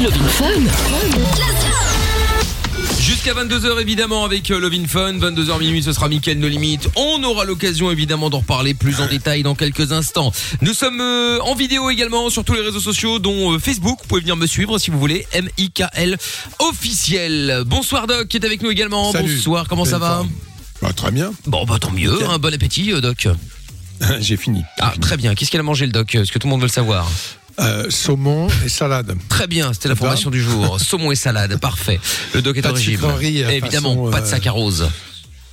[0.00, 0.46] C'est Fun.
[3.00, 6.88] Jusqu'à 22h évidemment avec euh, Love in Fun, 22h minuit ce sera Mickaël No Limite.
[6.94, 10.30] On aura l'occasion évidemment d'en reparler plus en détail dans quelques instants.
[10.62, 14.06] Nous sommes euh, en vidéo également sur tous les réseaux sociaux dont euh, Facebook, vous
[14.06, 16.16] pouvez venir me suivre si vous voulez, M-I-K-L
[16.60, 17.64] officiel.
[17.66, 19.10] Bonsoir Doc qui est avec nous également.
[19.10, 19.34] Salut.
[19.34, 20.24] Bonsoir, comment ça va.
[20.80, 21.32] Bah, Très bien.
[21.46, 23.26] Bon bah tant mieux, hein, bon appétit euh, Doc.
[24.20, 24.62] J'ai fini.
[24.78, 26.14] Ah très bien, qu'est-ce qu'elle a mangé le Doc?
[26.14, 27.10] Est-ce que tout le monde veut le savoir?
[27.60, 29.16] Euh, saumon et salade.
[29.28, 30.08] Très bien, c'était la D'accord.
[30.08, 30.78] formation du jour.
[30.80, 31.98] Saumon et salade, parfait.
[32.34, 33.00] Le Doc est Pas de régime.
[33.04, 34.88] euh, Évidemment, façon, pas de saccharose.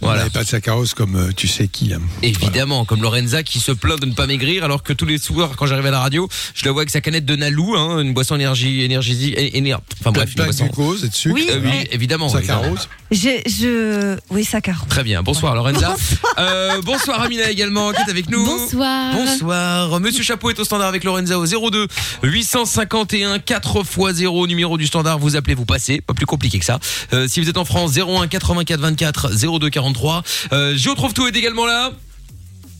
[0.01, 0.15] Voilà.
[0.17, 0.29] Voilà.
[0.29, 1.93] pas de saccharose comme euh, tu sais qui.
[1.93, 2.01] hein.
[2.21, 5.51] Évidemment, comme Lorenza qui se plaint de ne pas maigrir alors que tous les soirs
[5.57, 8.13] quand j'arrive à la radio, je la vois avec sa canette de Nalou, hein, une
[8.13, 10.65] boisson énergie, énergie, éner- enfin Plein, bref, une boisson.
[10.65, 11.35] glucose et de sucre.
[11.35, 12.27] Oui, Euh, oui, évidemment.
[12.27, 12.29] évidemment.
[12.29, 12.89] Saccharose.
[13.11, 14.85] J'ai, je, oui, ça car.
[14.87, 15.23] Très bien.
[15.23, 15.95] Bonsoir Lorenza.
[16.39, 18.45] Euh, bonsoir Amina également qui est avec nous.
[18.45, 19.13] Bonsoir.
[19.15, 19.99] Bonsoir.
[19.99, 21.87] Monsieur Chapeau est au standard avec Lorenza au 02
[22.23, 25.19] 851 4 x 0 numéro du standard.
[25.19, 26.01] Vous appelez, vous passez.
[26.01, 26.79] Pas plus compliqué que ça.
[27.13, 30.23] Euh, si vous êtes en France 01 84 24 02 43.
[30.51, 31.91] Euh, Géo trouve tout est également là.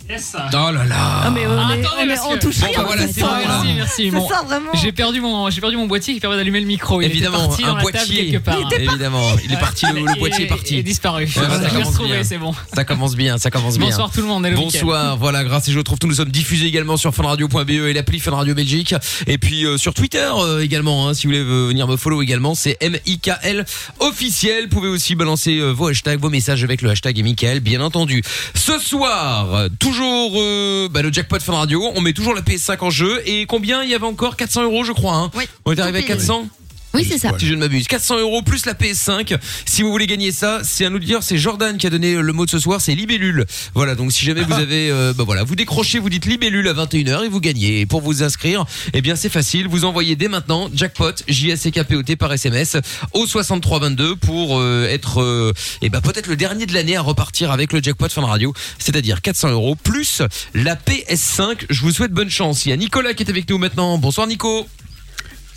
[0.10, 0.36] Yes.
[0.38, 0.96] Oh là là.
[1.26, 2.78] Ah, mais on, est, attendez, on, est- parce on que- touche Bon, rien.
[2.78, 3.40] bah voilà, c'est bon, hein.
[3.48, 4.04] Merci, merci.
[4.06, 4.70] C'est Bon, ça, vraiment.
[4.76, 7.02] J'ai perdu mon, j'ai perdu mon boîtier qui permet d'allumer le micro.
[7.02, 8.26] Il Évidemment, était parti un dans la table boîtier.
[8.32, 8.60] quelque part.
[8.80, 10.74] Évidemment, il est parti, le, boîtier est parti.
[10.76, 11.24] Il est disparu.
[11.24, 12.24] Ouais, ça je l'ai commence retrouvé, bien.
[12.24, 12.54] c'est bon.
[12.74, 13.88] Ça commence bien, ça commence bien.
[13.88, 14.48] Bonsoir tout le monde.
[14.56, 18.20] Bonsoir, voilà, grâce à Je trouve tout, nous sommes diffusés également sur funradio.be et l'appli
[18.20, 18.94] Fun Radio Belgique.
[19.26, 22.22] Et puis euh, sur Twitter euh, également, hein, si vous voulez euh, venir me follow
[22.22, 23.66] également, c'est M-I-K-L
[24.00, 24.64] officiel.
[24.66, 27.82] Vous pouvez aussi balancer euh, vos hashtags, vos messages avec le hashtag et Mickaël, bien
[27.82, 28.22] entendu.
[28.54, 32.80] Ce soir, euh, toujours euh, bah, le jackpot Fun Radio, on met toujours la PS5
[32.82, 33.22] en jeu.
[33.26, 34.36] Et combien Il y avait encore?
[34.36, 35.16] 400 euros je crois.
[35.16, 35.32] Hein.
[35.64, 36.18] On est arrivé à Tout payé.
[36.18, 36.48] 400
[36.96, 37.32] Oui, c'est ça.
[37.38, 37.88] si je ne m'abuse.
[37.88, 39.38] 400 euros plus la PS5.
[39.66, 42.46] Si vous voulez gagner ça, c'est un auditeur, c'est Jordan qui a donné le mot
[42.46, 43.46] de ce soir, c'est Libellule.
[43.74, 46.74] Voilà, donc si jamais vous avez, euh, bah voilà, vous décrochez, vous dites Libellule à
[46.74, 47.82] 21h et vous gagnez.
[47.82, 51.58] Et pour vous inscrire, eh bien c'est facile, vous envoyez dès maintenant jackpot J A
[51.58, 52.78] C K P O T par SMS
[53.14, 57.52] au 6322 pour euh, être, euh, eh ben peut-être le dernier de l'année à repartir
[57.52, 60.22] avec le jackpot Fun Radio, c'est-à-dire 400 euros plus
[60.54, 61.66] la PS5.
[61.70, 62.66] Je vous souhaite bonne chance.
[62.66, 63.98] Il y a Nicolas qui est avec nous maintenant.
[63.98, 64.68] Bonsoir Nico.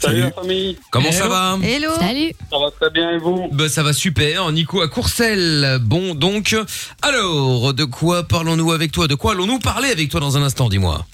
[0.01, 1.19] Salut la famille, Comment Hello.
[1.19, 1.91] ça va Hello.
[1.99, 2.33] Salut.
[2.51, 5.79] ça va très bien et vous Bah ça va super, Nico à Courcelles.
[5.83, 6.55] Bon donc,
[7.03, 9.09] alors de quoi parlons-nous avec toi?
[9.09, 11.05] De quoi allons-nous parler avec toi dans un instant Dis-moi?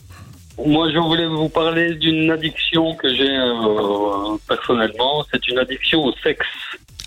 [0.67, 6.13] Moi je voulais vous parler d'une addiction que j'ai euh, personnellement, c'est une addiction au
[6.23, 6.47] sexe.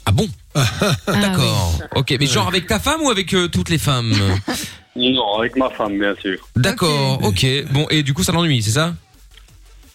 [0.05, 0.27] Ah bon?
[0.55, 0.65] Ah,
[1.07, 1.79] D'accord.
[1.95, 4.13] Ok, mais genre avec ta femme ou avec euh, toutes les femmes?
[4.99, 6.39] Non, avec ma femme bien sûr.
[6.55, 7.19] D'accord.
[7.21, 7.45] Ok.
[7.71, 8.95] Bon et du coup ça l'ennuie, c'est ça?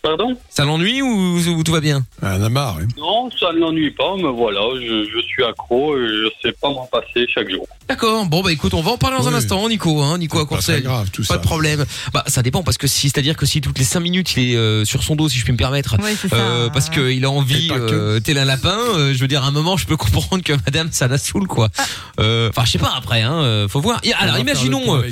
[0.03, 2.79] Pardon Ça l'ennuie ou, ou tout va bien Ah, On a marre.
[2.99, 6.71] Non, ça ne l'ennuie pas, mais voilà, je, je suis accro et je sais pas
[6.71, 7.67] m'en passer chaque jour.
[7.89, 8.27] D'accord.
[8.27, 10.01] Bon bah écoute, on va en parler dans un instant, Nico.
[10.03, 10.83] Hein, Nico à Pas Courcelles.
[10.83, 11.39] grave tout Pas ça.
[11.39, 11.85] de problème.
[12.13, 14.57] Bah ça dépend parce que si c'est-à-dire que si toutes les 5 minutes il est
[14.57, 16.37] euh, sur son dos, si je puis me permettre, Oui, c'est ça.
[16.37, 18.77] Euh, parce qu'il a envie, euh, tel un lapin.
[18.97, 21.47] euh, je veux dire, à un moment, je peux comprendre que Madame, ça la saoule,
[21.47, 21.69] quoi.
[22.19, 23.67] Euh, Enfin, je sais pas après, hein.
[23.69, 24.01] faut voir.
[24.03, 25.03] Et alors, imaginons, euh,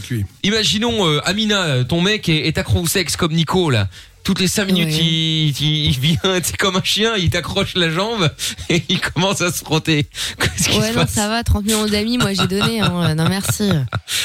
[0.43, 3.89] imaginons, euh, Amina, ton mec est, est accro au sexe comme Nico là.
[4.23, 4.99] Toutes les 5 minutes, Ouais.
[5.01, 8.31] il, il, il vient, c'est comme un chien, il t'accroche la jambe
[8.69, 10.07] et il commence à se frotter.
[10.79, 12.81] Ouais, se non, passe ça va, 30 millions d'amis, moi j'ai donné.
[12.81, 13.15] Hein.
[13.15, 13.65] Non, merci.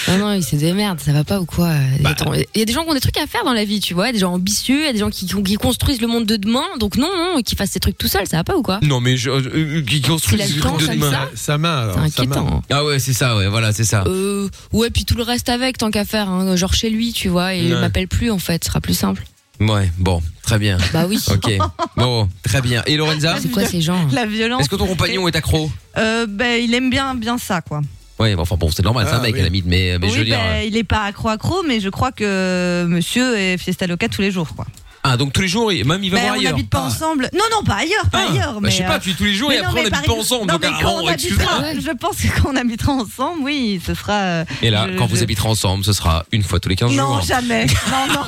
[0.08, 1.70] Non, non, c'est des merdes, ça va pas ou quoi?
[2.02, 2.14] Bah.
[2.54, 3.94] Il y a des gens qui ont des trucs à faire dans la vie, tu
[3.94, 6.36] vois, des gens ambitieux, il y a des gens qui, qui construisent le monde de
[6.36, 8.80] demain, donc non, non, qui fassent ces trucs tout seuls, ça va pas ou quoi?
[8.84, 11.10] Non, mais je, euh, euh, qui des le temps, de demain.
[11.12, 11.30] ça?
[11.36, 11.96] Sa main alors.
[11.96, 12.62] C'est inquiétant.
[12.70, 14.04] Ah ouais, c'est ça, ouais, voilà, c'est ça.
[14.06, 17.30] Euh, ouais, puis tout le reste avec, tant qu'à faire, hein, genre chez lui, tu
[17.30, 17.80] vois, et il Ouais.
[17.82, 19.24] m'appelle plus en fait, ce sera plus simple.
[19.60, 20.78] Ouais, bon, très bien.
[20.92, 21.20] Bah oui.
[21.32, 21.50] Ok,
[21.96, 22.84] bon, très bien.
[22.88, 24.62] Et Lorenza C'est quoi ces gens La violence.
[24.62, 27.82] Est-ce que ton compagnon est accro euh, ben, il aime bien, bien ça, quoi.
[28.20, 29.40] Ouais, bon, enfin bon, c'est normal, c'est un Ah, mec oui.
[29.40, 30.38] à la limite, mais, mais je veux oui, dire.
[30.40, 34.22] ben, il est pas accro accro, mais je crois que monsieur est fiesta loca tous
[34.22, 34.66] les jours, quoi.
[35.08, 36.52] Ah, donc tous les jours, même il va Ben, voir on ailleurs.
[36.54, 36.88] n'habite pas Ah.
[36.88, 37.30] ensemble.
[37.34, 38.54] Non, non, pas ailleurs, pas Ah, ailleurs.
[38.54, 39.84] bah, mais, je sais pas, euh, tu tous les jours mais et non, après on
[39.84, 40.52] mais par habite pas ensemble.
[40.52, 44.14] non, donc on je pense que quand on habitera ensemble, oui, ce sera.
[44.14, 46.92] euh, Et là, je- quand vous habiterez ensemble, ce sera une fois tous les 15
[46.94, 47.22] Non, jours.
[47.22, 47.68] jamais.
[47.92, 48.22] Non, non.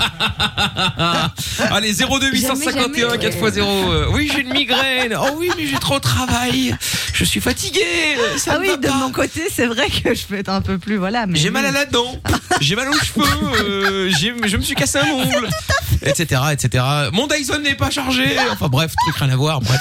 [1.72, 3.18] Allez, 02 851 jamais.
[3.18, 3.62] 4x0.
[3.92, 5.18] euh, Oui, j'ai une migraine.
[5.20, 6.76] Oh oui, mais j'ai trop de travail.
[7.18, 7.82] Je suis fatigué.
[8.20, 8.94] euh, Ça Ah oui, de pas.
[8.94, 11.26] mon côté, c'est vrai que je peux être un peu plus, voilà.
[11.26, 12.22] mais J'ai mal à la dent,
[12.62, 13.26] j'ai mal aux cheveux,
[13.66, 15.50] euh, j'ai- je me suis cassé un ongle,
[16.04, 16.84] etc., etc.
[17.14, 18.24] Mon Dyson n'est pas chargé.
[18.52, 19.62] Enfin bref, truc rien à voir.
[19.62, 19.80] Bref.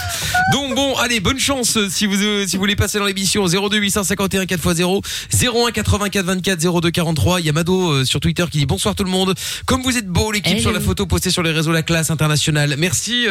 [0.53, 3.77] Donc bon, allez, bonne chance si vous euh, si vous voulez passer dans l'émission 02
[3.79, 5.03] 851 4x0
[5.67, 7.41] 01 84 24 02 43.
[7.41, 9.35] Il y a Mado euh, sur Twitter qui dit bonsoir tout le monde.
[9.67, 10.63] Comme vous êtes beau l'équipe Hello.
[10.63, 12.77] sur la photo postée sur les réseaux La Classe Internationale.
[12.79, 13.27] Merci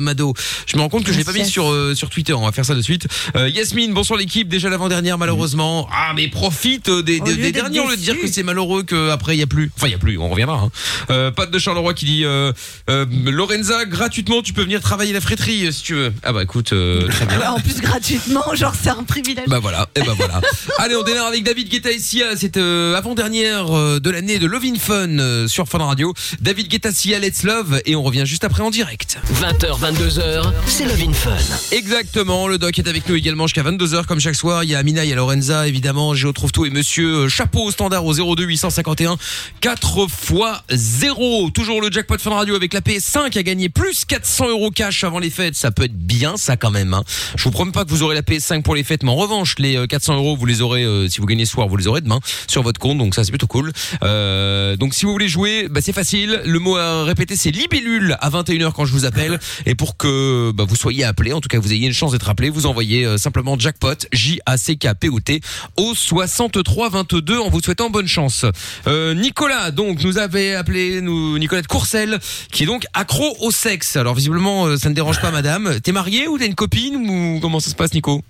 [0.00, 0.32] Mado.
[0.66, 2.32] Je me rends compte que je l'ai pas mis sur sur Twitter.
[2.32, 3.06] On va faire ça de suite.
[3.42, 4.48] Euh, Yasmine, bonsoir l'équipe.
[4.48, 5.88] Déjà l'avant-dernière malheureusement.
[5.92, 9.42] Ah mais profite euh, des, derniers lieu de dire que c'est malheureux qu'après il y
[9.42, 9.70] a plus.
[9.76, 10.16] Enfin il y a plus.
[10.18, 10.58] On reviendra.
[10.58, 10.70] Hein.
[11.10, 12.52] Euh, Pat de Charleroi qui dit euh,
[12.88, 16.12] euh, Lorenza, gratuitement, tu peux venir travailler la fréterie si tu veux.
[16.22, 17.38] Ah bah écoute, euh, très bien.
[17.38, 19.48] Ouais, en plus gratuitement, genre c'est un privilège.
[19.48, 20.40] Bah voilà, et bah voilà.
[20.78, 22.36] Allez, on démarre avec David Guetta et Sia.
[22.36, 26.14] C'est euh, avant-dernière de l'année de Love in Fun sur Fun Radio.
[26.40, 27.80] David Guetta, Sia, Let's Love.
[27.86, 29.18] Et on revient juste après en direct.
[29.40, 31.36] 20h, 22h, c'est Love in Fun.
[31.72, 34.64] Exactement, le doc est avec nous également jusqu'à 22h comme chaque soir.
[34.64, 37.28] Il y a Amina, il y a Lorenza, évidemment, Géo trouve tout et monsieur euh,
[37.28, 39.16] Chapeau au standard au 02 851
[39.60, 41.50] 4 fois 0.
[41.50, 45.18] Toujours le jackpot Fun Radio avec la PS5 à gagner plus 400 euros cash avant
[45.18, 45.54] les fêtes.
[45.54, 46.94] Ça peut être bien ça quand même.
[46.94, 47.04] Hein.
[47.36, 49.56] Je vous promets pas que vous aurez la PS5 pour les fêtes, mais en revanche,
[49.58, 51.86] les euh, 400 euros, vous les aurez euh, si vous gagnez ce soir, vous les
[51.86, 52.98] aurez demain sur votre compte.
[52.98, 53.72] Donc ça c'est plutôt cool.
[54.02, 56.42] Euh, donc si vous voulez jouer, bah, c'est facile.
[56.44, 59.38] Le mot à répéter c'est libellule à 21h quand je vous appelle.
[59.66, 62.28] Et pour que bah, vous soyez appelé, en tout cas vous ayez une chance d'être
[62.28, 65.40] appelé, vous envoyez euh, simplement jackpot J A C K P O T
[65.76, 68.44] au 63 22 en vous souhaitant bonne chance.
[68.86, 72.18] Euh, Nicolas donc nous avait appelé nous Nicolas de Courcelles
[72.50, 73.96] qui est donc accro au sexe.
[73.96, 75.80] Alors visiblement euh, ça ne dérange pas madame.
[75.80, 78.22] T'es marié ou t'as une copine ou comment ça se passe Nico?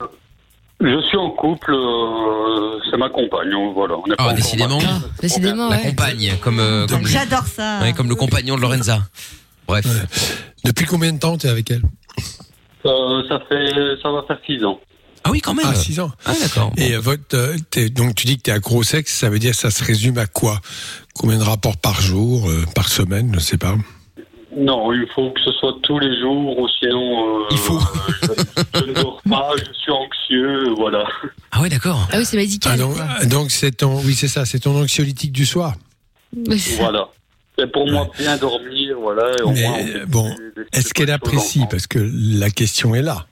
[0.84, 3.94] Je suis en couple, euh, c'est ma compagne, on- voilà.
[3.96, 4.80] On Ah décidément.
[4.80, 4.86] se
[5.22, 5.82] Décidément, La ouais.
[5.82, 7.78] compagne comme euh, comme, J'adore ça.
[7.82, 9.00] ouais, comme le compagnon de Lorenza.
[9.68, 9.86] Bref.
[10.64, 11.82] Depuis combien de temps tu es avec elle?
[12.86, 14.80] Euh, ça fait, ça va faire six ans.
[15.24, 15.64] Ah oui quand même.
[15.68, 16.10] Ah, 6 ans.
[16.26, 16.72] Ah d'accord.
[16.76, 19.38] Et euh, votre, euh, donc tu dis que tu es accro au sexe, ça veut
[19.38, 20.60] dire que ça se résume à quoi?
[21.14, 23.76] Combien de rapports par jour, euh, par semaine, je sais pas.
[24.56, 27.40] Non, il faut que ce soit tous les jours, ou sinon.
[27.40, 27.78] euh, Il faut.
[28.22, 31.04] je, je ne dors pas, je suis anxieux, voilà.
[31.52, 32.08] Ah ouais d'accord.
[32.12, 32.72] Ah oui, c'est médical.
[32.74, 35.74] Ah, donc, donc c'est ton, oui c'est ça, c'est ton anxiolytique du soir.
[36.34, 36.62] Oui.
[36.80, 37.08] Voilà.
[37.58, 39.30] C'est pour moi bien dormir, voilà.
[39.38, 40.34] et au Mais, moins, on euh, bon,
[40.72, 41.62] Est-ce qu'elle apprécie.
[41.70, 43.26] Parce que la question est là.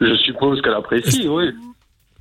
[0.00, 1.46] Je suppose qu'elle apprécie, oui.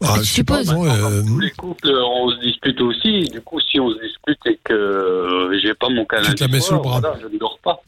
[0.02, 3.28] Ah, je pas, moi, euh, Tous les couples, on se dispute aussi.
[3.30, 6.44] Du coup, si on se dispute et que euh, j'ai pas mon câlin Tu te
[6.44, 7.00] la du mets soir, sous le bras.
[7.02, 7.82] voilà, je ne dors pas.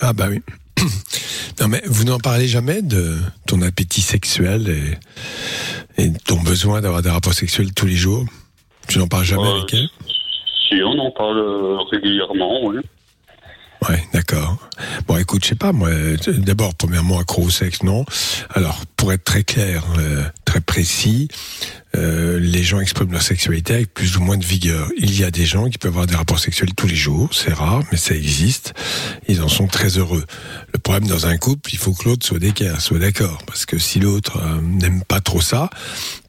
[0.00, 0.40] Ah bah oui.
[1.60, 7.00] Non mais vous n'en parlez jamais de ton appétit sexuel et, et ton besoin d'avoir
[7.00, 8.24] des rapports sexuels tous les jours?
[8.88, 9.88] Tu n'en parles jamais Euh, avec elle?
[10.82, 12.76] On en parle euh, régulièrement, oui.
[13.88, 14.56] Ouais, d'accord.
[15.06, 15.90] Bon, écoute, je sais pas, moi,
[16.38, 18.06] d'abord, premièrement, accro au sexe, non.
[18.50, 21.28] Alors, pour être très clair, euh, très précis,
[21.94, 24.88] euh, les gens expriment leur sexualité avec plus ou moins de vigueur.
[24.96, 27.52] Il y a des gens qui peuvent avoir des rapports sexuels tous les jours, c'est
[27.52, 28.72] rare, mais ça existe.
[29.28, 30.24] Ils en sont très heureux.
[30.72, 33.76] Le problème dans un couple, il faut que l'autre soit d'équerre, soit d'accord, parce que
[33.76, 35.68] si l'autre n'aime pas trop ça,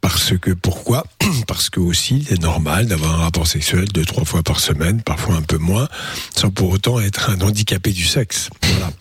[0.06, 1.04] parce que pourquoi
[1.48, 5.02] Parce que aussi, il est normal d'avoir un rapport sexuel deux trois fois par semaine,
[5.02, 5.88] parfois un peu moins,
[6.36, 8.52] sans pour autant être un handicapé du sexe.
[8.62, 8.92] Voilà.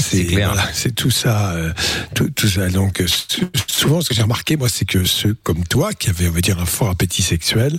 [0.00, 0.52] C'est clair.
[0.52, 1.72] voilà, c'est tout ça, euh,
[2.14, 2.68] tout, tout ça.
[2.68, 6.10] Donc euh, sou- souvent, ce que j'ai remarqué, moi, c'est que ceux comme toi, qui
[6.10, 7.76] avaient, on va dire, un fort appétit sexuel,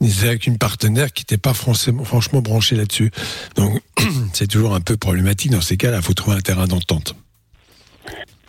[0.00, 3.10] ils étaient avec une partenaire qui n'était pas franchement, franchement branchée là-dessus.
[3.56, 3.82] Donc
[4.32, 5.96] c'est toujours un peu problématique dans ces cas-là.
[5.96, 7.16] Il faut trouver un terrain d'entente.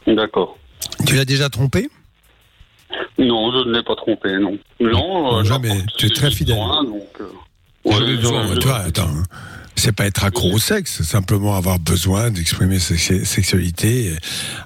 [0.05, 0.59] D'accord.
[1.07, 1.89] Tu l'as déjà trompé?
[3.17, 4.57] Non, je ne l'ai pas trompé, non.
[4.79, 6.55] Non, par contre, Tu es très fidèle.
[6.55, 7.25] besoin, donc, euh,
[7.85, 8.21] ouais, je-
[8.55, 9.09] je- Toi, attends.
[9.09, 9.23] hein.
[9.75, 14.15] C'est pas être accro au sexe, c'est simplement avoir besoin d'exprimer sa se- sexualité.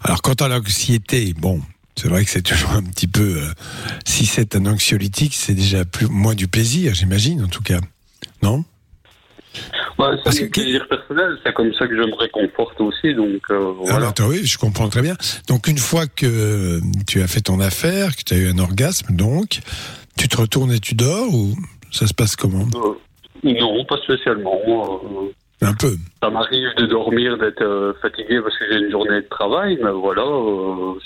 [0.03, 1.61] Alors, quant à l'anxiété, bon,
[1.97, 3.37] c'est vrai que c'est toujours un petit peu.
[3.41, 3.53] euh,
[4.05, 7.79] si c'est un anxiolytique, c'est déjà plus moins du plaisir, j'imagine, en tout cas.
[8.41, 8.63] Non?
[9.97, 13.41] Parce c'est que- un plaisir personnel, c'est comme ça que je me réconforte aussi, donc
[13.51, 14.07] euh, Ah, voilà.
[14.09, 15.15] attends, oui, je comprends très bien.
[15.47, 19.15] Donc, une fois que tu as fait ton affaire, que tu as eu un orgasme,
[19.15, 19.59] donc,
[20.17, 21.55] tu te retournes et tu dors ou
[21.91, 22.65] ça se passe comment?
[22.75, 22.93] Euh,
[23.43, 24.59] non, pas spécialement.
[24.65, 25.31] euh,
[25.63, 25.95] Un peu.
[26.23, 29.91] ça m'arrive de dormir, d'être euh, fatigué parce que j'ai une journée de travail, mais
[29.91, 30.23] voilà.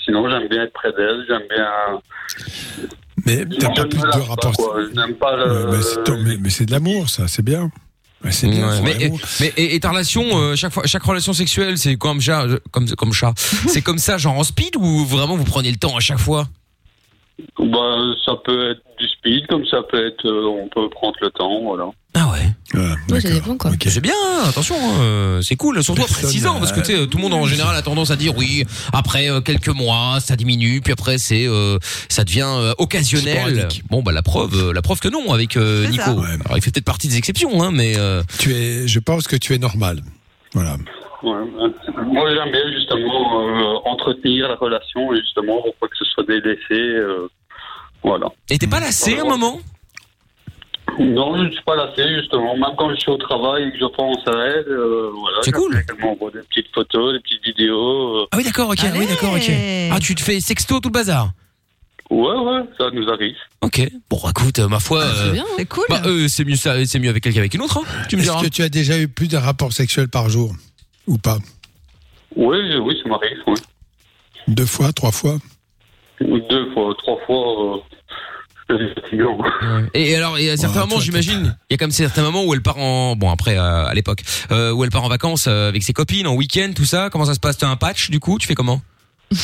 [0.04, 1.68] sinon, j'aime bien être près d'elle, j'aime bien.
[3.26, 4.76] Mais t'as pas plus de lâche pas, quoi.
[5.20, 6.36] Pas le.
[6.40, 7.70] mais c'est de l'amour, ça, c'est bien.
[8.24, 8.68] Ouais, c'est bien.
[8.68, 11.96] Ouais, c'est mais, mais et, et ta relation, euh, chaque fois, chaque relation sexuelle, c'est
[11.96, 13.34] comme chat, comme comme chat.
[13.68, 16.48] C'est comme ça, genre en speed ou vraiment vous prenez le temps à chaque fois?
[17.58, 20.24] Bah, ça peut être du speed, comme ça peut être.
[20.26, 21.84] euh, on peut prendre le temps, voilà.
[22.14, 22.48] Ah ouais.
[22.72, 23.70] Voilà, Ouais, ça dépend, quoi.
[23.72, 23.84] Ok.
[23.88, 24.14] C'est bien,
[24.48, 25.82] attention, hein, euh, c'est cool.
[25.84, 27.82] Surtout après Personne 6 ans, parce que tu sais, tout le monde en général a
[27.82, 28.64] tendance à dire oui.
[28.94, 31.78] Après euh, quelques mois, ça diminue, puis après c'est, euh,
[32.08, 33.36] ça devient euh, occasionnel.
[33.54, 33.82] Sporadique.
[33.90, 36.04] Bon bah la preuve, euh, la preuve que non avec euh, C'est Nico.
[36.04, 36.10] ça.
[36.46, 39.36] Alors il fait peut-être partie des exceptions, hein, mais euh, Tu es, je pense que
[39.36, 40.00] tu es normal.
[40.54, 40.78] Voilà.
[41.22, 41.32] Ouais.
[42.06, 46.24] Moi, j'aime bien justement euh, entretenir la relation et justement pour pas que ce soit
[46.24, 46.72] délaissé.
[46.72, 47.28] euh,
[48.02, 48.26] voilà.
[48.50, 49.58] et t'es pas lassé à un moment?
[50.98, 52.56] Non, je ne suis pas lassé justement.
[52.56, 55.38] Même quand je suis au travail et que je pense à elle, euh, voilà.
[55.42, 55.82] C'est cool.
[56.00, 58.18] m'envoie des petites photos, des petites vidéos.
[58.22, 59.48] euh, Ah oui d'accord, ok, ah oui d'accord, ok.
[59.48, 59.90] Allez.
[59.92, 61.30] Ah tu te fais sexto tout le bazar?
[62.08, 63.34] Ouais, ouais, ça nous arrive.
[63.62, 63.82] Ok.
[64.08, 65.44] Bon, écoute, ma foi, euh, bien.
[65.56, 65.84] C'est cool.
[65.88, 67.78] bah, euh, c'est mieux ça, c'est mieux avec quelqu'un qu'avec une autre.
[67.78, 68.42] Hein, tu me Est-ce diras.
[68.44, 70.52] que tu as déjà eu plus d'un rapport sexuel par jour?
[71.06, 71.38] Ou pas
[72.34, 73.54] Oui, oui, ça m'arrive, oui.
[74.48, 75.38] Deux fois, trois fois
[76.20, 77.80] Deux fois, trois fois, euh.
[79.94, 82.44] Et alors, il y a certains Ouais, moments, j'imagine, il y a comme certains moments
[82.44, 85.46] où elle part en, bon après euh, à l'époque, euh, où elle part en vacances
[85.46, 87.08] euh, avec ses copines, en week-end, tout ça.
[87.10, 87.58] Comment ça se passe?
[87.58, 88.38] T'as un patch du coup?
[88.38, 88.80] Tu fais comment?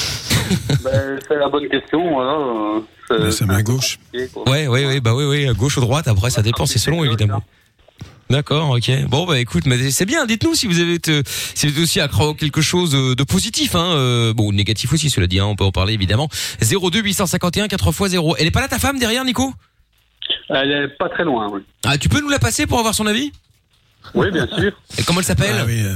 [0.84, 2.82] Ben, c'est la bonne question, voilà.
[3.30, 3.98] c'est- main gauche.
[4.46, 6.08] Ouais, ouais, ouais, bah oui, oui, à gauche ou droite.
[6.08, 7.42] Après, ça dépend, c'est selon évidemment.
[8.32, 8.90] D'accord, ok.
[9.08, 10.24] Bon, bah écoute, mais c'est bien.
[10.24, 13.24] Dites-nous si vous avez, te- si vous êtes aussi accro à quelque chose euh, de
[13.24, 13.92] positif, hein.
[13.92, 15.38] euh, bon, négatif aussi, cela dit.
[15.38, 16.30] Hein, on peut en parler évidemment.
[16.62, 18.36] 02 851 4 x 0.
[18.38, 19.52] Elle est pas là ta femme derrière, Nico?
[20.48, 21.60] Elle est pas très loin, oui.
[21.84, 23.32] Ah, tu peux nous la passer pour avoir son avis?
[24.14, 24.72] Oui, bien sûr.
[24.98, 25.54] Et comment elle s'appelle?
[25.60, 25.94] Ah oui, euh,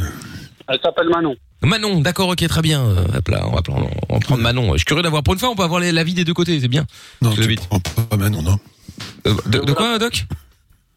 [0.69, 1.37] Elle s'appelle Manon.
[1.63, 2.83] Manon, d'accord, ok, très bien.
[2.83, 4.73] Euh, hop là, on va prendre, on va prendre Manon.
[4.73, 6.69] Je suis curieux d'avoir pour une fois, on peut avoir l'avis des deux côtés, c'est
[6.69, 6.85] bien.
[7.23, 8.59] non, tu prends pas Manon, non.
[9.27, 10.27] Euh, de, de quoi, Doc?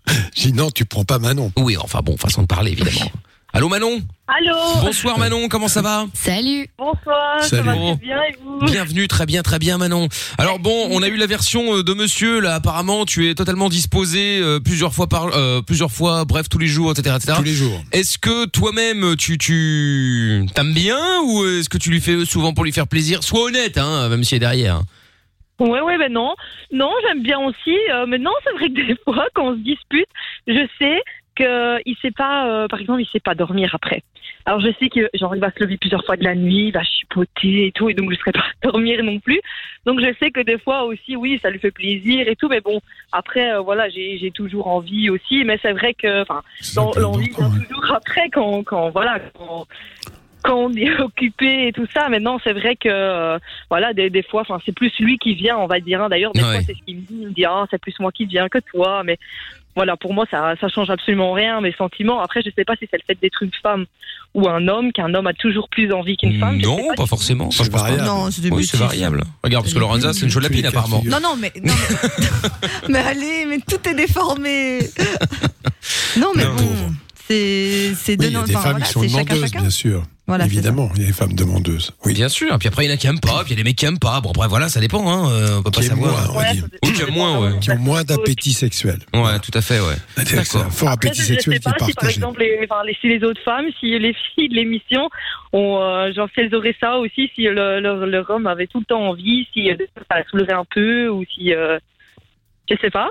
[0.36, 1.52] J'ai dit non, tu prends pas Manon.
[1.58, 3.12] Oui, enfin bon, façon de parler évidemment.
[3.52, 6.68] Allô Manon Allô Bonsoir Manon, comment ça va Salut.
[6.78, 7.50] Bonsoir, Salut.
[7.50, 10.08] ça va très bien et vous Bienvenue, très bien, très bien Manon.
[10.38, 12.54] Alors bon, on a eu la version euh, de monsieur là.
[12.56, 16.68] Apparemment, tu es totalement disposé euh, plusieurs fois par, euh, plusieurs fois, bref, tous les
[16.68, 17.34] jours, etc., etc.
[17.38, 17.82] Tous les jours.
[17.92, 22.66] Est-ce que toi-même tu tu t'aimes bien ou est-ce que tu lui fais souvent pour
[22.66, 23.24] lui faire plaisir?
[23.24, 24.84] Sois honnête, hein, même si elle est derrière.
[25.60, 26.36] Ouais, ouais, ben non.
[26.72, 27.78] Non, j'aime bien aussi.
[27.92, 30.08] Euh, mais non, c'est vrai que des fois, quand on se dispute,
[30.48, 31.02] je sais
[31.36, 34.04] qu'il sait pas, euh, par exemple, il sait pas dormir après.
[34.46, 36.72] Alors je sais que genre il va se lever plusieurs fois de la nuit, il
[36.72, 39.40] va chipoter et tout, et donc je serai pas à dormir non plus.
[39.86, 42.62] Donc je sais que des fois aussi, oui, ça lui fait plaisir et tout, mais
[42.62, 42.80] bon,
[43.12, 46.42] après euh, voilà, j'ai toujours envie aussi, mais c'est vrai que, enfin,
[47.00, 49.68] l'envie vient toujours après quand, quand voilà, quand,
[50.44, 52.10] quand on est occupé et tout ça.
[52.10, 53.38] Maintenant, c'est vrai que euh,
[53.70, 56.02] voilà, des, des fois, enfin, c'est plus lui qui vient, on va dire.
[56.04, 56.10] hein.
[56.10, 56.56] D'ailleurs, des Ouais.
[56.58, 57.18] fois, c'est ce qu'il me dit.
[57.22, 59.04] Il me dit, ah, c'est plus moi qui viens que toi.
[59.04, 59.18] Mais
[59.76, 61.62] voilà, pour moi, ça, ça change absolument rien.
[61.62, 62.20] Mes sentiments.
[62.22, 63.86] Après, je sais pas si c'est le fait d'être une femme
[64.36, 66.60] ou un homme, qu'un homme a toujours plus envie qu'une femme.
[66.60, 67.48] je sais Non, pas forcément.
[67.48, 67.88] Enfin, C'est je pense pas.
[67.90, 68.08] variable.
[68.08, 68.80] Non, c'est des Oui, c'est bêtises.
[69.00, 69.24] variable.
[69.44, 71.02] Regarde, parce que Lorenza, c'est une les lapine apparemment.
[71.06, 74.80] Non, non, mais, non, mais, mais allez, mais tout est déformé.
[76.18, 76.56] non, mais Non.
[76.56, 76.94] bon,
[77.30, 79.42] c'est c'est Oui, de il y a des enfin, femmes voilà, qui sont chacun demandeuses,
[79.52, 79.62] chacun.
[79.62, 80.04] bien sûr.
[80.28, 81.92] Voilà, Évidemment, il y a des femmes demandeuses.
[82.06, 82.14] Oui.
[82.14, 82.56] Bien sûr.
[82.60, 83.76] Puis après, il y en a qui aiment pas, puis il y a des mecs
[83.76, 84.22] qui aiment pas.
[84.22, 85.10] Bon, après, voilà, ça dépend.
[85.12, 85.32] Hein.
[85.32, 86.32] euh, on peut pas Qui aiment savoir.
[86.34, 87.60] moins, Ouais, Ou qui aiment moins, ouais.
[87.60, 89.00] Qui ont moins d'appétit sexuel.
[89.16, 89.96] Ouais, tout à fait, ouais.
[90.26, 92.16] C'est un fort Après, appétit je sais sexuel qui pas est si par partagé.
[92.18, 95.10] exemple les, enfin, les, si les autres femmes, si les filles de l'émission
[95.52, 98.80] ont, euh, genre si elles auraient ça aussi, si le, leur, leur homme avait tout
[98.80, 99.76] le temps envie, si euh,
[100.10, 101.80] ça la soulevait un peu ou si, euh,
[102.70, 103.10] je sais pas.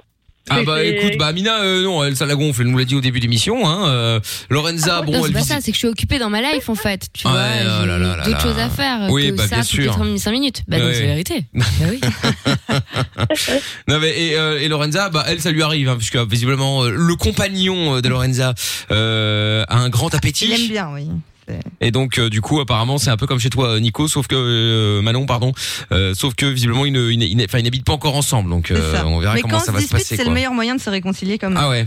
[0.51, 2.95] Ah bah écoute, bah Amina, euh, non, elle ça la gonfle, elle nous l'a dit
[2.95, 3.69] au début d'émission.
[3.69, 3.89] Hein.
[3.89, 6.31] euh, Lorenza, bon, non, c'est elle pas visite- ça, c'est que je suis occupée dans
[6.31, 7.07] ma life en fait.
[7.13, 9.43] Tu Ouais, vois, oh j'ai là là là d'autres choses à faire Oui, que bah,
[9.49, 10.19] ça bien toutes les sûr.
[10.19, 10.63] 5 minutes.
[10.69, 10.95] Bah non, Ouais.
[10.95, 11.45] c'est la vérité.
[11.55, 12.01] bah oui.
[13.89, 16.91] Non mais et, euh, et Lorenza, bah elle ça lui arrive, hein, puisque visiblement euh,
[16.91, 18.55] le compagnon euh, de Lorenza
[18.91, 20.69] euh, a un grand Il aime appétit.
[20.69, 21.09] bien, oui.
[21.81, 24.27] Et donc euh, du coup apparemment c'est un peu comme chez toi euh, Nico, sauf
[24.27, 25.53] que euh, Manon pardon,
[25.93, 28.17] euh, sauf que visiblement ils ne, ils, ne- ils ne- enfin, ils n'habitent pas encore
[28.17, 29.07] ensemble, donc euh, ça.
[29.07, 30.17] on verra mais comment quand ça on va se se dispute, passer.
[30.17, 30.31] c'est quoi.
[30.31, 31.87] le meilleur moyen de se réconcilier comme Ah ouais,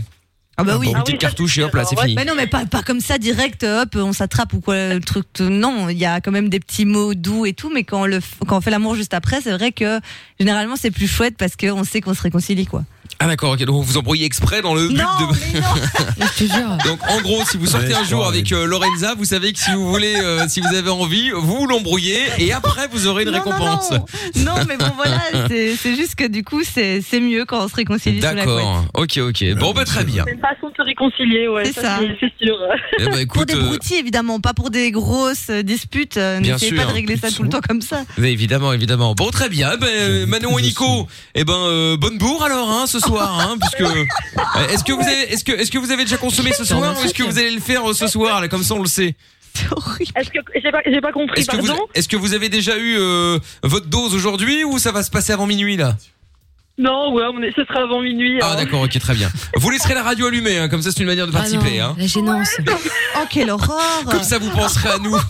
[0.56, 0.88] Ah bah oui.
[0.88, 2.14] une Ah petite ça, cartouche et hop là c'est fini.
[2.14, 5.26] Mais non, mais pas, pas comme ça direct, hop, on s'attrape ou quoi, le truc.
[5.40, 8.06] Non, il y a quand même des petits mots doux et tout, mais quand on,
[8.06, 10.00] le, f- quand on fait l'amour juste après, c'est vrai que
[10.38, 12.84] généralement c'est plus chouette parce qu'on sait qu'on se réconcilie, quoi.
[13.18, 15.36] Ah d'accord, ok, donc vous vous embrouillez exprès dans le but Non, de.
[15.54, 15.66] mais non
[16.38, 16.76] Je te jure.
[16.84, 19.58] Donc en gros, si vous sortez Ouais, un jour avec euh, Lorenza, vous savez que
[19.60, 23.30] si vous voulez, euh, si vous avez envie, vous l'embrouillez et après vous aurez une
[23.30, 23.90] Non, non, récompense.
[24.36, 27.64] Non, non, mais bon, voilà, c'est c'est juste que du coup, c'est c'est mieux quand
[27.64, 28.18] on se réconcilie.
[28.20, 28.84] D'accord.
[28.94, 29.54] Ok, ok.
[29.56, 30.24] Bon, bah très bien.
[30.26, 31.64] C'est une façon de se réconcilier, ouais.
[31.66, 31.98] C'est ça.
[32.20, 32.56] c'est- sûr.
[32.98, 36.14] Eh bah, Pour des euh, broutilles, évidemment, pas pour des grosses euh, disputes.
[36.14, 36.76] Bien N'essayez sûr.
[36.82, 38.02] pas de régler ça tout le temps comme ça.
[38.18, 39.14] mais évidemment, évidemment.
[39.14, 39.70] Bon, très bien.
[39.74, 41.06] Eh Ben, euh, J'ai Manon et Nico.
[41.34, 43.80] Eh ben, euh, bonne bourre alors, hein, ce soir, hein, puisque.
[43.82, 44.04] Euh,
[44.70, 47.04] Est-ce que vous avez, est-ce que, est-ce que vous avez déjà consommé ce soir ou
[47.04, 49.14] est-ce que vous allez le faire euh, ce soir, là, comme ça on le sait?
[49.54, 50.10] C'est horrible.
[50.16, 51.82] Est-ce que j'ai pas, j'ai pas compris, Est-ce que vous, pardon?
[51.94, 55.32] est-ce que vous avez déjà eu euh, votre dose aujourd'hui ou ça va se passer
[55.32, 55.96] avant minuit là?
[56.78, 58.38] Non, ouais, on est- ce sera avant minuit.
[58.42, 58.56] Ah hein.
[58.56, 59.30] d'accord, ok, très bien.
[59.56, 61.84] Vous laisserez la radio allumée, hein, comme ça c'est une manière de Ah participer, non,
[61.84, 61.94] hein.
[61.98, 62.56] La gênance.
[63.16, 65.14] Oh, quelle horreur Comme ça vous penserez à nous.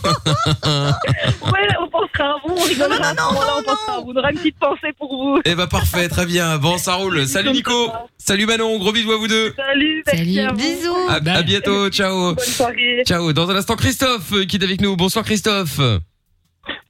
[0.64, 3.12] Ouais, on pensera à vous, on rigolera.
[3.14, 4.12] Non, non, non, on non, pensera à vous.
[4.14, 5.40] On aura une petite pensée pour vous.
[5.44, 6.58] Eh ben parfait, très bien.
[6.58, 7.26] Bon, ça roule.
[7.26, 7.90] Salut Nico.
[8.18, 9.52] Salut Manon, gros bisous à vous deux.
[9.56, 10.40] Salut, merci Salut.
[10.46, 10.56] à vous.
[10.56, 12.34] Bisous À, à bientôt, ciao.
[12.34, 13.02] Bonne soirée.
[13.06, 13.32] Ciao.
[13.32, 14.96] Dans un instant, Christophe euh, qui est avec nous.
[14.96, 15.80] Bonsoir Christophe.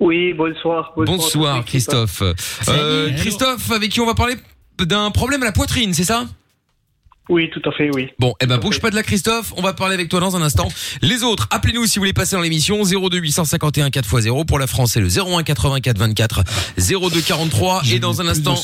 [0.01, 0.93] Oui, bonsoir.
[0.97, 2.23] Bonsoir Christophe.
[2.69, 3.11] Euh.
[3.17, 4.35] Christophe, avec qui on va parler
[4.79, 6.27] d'un problème à la poitrine, c'est ça?
[7.29, 8.09] Oui, tout à fait, oui.
[8.19, 10.43] Bon, eh ben bouge pas de là Christophe, on va parler avec toi dans un
[10.43, 10.69] instant.
[11.03, 14.93] Les autres, appelez-nous si vous voulez passer dans l'émission 02 851 4x0 pour la France
[14.93, 16.43] c'est le 01 84 24
[16.77, 18.57] 02 43 et dans un instant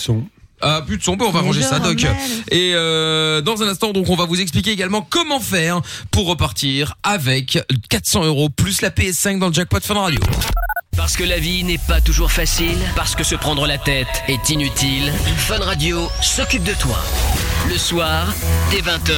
[0.60, 2.04] ah, plus de son, bon, on va ranger ça, Doc.
[2.50, 6.94] Et euh, dans un instant, donc, on va vous expliquer également comment faire pour repartir
[7.04, 7.60] avec
[7.90, 10.20] 400 euros plus la PS5 dans le jackpot Fun Radio.
[10.98, 14.50] Parce que la vie n'est pas toujours facile, parce que se prendre la tête est
[14.50, 16.98] inutile, Fun Radio s'occupe de toi.
[17.66, 18.32] Le soir,
[18.70, 19.14] dès 20h,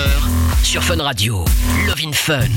[0.63, 1.45] sur Fun Radio.
[1.87, 2.49] Love in Fun.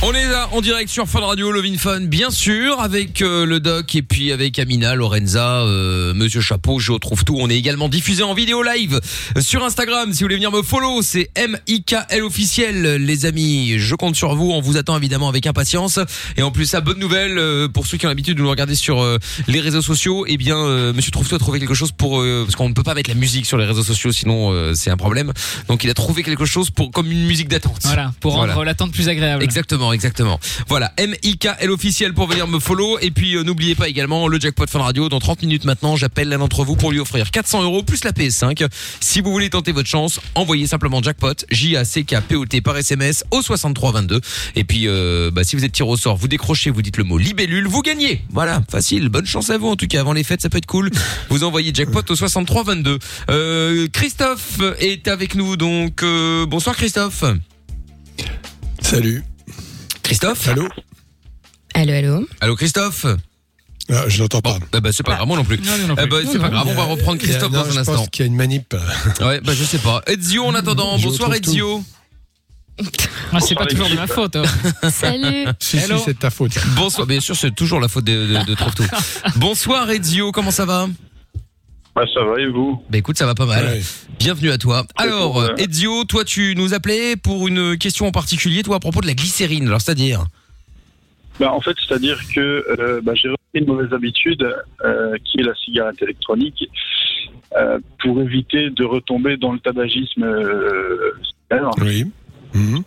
[0.00, 3.44] On est là en direct sur Fun Radio, Love in Fun, bien sûr, avec euh,
[3.44, 7.36] le doc et puis avec Amina, Lorenza, euh, Monsieur Chapeau, je retrouve tout.
[7.36, 9.00] On est également diffusé en vidéo live
[9.40, 10.12] sur Instagram.
[10.12, 13.80] Si vous voulez venir me follow, c'est M-I-K-L officiel, les amis.
[13.80, 14.52] Je compte sur vous.
[14.52, 15.98] On vous attend évidemment avec impatience.
[16.36, 18.76] Et en plus, ça, bonne nouvelle euh, pour ceux qui ont l'habitude de nous regarder
[18.76, 19.04] sur
[19.48, 20.26] les réseaux sociaux.
[20.28, 23.10] Eh bien, Monsieur Trouve-tout a trouvé quelque chose pour parce qu'on ne peut pas mettre
[23.10, 25.27] la musique sur les réseaux sociaux, sinon c'est un problème.
[25.68, 27.80] Donc, il a trouvé quelque chose pour comme une musique d'attente.
[27.84, 28.70] Voilà, pour rendre Voilà.
[28.72, 29.42] l'attente plus agréable.
[29.44, 30.38] Exactement, exactement.
[30.68, 32.98] Voilà, M-I-K-L officiel pour venir me follow.
[33.00, 35.08] Et puis, euh, n'oubliez pas également le jackpot Fun Radio.
[35.08, 38.12] Dans 30 minutes maintenant, j'appelle l'un d'entre vous pour lui offrir 400 euros plus la
[38.12, 38.66] PS5.
[39.00, 44.20] Si vous voulez tenter votre chance, envoyez simplement jackpot, J-A-C-K-P-O-T par SMS au 6322.
[44.56, 47.04] Et puis, euh, bah, si vous êtes tiré au sort, vous décrochez, vous dites le
[47.04, 48.22] mot libellule, vous gagnez.
[48.30, 49.08] Voilà, facile.
[49.08, 50.00] Bonne chance à vous en tout cas.
[50.00, 50.90] Avant les fêtes, ça peut être cool.
[51.28, 52.98] Vous envoyez jackpot au 6322.
[53.30, 57.24] Euh, Christophe est avec nous, donc euh, bonsoir Christophe.
[58.80, 59.22] Salut.
[60.02, 60.68] Christophe Allô
[61.74, 62.28] Allô, allô.
[62.40, 63.06] Allô Christophe
[63.90, 64.58] Ah, Je l'entends pas.
[64.72, 65.60] Bah, bah, c'est pas grave, moi non plus.
[66.00, 67.94] Eh bah, c'est pas grave, on va reprendre Christophe dans non, un je instant.
[67.96, 68.74] pense qu'il y a une manip.
[69.20, 70.02] Ouais, bah je sais pas.
[70.06, 70.96] Ezio en attendant.
[70.98, 71.34] Je Bonsoir.
[71.34, 71.82] Ezio.
[73.32, 74.36] Ah, c'est pas toujours de ma faute.
[74.36, 74.42] hein.
[74.90, 75.46] Salut.
[75.58, 76.52] Si, c'est de ta faute.
[76.76, 77.06] Bonsoir.
[77.06, 78.84] Bien sûr, c'est toujours la faute de, de, de Trouve-Tout.
[79.36, 80.86] Bonsoir Ezio, comment ça va?
[81.98, 82.80] Bah, ça va et vous?
[82.88, 83.64] Bah écoute, ça va pas mal.
[83.64, 83.80] Ouais.
[84.20, 84.84] Bienvenue à toi.
[84.96, 89.00] Alors, euh, Ezio, toi tu nous appelais pour une question en particulier, toi à propos
[89.00, 89.66] de la glycérine.
[89.66, 90.26] Alors, c'est-à-dire?
[91.40, 94.48] Bah, En fait, c'est-à-dire que euh, bah, j'ai repris une mauvaise habitude
[94.84, 96.68] euh, qui est la cigarette électronique
[97.56, 100.22] euh, pour éviter de retomber dans le tabagisme.
[100.22, 101.14] euh.
[101.80, 102.04] Oui.
[102.54, 102.84] Mhm.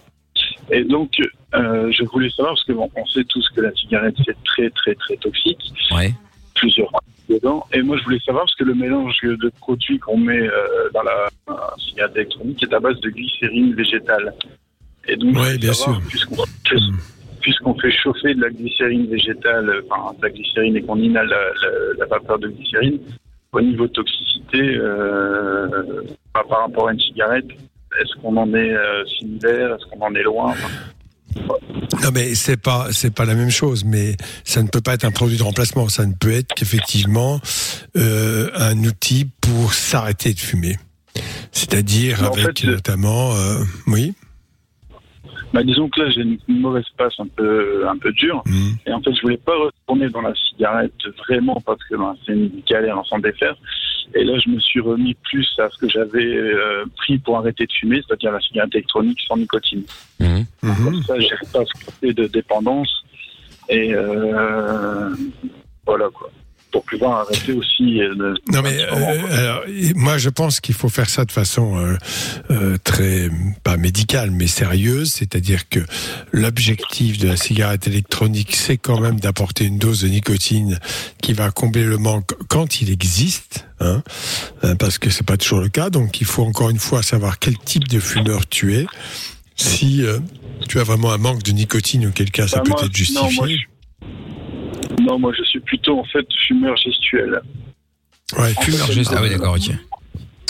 [0.71, 1.19] Et donc,
[1.53, 4.69] euh, je voulais savoir, parce que bon, on sait tous que la cigarette, c'est très,
[4.69, 5.73] très, très toxique.
[5.93, 6.13] Ouais.
[6.55, 6.89] Plusieurs
[7.29, 7.65] dedans.
[7.73, 11.03] Et moi, je voulais savoir, parce que le mélange de produits qu'on met euh, dans
[11.03, 11.27] la
[11.77, 14.33] cigarette électronique est à base de glycérine végétale.
[15.07, 16.07] Et donc, Ouais, bien savoir, sûr.
[16.09, 16.35] Puisqu'on
[16.65, 16.93] puisqu'on-
[17.41, 21.37] puisqu'on fait chauffer de la glycérine végétale, enfin, de la glycérine et qu'on inhale la,
[21.37, 22.99] la- la vapeur de glycérine,
[23.53, 25.67] au niveau toxicité, euh,
[26.33, 27.47] par par rapport à une cigarette,
[27.99, 29.75] est-ce qu'on en est euh, similaire?
[29.75, 30.49] Est-ce qu'on en est loin?
[30.51, 30.67] Enfin,
[32.03, 35.05] Non mais c'est pas c'est pas la même chose, mais ça ne peut pas être
[35.05, 35.89] un produit de remplacement.
[35.89, 37.39] Ça ne peut être qu'effectivement
[37.97, 40.77] euh, un outil pour s'arrêter de fumer.
[41.51, 44.13] C'est-à-dire en avec fait, notamment euh, oui.
[45.53, 48.41] Bah, disons que là, j'ai une une mauvaise passe un peu, un peu dure.
[48.45, 48.77] Mhm.
[48.85, 50.93] Et en fait, je voulais pas retourner dans la cigarette
[51.27, 53.55] vraiment parce que ben, c'est une galère en s'en défaire.
[54.13, 57.65] Et là, je me suis remis plus à ce que j'avais euh, pris pour arrêter
[57.65, 59.83] de fumer, c'est-à-dire la cigarette électronique sans nicotine.
[60.19, 60.45] Mhm.
[60.61, 63.03] Comme ça, j'ai pas ce côté de dépendance.
[63.69, 65.15] Et euh,
[65.85, 66.29] voilà quoi.
[66.71, 68.01] Pour pouvoir arrêter aussi.
[68.01, 69.37] euh, de- Non mais euh, quoi.
[69.37, 69.63] alors,
[69.95, 71.97] moi je pense qu'il faut faire ça de façon euh,
[72.49, 73.29] euh, très
[73.63, 75.79] pas médicale mais sérieuse, c'est-à-dire que
[76.31, 80.79] l'objectif de la cigarette électronique c'est quand même d'apporter une dose de nicotine
[81.21, 84.01] qui va combler le manque quand il existe, hein,
[84.79, 85.89] parce que c'est pas toujours le cas.
[85.89, 88.85] Donc il faut encore une fois savoir quel type de fumeur tu es.
[89.57, 90.19] Si euh,
[90.69, 93.21] tu as vraiment un manque de nicotine, auquel cas ça Bah, peut moi, être Non
[93.33, 93.57] moi, justifié.
[93.57, 93.65] je,
[95.01, 97.41] non, moi je suis plutôt en fait fumeur gestuel.
[98.37, 99.11] Ouais, Fumeur juste.
[99.15, 99.75] Ah oui, d'accord, ok.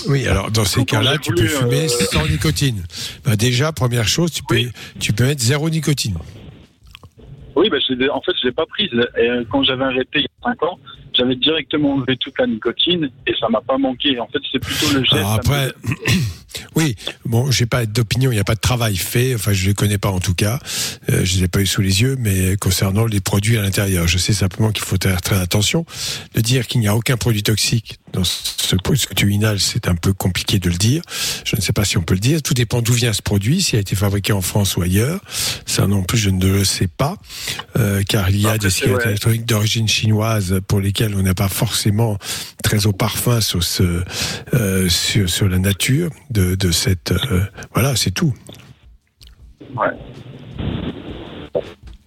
[0.08, 2.84] Oui, alors dans ces cas-là, tu peux voulu, fumer euh, sans nicotine.
[3.24, 4.72] Bah déjà, première chose, tu peux, Oui.
[5.00, 6.18] tu peux mettre zéro nicotine.
[7.56, 8.90] Oui, bah, je l'ai- en fait, je l'ai pas prise.
[9.18, 10.80] Et euh, quand j'avais arrêté il y a 5 ans,
[11.14, 14.18] j'avais directement enlevé toute la nicotine et ça m'a pas manqué.
[14.20, 15.14] En fait, c'est plutôt le geste.
[15.14, 15.72] Alors après,
[16.76, 19.74] oui, bon, j'ai pas d'opinion, il n'y a pas de travail fait, enfin je les
[19.74, 20.60] connais pas en tout cas,
[21.10, 24.08] euh, je les ai pas eu sous les yeux, mais concernant les produits à l'intérieur,
[24.08, 25.86] je sais simplement qu'il faut faire très attention.
[26.34, 29.88] De dire qu'il n'y a aucun produit toxique dans ce, ce que tu inhales, c'est
[29.88, 31.02] un peu compliqué de le dire.
[31.45, 32.41] Je ne sais pas si on peut le dire.
[32.41, 35.19] Tout dépend d'où vient ce produit, s'il a été fabriqué en France ou ailleurs.
[35.65, 37.17] Ça non plus, je ne le sais pas,
[37.78, 41.50] euh, car il y a des cigarettes électroniques d'origine chinoise pour lesquelles on n'a pas
[41.50, 42.17] forcément
[42.63, 44.04] très au parfum sur ce
[44.54, 47.43] euh, sur, sur la nature de, de cette euh,
[47.74, 48.34] voilà c'est tout
[49.76, 49.88] Ouais.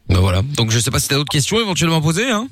[0.08, 0.42] Bah voilà.
[0.56, 2.48] Donc je sais pas si t'as d'autres questions éventuellement à poser, hein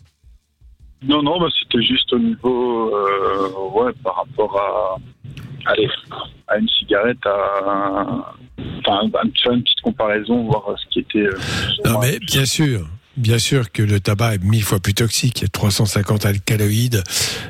[1.05, 5.89] Non, non, bah, c'était juste au niveau, euh, ouais, par rapport à, allez,
[6.49, 8.35] à une cigarette, à,
[8.87, 9.09] enfin,
[9.43, 11.27] faire une petite comparaison, voir ce qui était.
[11.27, 11.39] euh,
[11.85, 12.87] Non, mais bien sûr.
[13.19, 15.41] Bien sûr que le tabac est mille fois plus toxique.
[15.41, 17.03] Il y a 350 alcaloïdes,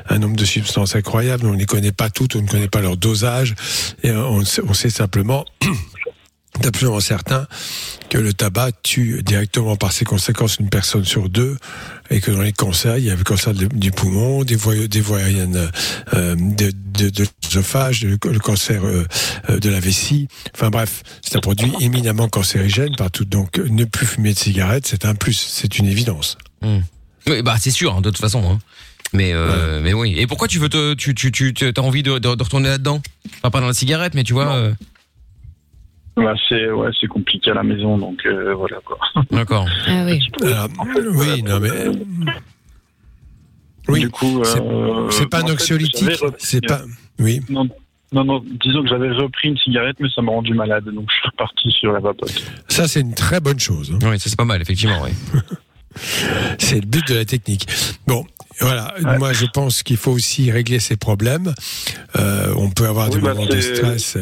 [0.09, 1.45] un nombre de substances incroyables.
[1.45, 3.55] On ne les connaît pas toutes, on ne connaît pas leur dosage.
[4.03, 5.45] Et on, sait- on sait simplement,
[6.65, 7.47] absolument certain,
[8.09, 11.57] que le tabac tue directement par ses conséquences une personne sur deux.
[12.09, 15.01] Et que dans les cancers, il y a le cancer du poumon, des voies, des
[15.01, 15.71] voies aériennes
[16.13, 19.07] euh, de, de, de l'œsophage, le, cancer euh,
[19.49, 20.27] euh, de la vessie.
[20.53, 23.25] Enfin bref, c'est un produit éminemment cancérigène partout.
[23.25, 26.37] Donc ne plus fumer de cigarettes, c'est un plus, c'est une évidence.
[27.25, 28.43] Oui, bah c'est sûr, hein, de toute façon.
[28.47, 28.59] Hein.
[29.13, 30.15] Mais euh, mais oui.
[30.17, 33.01] Et pourquoi tu veux te tu tu tu t'as envie de, de, de retourner là-dedans?
[33.37, 34.71] Enfin, pas dans la cigarette, mais tu vois.
[36.17, 38.97] Euh, Ouais, c'est ouais, c'est compliqué à la maison, donc euh, voilà quoi.
[39.31, 39.67] D'accord.
[39.87, 40.19] Ah oui.
[40.43, 40.67] Alors,
[41.15, 41.69] oui, non mais
[43.89, 46.81] oui, Du coup, c'est euh, pas un anxiolytique, c'est pas.
[47.19, 47.41] Oui.
[47.49, 47.67] Non,
[48.13, 51.15] non, non, disons que j'avais repris une cigarette, mais ça m'a rendu malade, donc je
[51.15, 52.31] suis reparti sur la vapote.
[52.69, 53.91] Ça, c'est une très bonne chose.
[53.93, 53.99] hein.
[54.09, 55.01] Oui, ça c'est pas mal, effectivement.
[55.03, 55.11] Oui.
[56.57, 57.67] C'est le but de la technique.
[58.07, 58.25] Bon,
[58.59, 58.95] voilà.
[59.19, 61.53] Moi, je pense qu'il faut aussi régler ces problèmes.
[62.17, 64.17] Euh, on peut avoir Oui, des bah, moments de stress.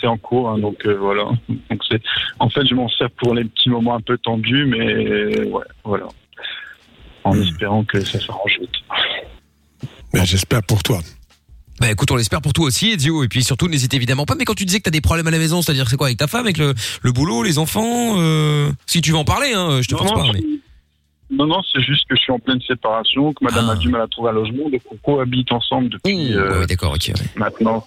[0.00, 1.24] C'est en, cours, hein, donc euh, voilà.
[1.48, 2.00] Donc c'est,
[2.38, 6.06] en fait, je m'en sers pour les petits moments un peu tendus, mais ouais, voilà.
[7.24, 7.42] En Hmm.
[7.42, 8.74] espérant que ça s'arrange vite.
[10.12, 10.98] ben, J'espère pour toi.
[11.80, 13.24] Bah écoute, on l'espère pour toi aussi, Edio.
[13.24, 14.34] Et puis surtout, n'hésite évidemment pas.
[14.36, 16.18] Mais quand tu disais que t'as des problèmes à la maison, c'est-à-dire c'est quoi avec
[16.18, 19.80] ta femme, avec le, le boulot, les enfants euh, Si tu veux en parler, hein,
[19.82, 20.22] je te force pas.
[20.24, 20.42] non, Mais...
[21.30, 23.72] non, non, c'est juste que je suis en pleine séparation, que madame Ah.
[23.72, 26.66] a du mal à trouver un logement, donc on cohabite ensemble depuis Ouh, euh, ouais,
[26.66, 27.08] d'accord, ok.
[27.08, 27.14] ouais.
[27.36, 27.84] maintenant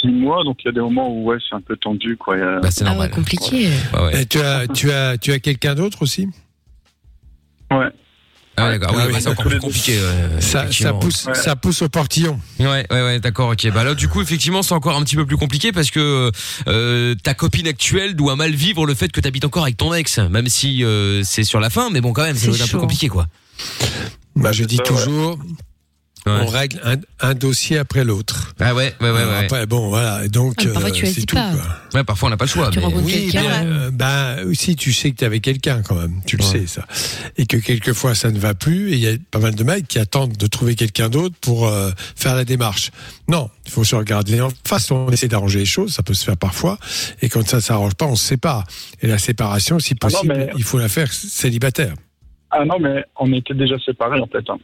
[0.00, 2.34] six mois, donc il y a des moments où ouais, c'est un peu tendu, quoi.
[2.36, 3.10] A- Bah c'est Ah ouais, normal.
[3.10, 3.68] compliqué.
[3.94, 4.22] Ouais, ouais.
[4.22, 6.28] Et tu as, tu as, tu as quelqu'un d'autre aussi?
[7.70, 7.86] Ouais.
[8.56, 8.94] Ah ouais, d'accord.
[8.94, 9.92] Ah oui, oui, bah, c'est encore plus compliqué.
[9.98, 11.34] ouais, ça, pousse, Ouais.
[11.34, 12.38] ça pousse au portillon.
[12.58, 13.70] Ouais, ouais, ouais, d'accord, ok.
[13.72, 16.30] Bah là, du coup, effectivement, c'est encore un petit peu plus compliqué parce que
[16.68, 20.18] euh, ta copine actuelle doit mal vivre le fait que t'habites encore avec ton ex,
[20.18, 23.08] même si euh, c'est sur la fin, mais bon, quand même, C'est un peu compliqué,
[23.08, 23.28] quoi.
[24.36, 25.38] Bah, je dis toujours,
[26.26, 26.32] Ouais.
[26.42, 28.52] on règle un, un dossier après l'autre.
[28.60, 29.44] Ah ouais, ouais, ouais, ouais.
[29.44, 30.28] Après, bon, voilà.
[30.28, 31.34] Donc, Ah, mais parfois, euh, tu c'est tout.
[31.36, 31.50] pas.
[31.52, 31.64] quoi.
[31.94, 32.68] Ouais, parfois on n'a pas le choix.
[32.70, 33.64] Tu mais- rencontres Oui, quelqu'un.
[33.64, 36.20] mais, euh, ben, aussi, tu sais que tu avais quelqu'un quand même.
[36.26, 36.50] Tu le Ouais.
[36.50, 36.84] sais, ça.
[37.38, 38.90] Et que quelquefois, ça ne va plus.
[38.90, 41.66] Et il y a pas mal de mecs qui attendent de trouver quelqu'un d'autre pour
[41.68, 42.90] euh, faire la démarche.
[43.28, 44.90] Non, il faut se regarder en face.
[44.90, 45.94] On essaie d'arranger les choses.
[45.94, 46.78] Ça peut se faire parfois.
[47.22, 48.66] Et quand ça ne s'arrange pas, on se sépare.
[49.00, 51.94] Et la séparation, si Ah non, possible, mais- il faut la faire célibataire.
[52.50, 54.44] Ah non, mais on était déjà séparés en fait.
[54.50, 54.58] hein.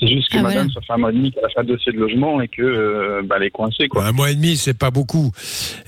[0.00, 0.72] C'est juste que Ah, madame, voilà.
[0.74, 2.62] ça fait un mois et demi qu'elle a fait un dossier de logement et que
[2.62, 4.04] euh, bah, elle est coincée, quoi.
[4.06, 5.32] Un mois et demi, c'est pas beaucoup.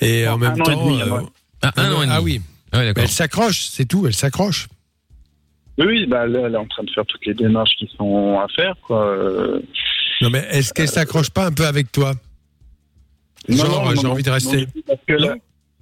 [0.01, 1.16] Et Non, en même un an et temps, demi, an.
[1.16, 1.20] euh,
[1.62, 2.12] Ah, un an et demi.
[2.16, 2.40] ah oui,
[2.73, 3.03] Ouais, d'accord.
[3.05, 4.07] elle s'accroche, c'est tout.
[4.07, 4.68] Elle s'accroche.
[5.79, 8.46] Oui, bah, là, elle est en train de faire toutes les démarches qui sont à
[8.55, 9.07] faire, quoi.
[9.07, 9.61] Euh,
[10.20, 12.12] Non, mais est-ce qu'elle s'accroche pas un peu avec toi?
[13.49, 14.66] Non, Genre, j'ai envie de rester.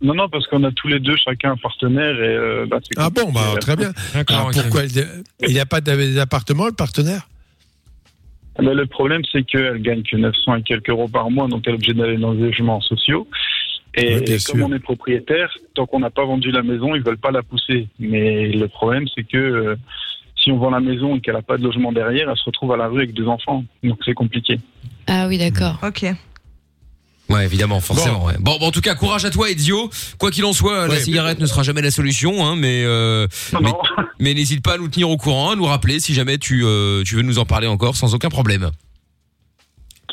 [0.01, 3.11] non, non, parce qu'on a tous les deux chacun un partenaire et euh, bah, Ah
[3.11, 3.93] bon, bah très bien.
[4.14, 7.29] D'accord, Alors pourquoi il n'y a pas d'appartement, le partenaire?
[8.59, 11.75] Bah, le problème, c'est qu'elle gagne que 900 et quelques euros par mois, donc elle
[11.75, 13.29] est obligée d'aller dans des logements sociaux.
[13.94, 16.94] Et, Oui, bien et comme on est propriétaire, tant qu'on n'a pas vendu la maison,
[16.94, 17.88] ils veulent pas la pousser.
[17.99, 19.77] Mais le problème, c'est que euh,
[20.37, 22.73] si on vend la maison et qu'elle n'a pas de logement derrière, elle se retrouve
[22.73, 23.64] à la rue avec deux enfants.
[23.83, 24.59] Donc c'est compliqué.
[25.07, 25.79] Ah oui, d'accord.
[25.83, 26.05] Ok.
[27.29, 28.25] Ouais, évidemment, forcément.
[28.25, 28.35] ouais.
[28.41, 29.91] Bon, bon, en tout cas, courage à toi, Ezio.
[30.19, 33.27] Quoi qu'il en soit, la Ouais, cigarette ne sera jamais la solution, hein, mais euh,
[33.53, 33.79] Non, mais, non.
[34.19, 37.03] mais n'hésite pas à nous tenir au courant, à nous rappeler si jamais tu euh,
[37.05, 38.71] tu veux nous en parler encore, sans aucun problème.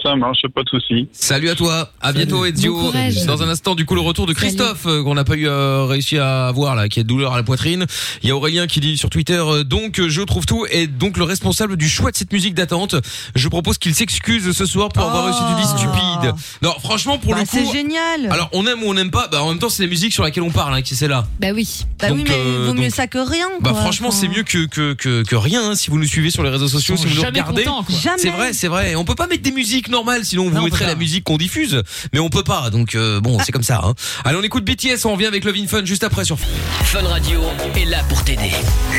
[0.05, 1.07] Ça marche, pas de souci.
[1.13, 2.75] Salut à toi, à bientôt Ezio.
[2.75, 2.93] Bon.
[3.25, 5.85] Dans un instant, du coup, le retour de Christophe euh, qu'on n'a pas eu euh,
[5.85, 7.85] réussi à avoir là, qui a de douleur à la poitrine.
[8.21, 11.17] Il y a Aurélien qui dit sur Twitter, euh, donc je trouve tout et donc
[11.17, 12.95] le responsable du choix de cette musique d'attente.
[13.33, 15.27] Je propose qu'il s'excuse ce soir pour avoir Oh.
[15.27, 16.35] réussi du dit stupide.
[16.61, 17.73] Non, franchement, pour Bah, le c'est coup.
[17.73, 18.27] génial.
[18.29, 20.21] Alors on aime ou on n'aime pas, bah en même temps c'est la musique sur
[20.23, 21.25] laquelle on parle hein, qui c'est là.
[21.39, 21.85] Bah oui.
[21.99, 23.47] bah oui, donc, mais euh, vaut mieux donc- ça que rien.
[23.61, 23.81] Bah quoi.
[23.81, 26.43] franchement Enfin, c'est mieux que que que, que rien hein, si vous nous suivez sur
[26.43, 27.63] les réseaux sociaux, Ils sont si vous nous jamais regardez.
[27.63, 27.95] contents, quoi.
[27.97, 28.17] Jamais.
[28.19, 28.95] C'est vrai, c'est vrai.
[28.95, 31.81] On peut pas mettre des musiques normales, sinon vous Non, la musique qu'on diffuse,
[32.11, 32.69] mais on peut pas.
[32.69, 33.79] Donc euh, bon, c'est comme ça.
[33.83, 33.93] Hein.
[34.25, 36.37] Allez, on écoute BTS, on revient avec Love in Fun juste après sur.
[36.37, 37.41] Fun Radio
[37.75, 38.51] est là pour t'aider.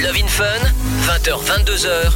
[0.02, 0.44] Love in Fun,
[1.06, 2.12] 20h, 22h,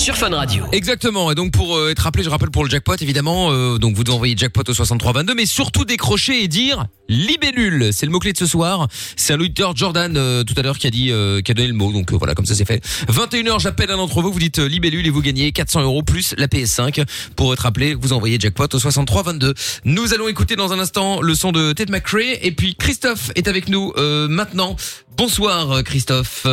[0.00, 0.64] sur Fun Radio.
[0.72, 1.30] Exactement.
[1.30, 3.50] Et donc pour euh, être rappelé, je rappelle pour le jackpot évidemment.
[3.50, 7.90] euh, donc vous devez envoyer jackpot au 6322, mais surtout décrocher et dire libellule.
[7.92, 8.88] C'est le mot clé de ce soir.
[9.16, 11.68] C'est un auditeur Jordan euh, tout à l'heure qui a dit, euh, qui a donné
[11.68, 11.92] le mot.
[11.92, 12.82] Donc euh, voilà, comme ça c'est fait.
[13.12, 14.32] 21h, j'appelle un d'entre vous.
[14.32, 17.04] Vous dites euh, libellule et vous gagnez 400 euros plus la PS5.
[17.36, 19.52] Pour être rappelé, vous envoyez jackpot au 6322.
[19.84, 23.48] Nous allons écouter dans un instant le son de Ted McRae et puis Christophe est
[23.48, 24.76] avec nous euh, maintenant.
[25.18, 26.46] Bonsoir euh, Christophe.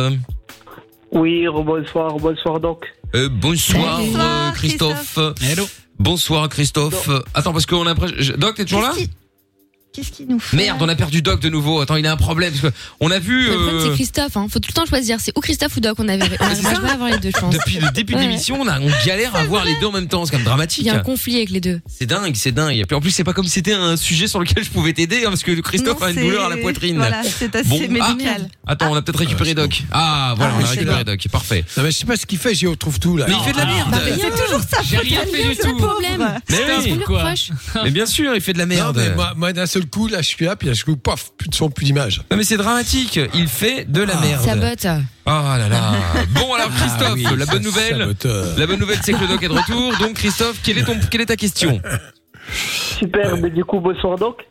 [1.12, 2.84] Oui, bonsoir, bonsoir donc.
[3.14, 5.18] Euh, bonsoir Bonsoir, euh, Christophe.
[5.40, 5.66] Hello.
[5.98, 7.08] Bonsoir Christophe.
[7.34, 8.92] Attends parce qu'on a Doc t'es toujours là
[9.92, 11.80] Qu'est-ce qui- Qu'est-ce qu'il nous fait Merde, on a perdu Doc de nouveau.
[11.80, 14.36] Attends, il a un problème parce que on a vu Le problème, euh, c'est Christophe.
[14.36, 14.46] Hein.
[14.50, 15.18] Faut tout le temps choisir.
[15.20, 15.96] C'est ou Christophe ou Doc.
[15.98, 17.52] On avait, on C'est arrive ça pas à avoir les deux, je pense.
[17.54, 20.06] depuis le début de l'émission, on, a- on galère à voir les deux en même
[20.08, 20.24] temps.
[20.24, 20.84] C'est quand même Il dramatique.
[20.86, 21.80] y a un conflit avec les deux.
[21.88, 22.76] C'est dingue, c'est dingue.
[22.76, 24.92] Et puis en plus, c'est pas comme si c'était un sujet sur lequel je pouvais
[24.92, 26.96] t'aider hein, parce que Christophe Non, a une c'est- douleur à la poitrine.
[26.96, 28.48] Voilà, c'est assez Bon, ah, médical.
[28.66, 29.82] Attends, on a peut-être récupéré Doc.
[29.90, 31.04] Ah, voilà, Ah, on a c'est récupéré.
[31.04, 31.26] Doc.
[31.32, 31.64] Parfait.
[31.76, 33.26] Non, mais je sais pas ce qu'il fait, j'y retrouve tout là.
[33.28, 33.90] Mais il fait de la merde.
[33.90, 34.78] Bah, C'est toujours ça.
[34.84, 35.76] J'ai rien fait du tout.
[35.76, 36.40] problème.
[36.50, 36.98] Mais oui.
[37.06, 37.32] quoi.
[37.84, 39.00] Mais bien sûr, il fait de la merde.
[39.16, 41.48] moi, moi, d'un seul coup, là, je suis là, puis là, je coup, paf, plus
[41.48, 42.22] de son, plus d'image.
[42.30, 44.42] Non mais c'est dramatique, il fait de la merde.
[44.42, 44.86] Ça botte.
[45.26, 45.92] Oh là là.
[46.34, 47.98] Bon alors Christophe, Ah oui, la bonne nouvelle.
[47.98, 48.44] saboteur.
[48.58, 49.92] La bonne nouvelle c'est que le doc est de retour.
[49.98, 51.80] Donc Christophe, quelle est ton quelle est ta question?
[52.98, 54.46] Super, mais du coup, bonsoir Doc.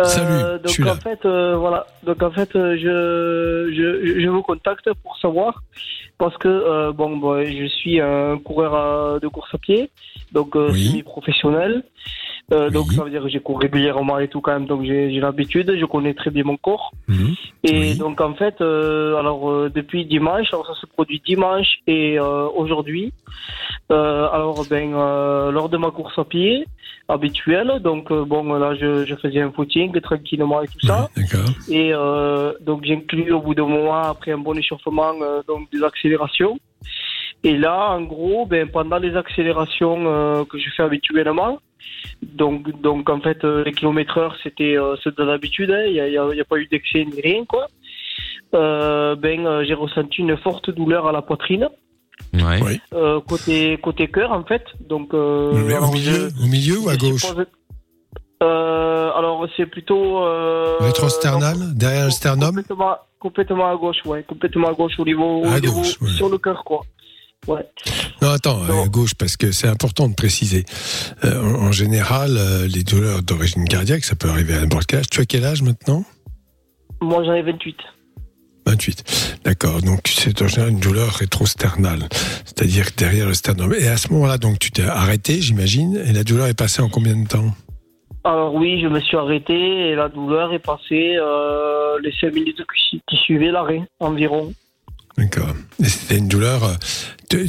[0.00, 0.92] Euh, Salut, donc là.
[0.94, 1.86] en fait, euh, voilà.
[2.04, 5.62] Donc en fait, euh, je, je, je vous contacte pour savoir
[6.18, 9.90] parce que euh, bon, bon, je suis un coureur de course à pied,
[10.32, 10.86] donc euh, Oui.
[10.88, 11.82] semi-professionnel.
[12.52, 15.20] Euh, Donc ça veut dire que je cours régulièrement et tout quand même, donc j'ai
[15.20, 16.90] l'habitude, je connais très bien mon corps.
[17.08, 17.34] Mhm.
[17.64, 17.94] Et Oui.
[17.98, 22.48] donc en fait, euh, alors euh, depuis dimanche, alors ça se produit dimanche et euh,
[22.56, 23.12] aujourd'hui.
[23.92, 26.64] Euh, alors ben euh, lors de ma course à pied
[27.08, 31.08] habituelle, donc bon là je, je faisais un footing tranquillement et tout ça.
[31.16, 31.48] D'accord.
[31.68, 35.82] Et euh, donc j'inclus au bout d'un moment, après un bon échauffement, euh, donc des
[35.82, 36.58] accélérations.
[37.42, 41.58] Et là, en gros, ben, pendant les accélérations euh, que je fais habituellement,
[42.22, 46.40] donc, donc en fait, euh, les kilomètres heure, c'était euh, de l'habitude, hein, il n'y
[46.40, 47.66] a, pas eu d'excès ni rien, quoi.
[48.54, 51.68] Euh, ben, euh, j'ai ressenti une forte douleur à la poitrine,
[52.34, 52.78] Ouais.
[52.92, 54.62] Euh, côté côté cœur, en fait.
[54.88, 57.46] Donc, euh, au milieu, je- au milieu ou à gauche suppose-
[58.42, 64.68] Euh, alors c'est plutôt euh, Rétrosternal, derrière le sternum Complètement, complètement à gauche, ouais, complètement
[64.68, 66.08] à gauche au niveau, au À niveau- gauche, ouais.
[66.10, 66.80] sur le cœur, quoi.
[67.48, 67.66] Ouais.
[68.22, 68.84] Non, attends, Non.
[68.84, 70.64] à gauche, parce que c'est important de préciser.
[71.24, 75.00] Euh, en, en général, euh, les douleurs d'origine cardiaque, ça peut arriver à n'importe quel
[75.00, 75.08] âge.
[75.10, 76.04] Tu as quel âge maintenant?
[77.00, 77.76] Moi j'en ai 28.
[78.66, 79.40] 28.
[79.44, 79.80] D'accord.
[79.80, 82.08] Donc, c'est en général une douleur rétrosternale.
[82.44, 83.74] C'est-à-dire derrière le sternum.
[83.74, 86.88] Et à ce moment-là, donc, tu t'es arrêté, j'imagine, et la douleur est passée en
[86.90, 87.54] combien de temps?
[88.22, 92.60] Alors oui, je me suis arrêté et la douleur est passée euh, les 5 minutes
[93.08, 94.52] qui, suivaient l'arrêt environ.
[95.16, 95.54] D'accord.
[95.82, 96.74] Et c'était une douleur, euh,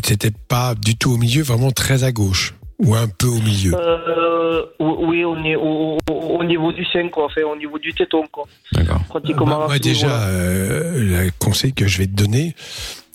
[0.04, 2.54] c'était pas du tout au milieu, vraiment très à gauche.
[2.84, 3.74] Ou un peu au milieu.
[3.76, 7.94] Euh, oui, au, ni- au, au- au niveau du sein, quoi, enfin, au niveau du
[7.94, 8.46] téton, quoi.
[8.74, 9.04] D'accord.
[9.08, 9.46] Pratiquement.
[9.67, 10.28] Moi, déjà, niveau-là.
[10.30, 12.56] euh, le conseil que je vais te donner,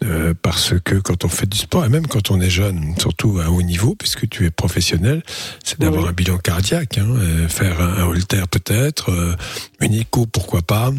[0.05, 3.41] euh, parce que quand on fait du sport, et même quand on est jeune, surtout
[3.41, 5.25] à haut niveau, puisque tu es professionnel,
[5.65, 6.09] c'est d'avoir Oui.
[6.11, 9.35] un bilan cardiaque, hein, faire un, un holter peut-être, euh,
[9.81, 10.93] une écho pourquoi pas,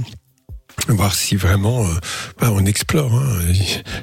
[0.93, 1.93] voir si vraiment euh,
[2.39, 3.13] bah, on explore.
[3.13, 3.39] Hein.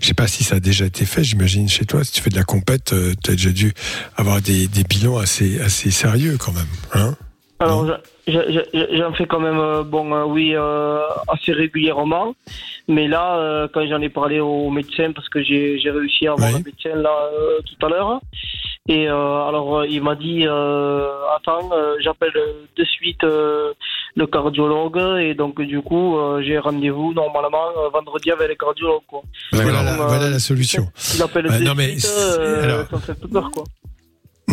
[0.00, 2.30] Je sais pas si ça a déjà été fait, j'imagine chez toi, si tu fais
[2.30, 3.72] de la compète, euh, tu as déjà dû
[4.16, 6.66] avoir des, des bilans assez, assez sérieux quand même.
[6.92, 7.16] Hein
[7.64, 7.87] Alors,
[8.27, 12.35] je- je- je- j'en fais quand même, euh, bon, euh, oui, euh, assez régulièrement.
[12.88, 16.50] Mais là, euh, quand j'en ai parlé au médecin, parce que j'ai réussi à avoir
[16.50, 16.57] Oui.
[16.57, 17.14] un médecin là
[17.68, 18.20] tout à l'heure,
[18.88, 22.33] et alors il m'a dit, attends, j'appelle
[22.77, 29.03] de suite le cardiologue, et donc du coup, j'ai rendez-vous normalement vendredi avec le cardiologue.
[29.09, 29.22] Quoi.
[29.53, 30.87] voilà, la, voilà la solution.
[31.14, 32.11] Il appelle Ouais, de non, mais suite,
[32.64, 33.64] alors- ça me fait un peu peur, quoi.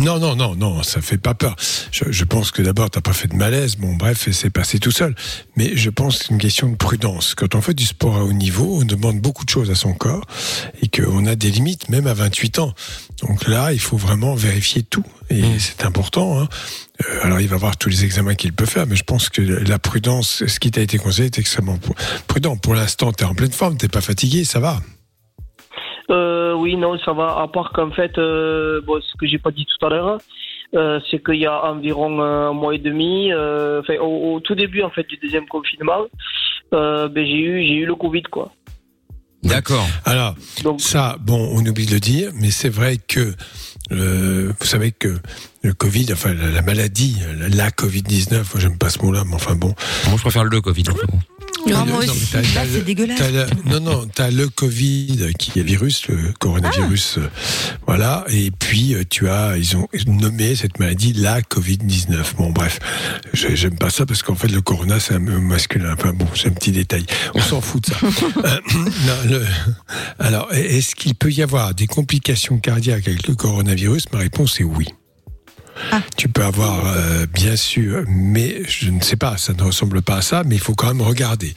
[0.02, 1.54] Non, non, non, non, ça fait pas peur.
[1.92, 3.76] Je, je pense que d'abord, t'as pas fait de malaise.
[3.76, 5.14] Bon, bref, c'est passé tout seul.
[5.56, 7.34] Mais je pense que c'est une question de prudence.
[7.36, 9.92] Quand on fait du sport à haut niveau, on demande beaucoup de choses à son
[9.94, 10.24] corps
[10.82, 12.74] et qu'on a des limites, même à 28 ans.
[13.22, 15.04] Donc là, il faut vraiment vérifier tout.
[15.30, 16.40] Et c'est important.
[16.40, 16.48] Hein.
[17.04, 19.40] Euh, alors, il va voir tous les examens qu'il peut faire, mais je pense que
[19.40, 21.94] la prudence, ce qui t'a été conseillé, est extrêmement pr-
[22.26, 22.56] prudent.
[22.56, 24.80] Pour l'instant, t'es en pleine forme, t'es pas fatigué, ça va.
[26.12, 27.38] Euh, oui, non, ça va.
[27.40, 30.18] À part qu'en fait, euh, bon, ce que j'ai pas dit tout à l'heure,
[30.74, 34.54] euh, c'est qu'il y a environ un mois et demi, euh, enfin, au, au tout
[34.54, 36.06] début en fait du deuxième confinement,
[36.74, 38.52] euh, ben, j'ai eu j'ai eu le Covid quoi.
[39.42, 39.86] D'accord.
[40.04, 43.34] Alors, Donc Ça, bon, on oublie de le dire, mais c'est vrai que
[43.90, 45.18] euh, vous savez que
[45.62, 49.34] le Covid, enfin la, la maladie, la, la Covid-19, moi j'aime pas ce mot-là, mais
[49.34, 49.74] enfin bon.
[50.06, 50.84] Moi je préfère le Covid.
[50.90, 51.06] en fait.
[51.66, 52.32] Non, Non, moi aussi.
[52.34, 53.20] Là, c'est le- dégueulasse.
[53.66, 57.28] non, non, t'as le Covid qui est virus, le coronavirus, euh,
[57.86, 62.34] voilà, et puis euh, tu as, ils ont nommé cette maladie la Covid-19.
[62.36, 62.78] Bon, bref,
[63.32, 65.94] j'aime pas ça parce qu'en fait le corona c'est un masculin.
[65.96, 67.04] Enfin bon, c'est un petit détail.
[67.34, 68.00] On s'en fout de ça.
[68.44, 69.46] Euh, non, le-
[70.18, 74.04] alors, est-ce qu'il peut y avoir des complications cardiaques avec le coronavirus?
[74.12, 74.86] Ma réponse est oui.
[76.16, 80.16] Tu peux avoir, euh, bien sûr, mais je ne sais pas, ça ne ressemble pas
[80.16, 81.54] à ça, mais il faut quand même regarder.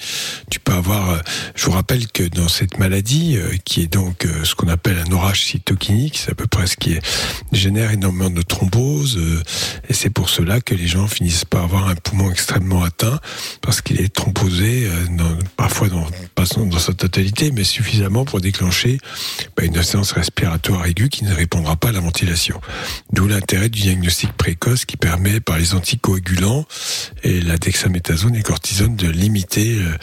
[0.50, 1.18] Tu peux avoir, euh,
[1.56, 5.12] je vous rappelle que dans cette maladie, euh, qui est donc ce qu'on appelle un
[5.12, 6.98] orage cytokinique, c'est à peu près ce qui
[7.52, 9.20] génère énormément de thrombose,
[9.90, 13.20] et c'est pour cela que les gens finissent par avoir un poumon extrêmement atteint,
[13.62, 14.90] parce qu'il est thrombosé,
[15.58, 19.00] parfois dans, pas dans sa totalité, mais suffisamment pour déclencher
[19.56, 22.60] bah, une insuffisance respiratoire aiguë qui ne répondra pas à la ventilation.
[23.14, 24.06] D'où l'intérêt du diagnostic
[24.38, 26.66] précoce qui permet, par les anticoagulants
[27.24, 29.98] et la dexaméthasone et cortisone, de limiter euh,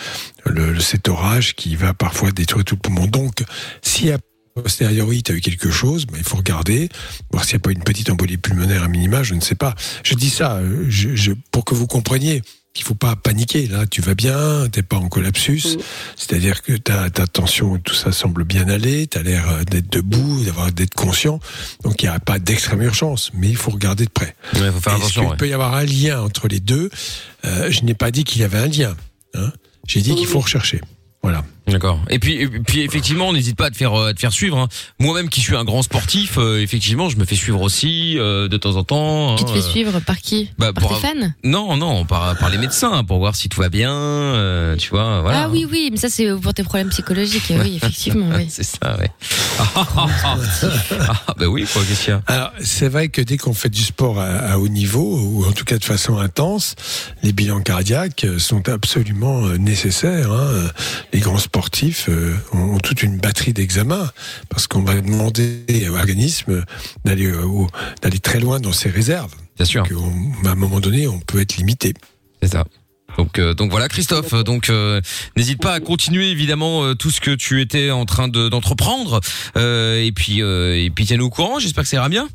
[0.47, 3.07] le, cet orage qui va parfois détruire tout le poumon.
[3.07, 3.43] Donc,
[3.83, 4.19] si a
[4.55, 6.89] posteriori, tu as eu quelque chose, il faut regarder,
[7.31, 9.75] voir s'il n'y a pas une petite embolie pulmonaire à minima, je ne sais pas.
[10.03, 12.43] Je dis ça je, je- pour que vous compreniez
[12.75, 13.67] qu'il faut pas paniquer.
[13.67, 15.77] Là, tu vas bien, t'es pas en collapsus,
[16.17, 19.93] c'est-à-dire que ta, ta tension, tout ça semble bien aller, tu as l'air euh, d'être
[19.93, 21.39] debout, d'avoir d'être conscient,
[21.85, 24.35] donc il n'y a pas d'extrême urgence, mais il faut regarder de près.
[24.55, 25.21] Ouais, faut faire Est-ce attention.
[25.23, 25.37] qu'il ouais.
[25.37, 26.89] peut y avoir un lien entre les deux?
[27.45, 28.97] Euh, Je n'ai pas dit qu'il y avait un lien.
[29.35, 29.53] hein.
[29.87, 30.81] J'ai dit qu'il faut rechercher.
[31.23, 31.45] Voilà.
[31.69, 32.01] D'accord.
[32.11, 34.59] Et puis, et puis effectivement, n'hésite pas à te faire, euh, à te faire suivre.
[34.59, 34.69] hein.
[34.99, 38.57] Moi-même, qui suis un grand sportif, euh, effectivement, je me fais suivre aussi euh, de
[38.57, 39.37] temps en temps.
[39.37, 42.37] Tu te hein, fais euh, suivre par qui bah, Par tes fans Non, non, par,
[42.37, 45.45] par les médecins, pour voir si tout va bien, euh, tu vois, voilà.
[45.45, 47.53] Ah oui, oui, mais ça c'est pour tes problèmes psychologiques.
[47.57, 48.31] Oui, effectivement.
[48.37, 48.47] oui.
[48.51, 49.11] C'est ça, ouais.
[49.59, 50.37] Ah, ah, ah, ah.
[51.29, 52.23] Ah, bah oui, quoi, qu'est-ce qu'il y a?
[52.27, 55.53] Alors, c'est vrai que dès qu'on fait du sport à, à haut niveau, ou en
[55.53, 56.75] tout cas de façon intense,
[57.23, 60.33] les bilans cardiaques sont absolument nécessaires.
[60.33, 60.69] hein.
[61.13, 64.11] Les grands sportifs euh, ont, ont toute une batterie d'examens,
[64.49, 66.65] parce qu'on va demander à l'organisme
[67.05, 67.67] d'aller euh,
[68.01, 69.33] d'aller très loin dans ses réserves.
[69.57, 69.83] Bien sûr.
[69.87, 71.93] Donc, on- à un moment donné, on peut être limité.
[72.43, 72.65] C'est ça.
[73.19, 74.33] Donc, euh, donc voilà, Christophe.
[74.45, 75.03] Donc, euh,
[75.37, 79.21] n'hésite pas à continuer évidemment euh, tout ce que tu étais en train de- d'entreprendre.
[79.57, 81.59] Et puis, et puis tiens-nous au courant.
[81.59, 82.29] J'espère que ça ira bien.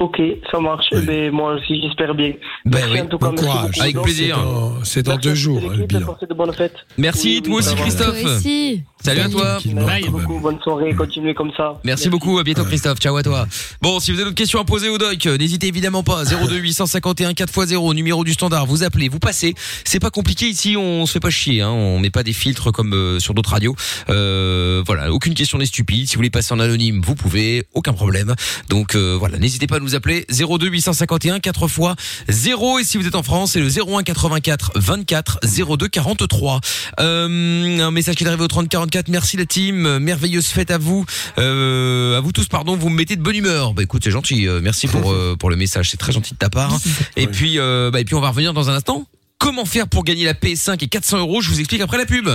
[0.00, 0.18] Ok,
[0.50, 0.86] ça marche.
[0.92, 2.32] Eh ben, moi aussi, j'espère bien.
[2.64, 3.66] Ben Merci oui, en tout cas, bon merci courage.
[3.70, 3.80] beaucoup.
[3.82, 4.38] Avec plaisir.
[4.82, 6.16] C'est dans, deux jours, le bilan.
[6.28, 6.74] de bonnes fêtes.
[6.96, 7.74] Merci, Oui, toi oui, aussi.
[7.76, 8.20] Christophe.
[8.22, 8.82] Toi aussi.
[9.02, 9.58] Salut à toi.
[9.74, 11.80] Merci beaucoup, bonne soirée, continuez comme ça.
[11.84, 13.46] Merci beaucoup, à bientôt Christophe, ciao à toi.
[13.80, 16.56] Bon, si vous avez d'autres questions à poser au doc, euh, n'hésitez évidemment pas, 02
[16.56, 19.54] 851 4x0, numéro du standard, vous appelez, vous passez.
[19.84, 22.72] C'est pas compliqué ici, on se fait pas chier, hein, on met pas des filtres
[22.72, 23.74] comme euh, sur d'autres radios.
[24.10, 27.92] Euh, voilà, aucune question n'est stupide, si vous voulez passer en anonyme, vous pouvez, aucun
[27.92, 28.34] problème.
[28.68, 31.80] Donc euh, voilà, n'hésitez pas à nous appeler 02 851 4 x
[32.28, 35.40] 0 et si vous êtes en France, c'est le 01 84 24
[35.76, 36.60] 02 43.
[37.00, 40.78] Euh, un message qui est arrivé au 30 44, merci la team, merveilleuse fête à
[40.78, 41.04] vous.
[41.38, 43.72] Euh, à vous tous, pardon, vous me mettez de bonne humeur.
[43.72, 44.48] Bah écoute, c'est gentil.
[44.48, 46.76] euh, merci pour euh, pour le message, c'est très gentil de ta part.
[47.16, 49.06] Et puis bah et puis on va revenir dans un instant.
[49.38, 51.40] Comment faire pour gagner la PS5 et 400 euros?
[51.40, 52.28] Je vous explique après la pub.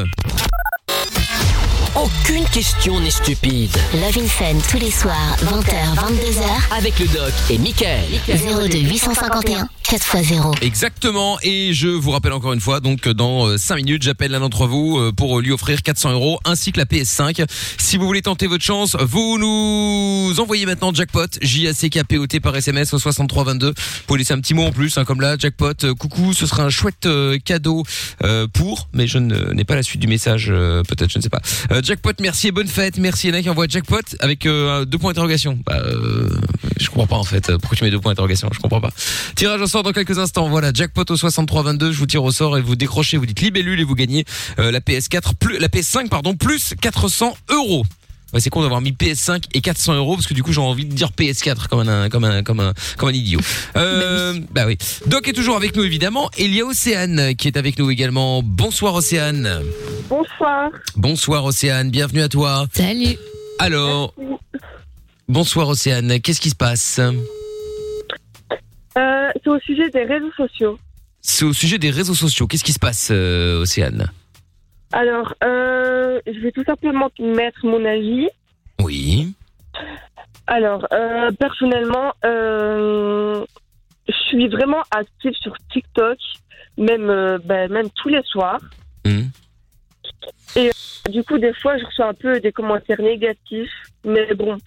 [1.96, 3.72] Aucune question n'est stupide.
[3.94, 8.04] Love in Fun tous les soirs, 20h, 22h, Avec le doc et Michael.
[8.28, 10.62] 02 851 4x0.
[10.64, 11.38] Exactement.
[11.44, 14.98] Et je vous rappelle encore une fois, donc dans 5 minutes, j'appelle l'un d'entre vous
[14.98, 17.46] euh, pour lui offrir 400 euros ainsi que la PS5.
[17.78, 22.04] Si vous voulez tenter votre chance, vous nous envoyez maintenant jackpot J A C K
[22.04, 23.68] P O T par SMS au 6322.
[23.70, 23.74] Vous
[24.08, 25.72] pouvez laisser un petit mot en plus, hein, comme là, jackpot.
[25.84, 27.84] euh, coucou, ce sera un chouette euh, cadeau
[28.24, 31.24] euh, pour, mais je ne- n'ai pas la suite du message, euh, peut-être, je ne
[31.24, 31.42] sais pas.
[31.86, 32.98] Jackpot, merci bonne fête.
[32.98, 33.28] Merci.
[33.28, 35.60] Il y en a qui envoient jackpot avec euh, deux points d'interrogation.
[35.68, 36.28] Bah, euh,
[36.80, 37.56] je comprends pas en fait.
[37.58, 38.50] Pourquoi tu mets deux points d'interrogation?
[38.52, 38.90] Je comprends pas.
[39.36, 40.50] Tirage au sort dans quelques instants.
[40.50, 41.92] Voilà, jackpot au 6322.
[41.92, 43.18] Je vous tire au sort et vous décrochez.
[43.18, 44.26] Vous dites libellule et vous gagnez
[44.58, 47.86] euh, la PS4 plus la PS5 pardon plus 400 euros.
[48.36, 50.84] Ouais, c'est con d'avoir mis PS5 et 400 euros parce que du coup j'ai envie
[50.84, 53.40] de dire PS4 comme un comme un comme un comme un idiot.
[53.78, 54.78] Euh, bah oui.
[55.08, 56.30] Doc est toujours avec nous évidemment.
[56.38, 58.42] Et il y a Océane qui est avec nous également.
[58.44, 59.62] Bonsoir Océane.
[60.10, 60.70] Bonsoir.
[60.96, 61.92] Bonsoir Océane.
[61.92, 62.66] Bienvenue à toi.
[62.74, 63.18] Salut.
[63.60, 64.14] Alors.
[65.30, 66.20] Bonsoir Océane.
[66.20, 67.00] Qu'est-ce qui se passe?
[67.00, 67.14] Euh,
[69.44, 70.78] c'est au sujet des réseaux sociaux.
[71.22, 72.48] C'est au sujet des réseaux sociaux.
[72.48, 74.12] Qu'est-ce qui se passe euh, Océane?
[74.92, 75.95] Alors, euh,
[76.26, 78.30] je vais tout simplement mettre mon avis.
[78.82, 79.34] Oui.
[80.48, 83.44] Alors, euh, personnellement, euh,
[84.08, 86.18] je suis vraiment active sur TikTok,
[86.78, 88.60] même, euh, ben, même tous les soirs.
[89.06, 89.30] Mhm.
[90.56, 90.70] Et
[91.10, 93.72] du coup, des fois, je reçois un peu des commentaires négatifs.
[94.04, 94.58] Mais bon,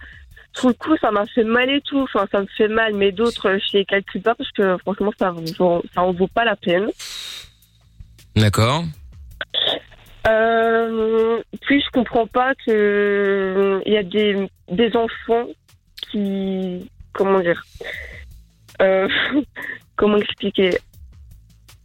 [0.55, 2.01] sur le coup, ça m'a fait mal et tout.
[2.01, 5.31] Enfin, ça me fait mal, mais d'autres, je les calcule pas parce que franchement, ça,
[5.57, 6.89] vaut- ça en vaut pas la peine.
[8.35, 8.83] D'accord.
[10.27, 15.47] Euh, puis je comprends pas que il y a des, des enfants
[16.11, 17.63] qui comment dire
[18.81, 19.07] euh,
[19.95, 20.77] comment expliquer?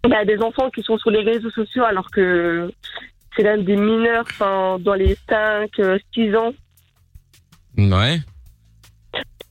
[0.08, 2.70] Bah, des enfants qui sont sur les réseaux sociaux alors que
[3.36, 5.70] c'est même des mineurs enfin dans les 5
[6.12, 6.52] 6 ans.
[7.76, 8.18] Ouais.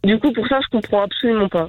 [0.03, 1.67] du coup pour ça je comprends absolument pas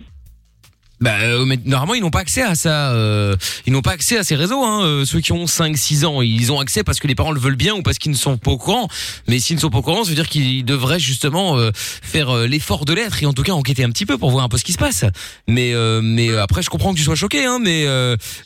[1.01, 2.93] Bah, euh, mais normalement, ils n'ont pas accès à ça.
[2.93, 3.37] euh,
[3.67, 4.63] ils n'ont pas accès à ces réseaux.
[4.65, 4.85] Hein.
[4.85, 7.57] euh, ceux qui ont 5-6 ans, ils ont accès parce que les parents le veulent
[7.57, 8.89] bien ou parce qu'ils ne sont pas au courant.
[9.29, 12.31] Mais s'ils ne sont pas au courant, ça veut dire qu'ils devraient justement euh, faire
[12.31, 14.49] euh, l'effort de l'être et en tout cas enquêter un petit peu pour voir un
[14.49, 15.05] peu ce qui se passe.
[15.49, 17.45] Mais euh, mais après, je comprends que tu sois choqué.
[17.45, 17.87] Hein, mais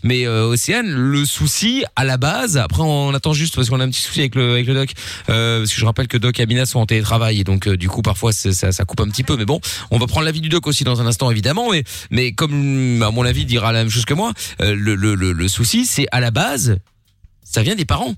[0.03, 2.57] mais Océane, le souci à la base.
[2.57, 4.91] Après, on attend juste parce qu'on a un petit souci avec le avec le doc.
[5.27, 8.03] Parce que je rappelle que Doc et Amina sont en télétravail et donc du coup
[8.03, 9.37] parfois ça, ça coupe un petit peu.
[9.37, 11.71] Mais bon, on va prendre l'avis du doc aussi dans un instant évidemment.
[12.11, 14.33] Mais comme à mon avis dira la même chose que moi,
[14.63, 16.79] euh, le, le, le, le souci c'est à la base,
[17.45, 18.15] ça vient des parents.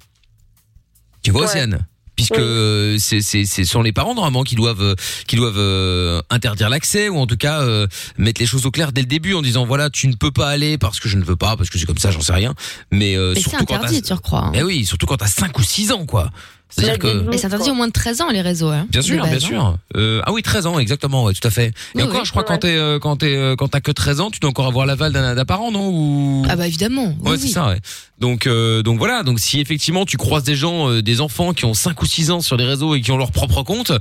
[1.22, 1.46] Tu vois Ouais.
[1.48, 4.94] Océane Puisque euh, c'est c'est ce sont les parents normalement qui doivent euh,
[5.26, 7.86] qui doivent euh, interdire l'accès ou en tout cas euh,
[8.18, 10.50] mettre les choses au clair dès le début en disant voilà tu ne peux pas
[10.50, 12.54] aller parce que je ne veux pas parce que c'est comme ça j'en sais rien
[12.92, 14.44] mais, euh, Mais c'est surtout quand interdit, tu crois.
[14.46, 14.52] hein.
[14.54, 16.30] Eh oui surtout quand t'as 5 ou 6 ans quoi
[16.70, 18.68] c'est-à-dire que Et c'est interdit au moins de 13 ans, les réseaux.
[18.68, 19.38] Hein, Bien sûr, bien hein.
[19.38, 19.76] sûr.
[19.96, 21.66] Euh, ah oui, 13 ans, exactement, ouais, tout à fait.
[21.66, 22.48] Et Oui, encore, oui, je crois ouais.
[22.48, 24.86] quand t'es euh, quand t'es euh, quand t'as que 13 ans, tu dois encore avoir
[24.86, 26.44] l'aval d'un d'un parent, non Ou?
[26.48, 27.06] Ah bah évidemment.
[27.22, 27.50] Ouais, oui, c'est oui.
[27.50, 27.68] ça.
[27.68, 27.78] Ouais.
[28.18, 29.22] Donc euh, donc voilà.
[29.22, 32.30] Donc si effectivement tu croises des gens, euh, des enfants qui ont 5 ou 6
[32.30, 33.92] ans sur les réseaux et qui ont leur propre compte,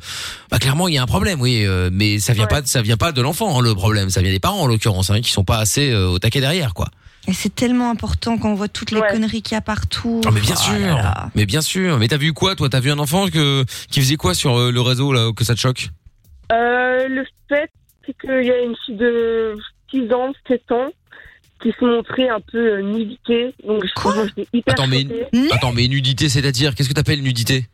[0.51, 1.63] bah clairement il y a un problème, oui.
[1.65, 4.31] euh, mais ça vient pas ça vient pas de l'enfant hein, le problème, ça vient
[4.31, 6.89] des parents en l'occurrence, hein, qui sont pas assez euh, au taquet derrière, quoi.
[7.27, 10.21] Et c'est tellement important quand on voit toutes les conneries qu'il y a partout.
[10.25, 11.31] Ah mais bien Oh sûr, là là.
[11.35, 11.99] mais bien sûr.
[11.99, 12.69] Mais t'as vu quoi, toi?
[12.69, 15.53] T'as vu un enfant que qui faisait quoi sur euh, le réseau là que ça
[15.53, 15.89] te choque?
[16.51, 17.69] Euh, le fait,
[18.05, 19.55] c'est qu'il y a une fille de
[19.91, 20.87] 6 ans, 7 ans,
[21.61, 23.53] qui se montrait un peu euh, nudité.
[23.67, 25.27] Donc, je moi, j'étais hyper Attends mais choquée.
[25.51, 27.67] attends mais nudité, c'est-à-dire qu'est-ce que t'appelles nudité?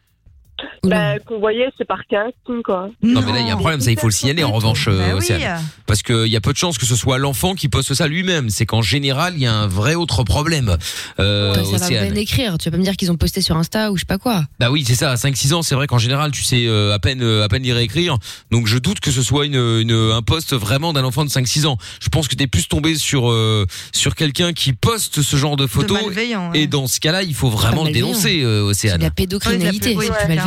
[0.84, 2.90] Bah, qu'on voyait, c'est par casting, quoi.
[3.04, 4.88] Non, mais là il y a un problème, ça il faut le signaler en revanche,
[4.88, 5.18] euh, Bah oui.
[5.18, 5.62] Océane.
[5.86, 8.50] Parce qu'il y a peu de chances que ce soit l'enfant qui poste ça lui-même.
[8.50, 10.78] C'est qu'en général il y a un vrai autre problème.
[11.20, 12.12] Euh, ça va Océane.
[12.14, 12.58] bien écrire.
[12.58, 14.46] Tu vas pas me dire qu'ils ont posté sur Insta ou je sais pas quoi.
[14.60, 15.12] Bah oui, c'est ça.
[15.12, 17.64] À 5-6 ans, c'est vrai qu'en général, tu sais euh, à peine euh, à peine
[17.64, 18.18] lire et écrire.
[18.52, 21.66] Donc je doute que ce soit une, une un poste vraiment d'un enfant de 5-6
[21.68, 21.78] ans.
[22.02, 25.68] Je pense que t'es plus tombé sur euh, sur quelqu'un qui poste ce genre de
[25.68, 26.02] photos.
[26.02, 28.08] malveillant, Et dans ce cas-là, il faut vraiment le malveillant.
[28.08, 29.02] dénoncer, euh, Océane.
[29.02, 30.45] La pédocriminalité, Oui, c'est plus malveillant.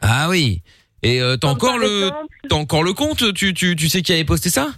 [0.00, 0.62] Ah oui.
[1.02, 2.10] Et euh, t'as encore le
[2.48, 4.68] t'as encore le compte Tu tu tu sais qui avait posté ça?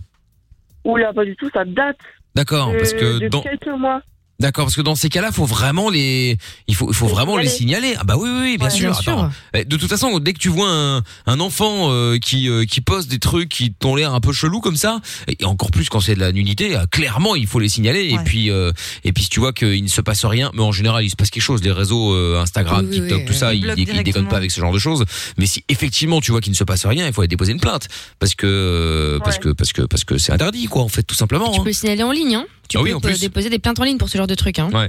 [0.85, 1.99] Oula, pas du tout, ça date.
[2.35, 4.03] D'accord, parce que de dans quelques mois.
[4.41, 6.37] D'accord, parce que dans ces cas-là, faut vraiment les,
[6.67, 7.95] il faut, il faut vraiment les signaler.
[7.99, 8.91] Ah bah oui, oui, oui, bien Ouais, sûr.
[8.93, 9.31] bien sûr.
[9.55, 12.81] Eh, De toute façon, dès que tu vois un, un enfant euh, qui, euh, qui
[12.81, 16.01] poste des trucs qui t'ont l'air un peu chelou comme ça, et encore plus quand
[16.01, 18.09] c'est de la nudité, euh, clairement, il faut les signaler.
[18.11, 18.73] Et puis, euh,
[19.05, 21.17] et puis si tu vois qu'il ne se passe rien, mais en général, il se
[21.17, 21.63] passe quelque chose.
[21.63, 23.75] Les réseaux, euh, Instagram, Oui, TikTok, oui, tout ça, ils
[24.05, 25.05] déconnent pas avec ce genre de choses.
[25.37, 27.61] Mais si effectivement tu vois qu'il ne se passe rien, il faut aller déposer une
[27.61, 27.89] plainte
[28.19, 31.15] parce que, euh, parce que, parce que, parce que c'est interdit, quoi, en fait, tout
[31.15, 31.51] simplement.
[31.53, 31.63] Tu hein.
[31.63, 32.37] peux le signaler en ligne.
[32.37, 32.47] Hein.
[32.71, 33.21] Tu Ah peux oui, en euh, plus.
[33.21, 34.59] déposer des plaintes en ligne pour ce genre de trucs.
[34.59, 34.71] Hein.
[34.73, 34.89] Ouais.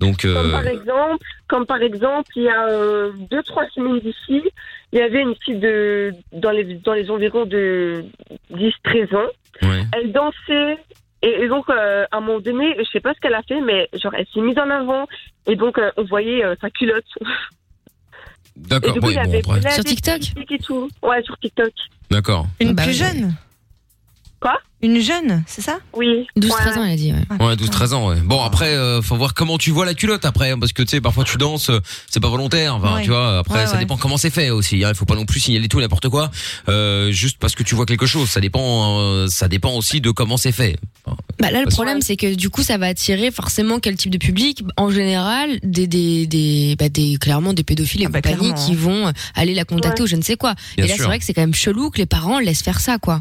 [0.00, 4.00] Donc, Comme euh, par exemple, comme par exemple, il y a euh, deux trois semaines
[4.00, 4.42] d'ici,
[4.92, 8.04] il y avait une fille de dans les dans les environs de
[8.50, 9.28] 10-13 ans.
[9.62, 9.84] Ouais.
[9.92, 10.78] Elle dansait
[11.22, 13.60] et, et donc euh, à un moment donné, je sais pas ce qu'elle a fait,
[13.60, 15.06] mais genre elle s'est mise en avant
[15.46, 17.04] et donc euh, on voyait euh, sa culotte.
[18.56, 18.94] D'accord.
[19.00, 20.88] bon, plein Sur TikTok et tout.
[21.02, 21.72] Ouais, sur TikTok.
[22.10, 22.46] D'accord.
[22.58, 23.34] Une Bah plus jeune
[24.40, 24.58] Quoi?
[24.82, 25.78] Une jeune, c'est ça?
[25.92, 26.26] Oui.
[26.38, 26.78] 12-13 Ouais.
[26.78, 27.12] ans, elle a dit.
[27.12, 27.46] Ouais.
[27.46, 28.20] Ouais, 12-13 ans, ouais.
[28.24, 30.88] Bon, après, euh, faut voir comment tu vois la culotte après, hein, parce que tu
[30.88, 33.02] sais, parfois tu danses, euh, c'est pas volontaire, enfin, Ouais.
[33.02, 33.80] tu vois, après, Ouais, ça ouais.
[33.80, 36.30] dépend comment c'est fait aussi, hein, il faut pas non plus signaler tout n'importe quoi,
[36.70, 40.10] euh, juste parce que tu vois quelque chose, ça dépend, euh, ça dépend aussi de
[40.12, 40.78] comment c'est fait.
[41.40, 44.18] Bah là, le problème, c'est que du coup, ça va attirer forcément quel type de
[44.18, 44.62] public?
[44.78, 48.66] En général, des, des, des, bah, des clairement des pédophiles et bah, compagnie clairement.
[48.66, 50.04] qui vont aller la contacter Ouais.
[50.04, 50.54] ou je ne sais quoi.
[50.76, 52.80] Bien et là, c'est vrai que c'est quand même chelou que les parents laissent faire
[52.80, 53.20] ça, quoi.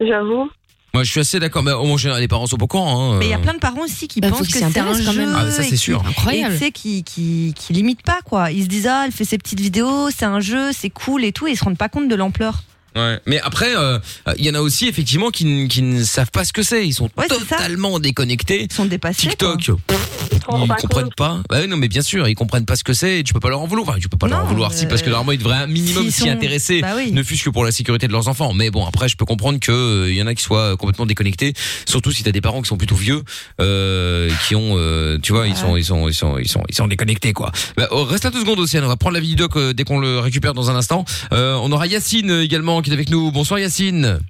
[0.00, 0.48] J'avoue.
[0.94, 3.16] Moi, je suis assez d'accord, mais en général, les parents sont pas au courant, hein,
[3.18, 4.68] Mais il y a plein de parents aussi qui Bah, pensent qu'ils que c'est un
[4.68, 5.26] s'intéressent quand jeu.
[5.26, 5.34] même.
[5.36, 6.04] Ah, ça, c'est qui- sûr.
[6.06, 6.54] Incroyable.
[6.54, 8.52] Et tu sais, qui, qui, qui limitent pas, quoi.
[8.52, 11.32] Ils se disent, ah, elle fait ses petites vidéos, c'est un jeu, c'est cool et
[11.32, 12.62] tout, et ils se rendent pas compte de l'ampleur.
[12.96, 13.18] Ouais.
[13.26, 13.98] Mais après, euh,
[14.38, 16.86] il y en a aussi effectivement qui, qui ne savent pas ce que c'est.
[16.86, 18.66] Ils sont Ouais, totalement déconnectés.
[18.70, 19.28] Ils sont dépassés.
[19.28, 19.98] TikTok, pff,
[20.32, 21.16] ils pas comprennent compte.
[21.16, 21.40] pas.
[21.50, 23.22] Bah oui, non, mais bien sûr, ils comprennent pas ce que c'est.
[23.24, 23.88] Tu peux pas leur en vouloir.
[23.88, 25.66] Enfin, tu peux pas leur en vouloir si euh, parce que normalement ils devraient un
[25.66, 27.10] minimum s'y sont- intéresser, Bah oui.
[27.12, 28.52] ne fût-ce que pour la sécurité de leurs enfants.
[28.54, 31.06] Mais bon, après, je peux comprendre que euh, il y en a qui soient complètement
[31.06, 31.52] déconnectés.
[31.86, 33.22] Surtout si t'as des parents qui sont plutôt vieux,
[33.60, 36.74] euh, qui ont, euh, tu vois, ils sont, ils sont, ils sont, ils sont, ils
[36.74, 37.50] sont déconnectés quoi.
[37.76, 38.84] Bah, oh, reste à deux secondes, Océane.
[38.84, 41.04] On va prendre la vidéo dès qu'on le récupère dans un instant.
[41.32, 43.32] Euh, on aura Yacine euh, également qui est avec nous.
[43.32, 44.20] Bonsoir Yacine.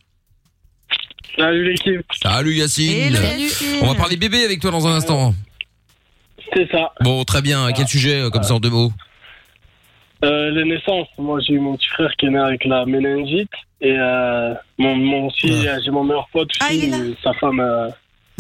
[1.37, 2.07] Salut l'équipe.
[2.23, 3.19] Salut Yacine.
[3.83, 5.35] On va parler bébé avec toi dans un instant.
[6.55, 6.93] C'est ça.
[7.01, 7.67] Bon, très bien.
[7.67, 8.93] À quel sujet, euh, comme ça en deux mots
[10.25, 11.09] Euh, les naissances.
[11.19, 13.51] Moi, j'ai eu mon petit frère qui est né avec la méningite.
[13.81, 15.49] Et euh, mon, mon aussi,
[15.85, 16.91] j'ai mon meilleur pote aussi.
[16.93, 16.97] Ah.
[17.25, 17.89] Sa femme, euh,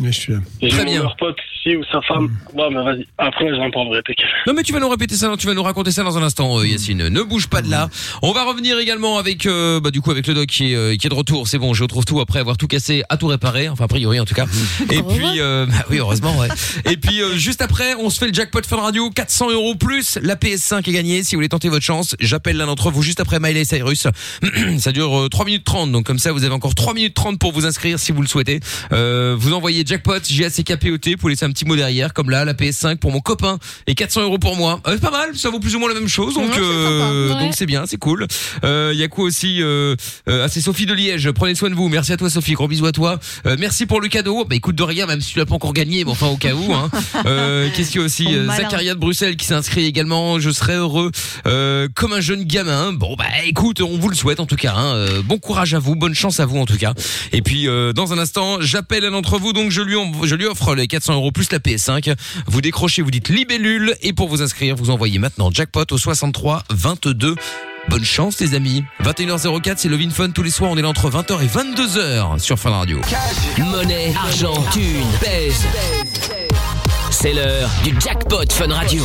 [0.03, 0.41] je suis là.
[0.61, 0.85] Très bien.
[0.85, 2.31] meilleur pote ici ou sa femme.
[2.55, 3.07] Non, mais vas-y.
[3.19, 4.27] Après, parlerai, t'inquiète.
[4.47, 6.59] Non mais tu vas nous répéter ça, tu vas nous raconter ça dans un instant,
[6.59, 7.09] euh, Yacine.
[7.09, 7.89] Ne bouge pas de là.
[8.23, 10.97] On va revenir également avec, euh, bah du coup avec le doc qui est, euh,
[10.97, 11.49] qui est de retour.
[11.49, 13.69] C'est bon, je retrouve tout après avoir tout cassé, à tout réparé.
[13.69, 14.47] Enfin a priori en tout cas.
[14.91, 16.49] Et puis, euh, bah oui heureusement ouais.
[16.91, 20.19] Et puis euh, juste après, on se fait le jackpot Fun Radio, 400 euros plus
[20.23, 21.23] la PS5 est gagnée.
[21.23, 24.07] Si vous voulez tenter votre chance, j'appelle l'un d'entre vous juste après Miley Cyrus.
[24.79, 27.39] ça dure euh, 3 minutes 30, donc comme ça vous avez encore 3 minutes 30
[27.39, 28.61] pour vous inscrire si vous le souhaitez.
[28.93, 32.97] Euh, vous envoyez jackpot, J-A-C-K-P-O-T, pour laisser un petit mot derrière, comme là, la PS5
[32.97, 34.80] pour mon copain et 400 euros pour moi.
[34.87, 37.28] Euh, c'est pas mal, ça vaut plus ou moins la même chose, donc Ouais, euh,
[37.28, 37.45] sympa, ouais.
[37.47, 38.26] donc c'est bien, c'est cool.
[38.64, 39.97] Euh, Il y a quoi aussi euh,
[40.28, 41.89] euh, Ah c'est Sophie de Liège, prenez soin de vous.
[41.89, 43.18] Merci à toi Sophie, gros bisous à toi.
[43.47, 44.45] Euh, merci pour le cadeau.
[44.45, 46.55] Bah écoute de rien, même si tu l'as pas encore gagné, mais enfin au cas
[46.55, 46.72] où.
[46.72, 46.91] Hein.
[47.26, 48.47] Euh, Qu'est-ce qu'il y a aussi Oh, Euh.
[48.57, 50.39] Zacharia de Bruxelles qui s'inscrit également.
[50.41, 51.11] Je serai heureux
[51.47, 52.93] euh, comme un jeune gamin.
[52.93, 54.74] Bon bah écoute, on vous le souhaite en tout cas.
[54.74, 54.95] Hein.
[54.95, 56.93] Euh, bon courage à vous, bonne chance à vous en tout cas.
[57.32, 60.87] Et puis euh, dans un instant, j'appelle un d'entre vous, donc je lui offre les
[60.87, 62.14] 400 euros plus la PS5.
[62.47, 66.62] Vous décrochez, vous dites libellule et pour vous inscrire, vous envoyez maintenant jackpot au 63
[66.70, 67.35] 22.
[67.89, 68.85] Bonne chance les amis.
[69.03, 70.70] 21h04, c'est Levin Fun tous les soirs.
[70.70, 73.01] On est là entre 20h et 22h sur Fun Radio.
[73.59, 75.64] Monnaie, argent, thune, pèse.
[77.11, 79.05] C'est l'heure du jackpot Fun Radio.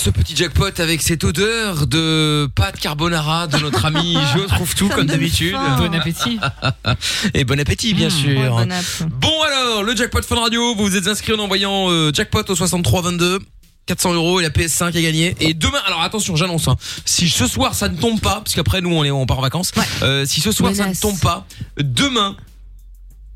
[0.00, 4.88] Ce petit jackpot avec cette odeur de pâte carbonara de notre ami Je trouve tout
[4.88, 5.56] comme d'habitude.
[5.76, 6.38] Bon appétit.
[7.34, 8.38] Et bon appétit bien sûr.
[8.38, 8.84] Ouais, bon app.
[9.20, 12.54] Bon alors, le jackpot Fun Radio, vous vous êtes inscrit en envoyant euh, jackpot au
[12.54, 13.40] 6322.
[13.86, 15.34] 400 euros et la PS5 est gagnée.
[15.40, 16.76] Et demain, alors attention, j'annonce, hein,
[17.06, 19.42] si ce soir ça ne tombe pas, parce qu'après nous on, est, on part en
[19.42, 19.72] vacances,
[20.02, 21.46] euh, si ce soir ça ne tombe pas,
[21.78, 22.36] demain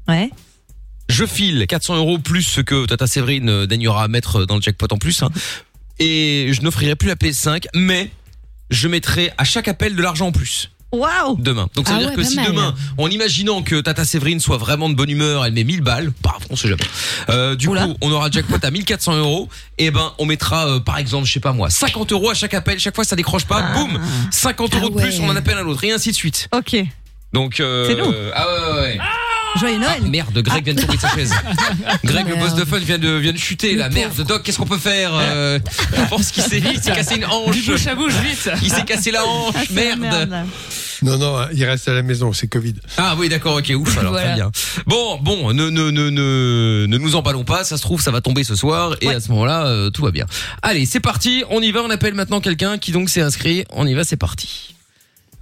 [0.09, 0.31] Ouais.
[1.09, 4.87] je file 400 euros plus ce que Tata Séverine euh, daignera mettre dans le jackpot
[4.91, 5.23] en plus.
[5.23, 5.31] hein.
[6.03, 8.11] Et je n'offrirai plus la PS5, mais
[8.71, 11.69] je mettrai à chaque appel de l'argent en plus Waouh demain.
[11.75, 12.47] Donc ça veut Ah dire ouais, que pas si mal.
[12.49, 16.13] demain, en imaginant que Tata Séverine soit vraiment de bonne humeur, elle met 1000 balles,
[16.23, 16.83] bah on sait jamais.
[17.31, 17.87] Euh, du Oula.
[17.87, 19.49] coup, on aura jackpot à 1400 euros.
[19.79, 22.53] Et ben, on mettra euh, par exemple, je sais pas moi, 50 euros à chaque
[22.53, 22.79] appel.
[22.79, 23.99] Chaque fois, ça décroche pas, boum,
[24.31, 26.51] 50 euros Ah de plus, on en appelle un autre, et ainsi de suite.
[26.55, 26.77] Ok.
[27.33, 28.13] Donc, euh, C'est nous.
[28.35, 28.99] ah ouais, ouais, ouais.
[29.61, 30.11] Joyeux Ah, Noël.
[30.11, 31.33] merde, Greg vient de tomber de sa chaise.
[32.05, 33.75] Greg, le boss de fun, vient de, vient de chuter.
[33.77, 35.59] La merde, Doc, qu'est-ce qu'on peut faire euh,
[35.97, 37.55] Je pense qu'il s'est il s'est cassé une hanche.
[37.55, 38.51] Du bouche à bouche, vite.
[38.63, 40.01] Il s'est cassé la hanche, Ah, merde.
[40.01, 40.47] merde.
[41.03, 42.75] Non, non, il reste à la maison, c'est Covid.
[42.97, 44.27] Ah oui, d'accord, ok, ouf, alors Voilà.
[44.29, 44.51] très bien.
[44.87, 48.21] Bon, bon, ne, ne, ne, ne, ne nous emballons pas, ça se trouve, ça va
[48.21, 50.27] tomber ce soir, et à ce moment-là, euh, tout va bien.
[50.63, 53.85] Allez, c'est parti, on y va, on appelle maintenant quelqu'un qui donc s'est inscrit, on
[53.87, 54.77] y va, c'est parti.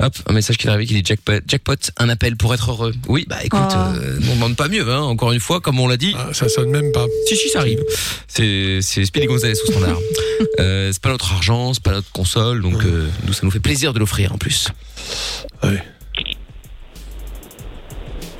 [0.03, 2.95] Hop, un message qui est arrivé qui dit jackpot, jackpot, un appel pour être heureux.
[3.07, 3.75] Oui, bah écoute, Oh.
[3.97, 6.15] euh, on demande pas mieux, hein, encore une fois, comme on l'a dit.
[6.19, 7.05] Ah, ça sonne même pas.
[7.27, 7.81] Si, si, ça arrive.
[8.27, 9.99] C'est, c'est Speedy Gonzalez au standard.
[10.61, 13.61] euh, c'est pas notre argent, c'est pas notre console, donc euh, nous, ça nous fait
[13.61, 14.69] plaisir de l'offrir en plus.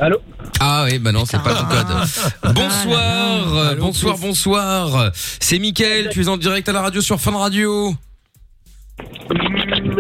[0.01, 0.17] Allô
[0.61, 2.55] Ah oui, bah non, c'est pas ton code.
[2.55, 5.11] Bonsoir, euh, Allô, bonsoir, bonsoir.
[5.41, 7.95] C'est Mickaël, tu es en direct à la radio sur Fun Radio.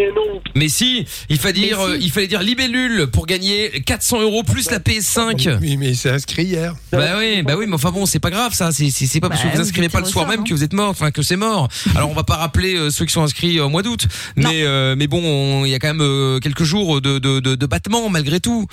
[0.01, 0.41] Mais non.
[0.55, 1.91] Mais si, il fallait dire, Mais si.
[1.93, 5.59] euh, il fallait dire libellule pour gagner 400 euros plus la PS5.
[5.61, 6.75] Oui, mais il s'est inscrit hier.
[6.93, 8.73] Bah oui, bah oui, mais enfin bon, c'est pas grave ça.
[8.73, 10.45] C'est c'est c'est pas parce que Bah, vous inscrivez pas le soir même hein.
[10.45, 11.69] que vous êtes mort, enfin que c'est mort.
[11.95, 14.95] Alors on va pas rappeler euh, ceux qui sont inscrits au mois d'août, mais euh,
[14.97, 17.67] mais bon, on- il y a quand même euh, quelques jours de de de, de
[17.67, 18.67] battement malgré tout.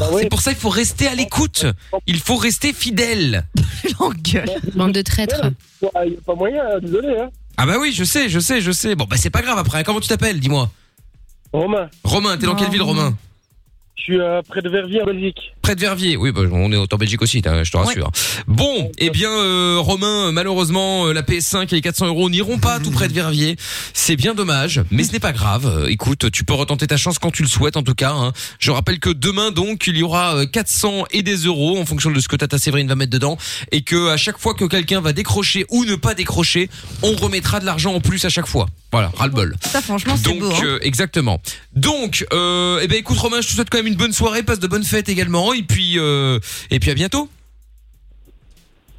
[0.00, 0.22] Bah oui.
[0.22, 1.66] C'est pour ça qu'il faut rester à l'écoute.
[2.06, 3.44] Il faut rester fidèle.
[4.00, 4.50] L'engueule.
[4.74, 5.50] Bande de traîtres.
[5.82, 7.14] Il n'y a pas moyen, hein, désolé.
[7.20, 7.28] Hein.
[7.56, 8.94] Ah bah oui, je sais, je sais, je sais.
[8.94, 9.84] Bon bah c'est pas grave après.
[9.84, 10.70] Comment tu t'appelles Dis-moi?
[11.52, 13.14] Romain, Romain, t'es dans quelle ville, Romain?
[14.02, 15.36] Suis euh, près de Verviers en Belgique.
[15.62, 16.16] Près de Verviers.
[16.16, 18.10] Oui, bah, on est en Belgique aussi, je te rassure.
[18.46, 22.80] Bon, eh bien, euh, Romain, malheureusement, euh, la PS5 et les 400 euros n'iront pas
[22.80, 23.56] tout près de Verviers.
[23.92, 25.86] C'est bien dommage, mais ce n'est pas grave.
[25.88, 28.12] Écoute, tu peux retenter ta chance quand tu le souhaites, en tout cas.
[28.12, 28.32] hein.
[28.58, 32.10] Je rappelle que demain, donc, il y aura euh, 400 et des euros en fonction
[32.10, 33.36] de ce que Tata Séverine va mettre dedans,
[33.70, 36.68] et que à chaque fois que quelqu'un va décrocher ou ne pas décrocher,
[37.02, 38.66] on remettra de l'argent en plus à chaque fois.
[38.90, 39.54] Voilà, ras-le-bol.
[39.60, 40.50] Ça, franchement, c'est Donc beau.
[40.50, 40.60] hein.
[40.64, 41.40] euh, exactement.
[41.74, 44.60] Donc euh, eh ben écoute Romain, je te souhaite quand même une bonne soirée, passe
[44.60, 46.38] de bonnes fêtes également et puis euh,
[46.70, 47.28] et puis à bientôt.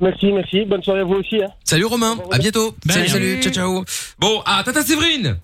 [0.01, 0.65] Merci, merci.
[0.65, 1.41] Bonne soirée à vous aussi.
[1.41, 1.49] Hein.
[1.63, 2.75] Salut Romain, à bientôt.
[2.89, 3.85] Salut salut, ciao ciao.
[4.19, 5.37] Bon, ah Tata Séverine.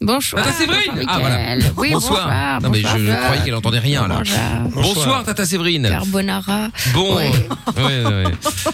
[0.00, 0.44] Bonsoir.
[0.44, 0.92] Tata Séverine.
[0.94, 1.38] bonsoir, Ah voilà.
[1.76, 2.26] Oui, bonsoir.
[2.26, 2.60] bonsoir.
[2.62, 4.22] Non mais bonsoir, je, croyais qu'elle entendait rien là.
[4.72, 5.88] Bonsoir, Tata Séverine.
[5.88, 6.68] Carbonara.
[6.94, 7.16] Bon.
[7.16, 7.30] Ouais.
[7.76, 8.24] Ouais, ouais, ouais.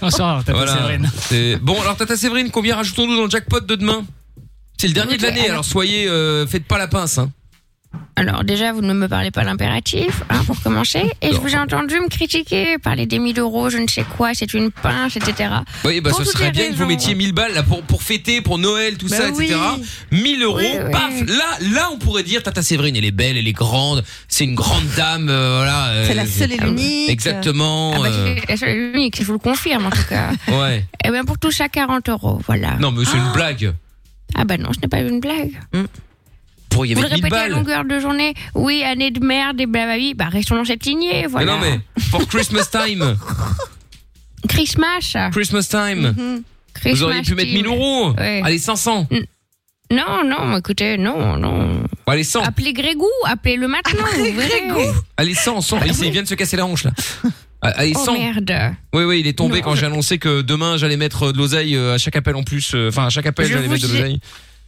[0.03, 0.77] Bonsoir, Tata Voilà.
[0.77, 1.59] Séverine.
[1.63, 4.05] Bon alors Tata Séverine, combien rajoutons-nous dans le jackpot de demain?
[4.77, 7.31] C'est le dernier de l'année, alors soyez euh, faites pas la pince hein.
[8.17, 11.11] Alors déjà, vous ne me parlez pas l'impératif, hein, pour commencer.
[11.21, 14.35] Et je vous ai entendu me critiquer, parler des 1000 euros, je ne sais quoi,
[14.35, 15.51] c'est une pince, etc.
[15.85, 18.59] Oui, bah ce serait bien que vous mettiez 1000 balles là pour pour fêter, pour
[18.59, 19.57] Noël, tout Bah ça, etc.
[20.13, 20.21] oui.
[20.23, 20.91] 1000 euros, Oui, oui.
[20.93, 21.13] paf.
[21.27, 24.55] Là, là, on pourrait dire Tata Séverine, elle est belle, elle est grande, c'est une
[24.55, 25.89] grande dame, euh, voilà.
[25.89, 27.11] euh, C'est la seule et l'unique.
[27.11, 27.95] Exactement.
[27.97, 30.31] Ah bah, euh, c'est la seule et l'unique, je vous le confirme en tout cas.
[30.49, 30.85] ouais.
[31.05, 32.77] Eh bien pour tout ça, 40 euros, voilà.
[32.79, 33.75] Non, mais c'est une blague.
[34.37, 35.53] Ah bah non, ce n'est pas une blague.
[35.73, 35.83] Pour
[36.85, 37.51] y Vous le mettre 1000 répétez à balles.
[37.53, 38.35] longueur de journée.
[38.55, 40.15] Oui, année de merde et blablabla.
[40.17, 41.53] Bah restons dans cette lignée, Mais voilà.
[41.53, 43.17] non, mais pour Christmas time,
[44.49, 45.15] Christmas.
[45.33, 46.43] Christmas time, Mhm.
[46.93, 47.55] vous auriez pu Christmas mettre team.
[47.63, 48.13] 1000 euros.
[48.19, 48.41] Ouais.
[48.45, 49.07] Allez, 500.
[49.93, 51.69] Non, non, écoutez, non, non.
[52.07, 52.43] Bon, allez, 100.
[52.43, 54.05] Appelez Grégou, appelez-le maintenant.
[54.17, 54.91] vous verrez.
[55.17, 55.79] Allez, 100, 100.
[55.85, 56.91] Il, il vient de se casser la hanche là.
[57.63, 58.15] Ah, Allez, Oh 100.
[58.15, 58.53] merde.
[58.93, 61.95] Oui, oui, il est tombé quand j'ai annoncé que demain j'allais mettre de l'oseille euh,
[61.95, 62.73] à chaque appel en plus.
[62.75, 64.21] euh, Enfin, à chaque appel Je j'allais vous mettre de ai- l'oseille.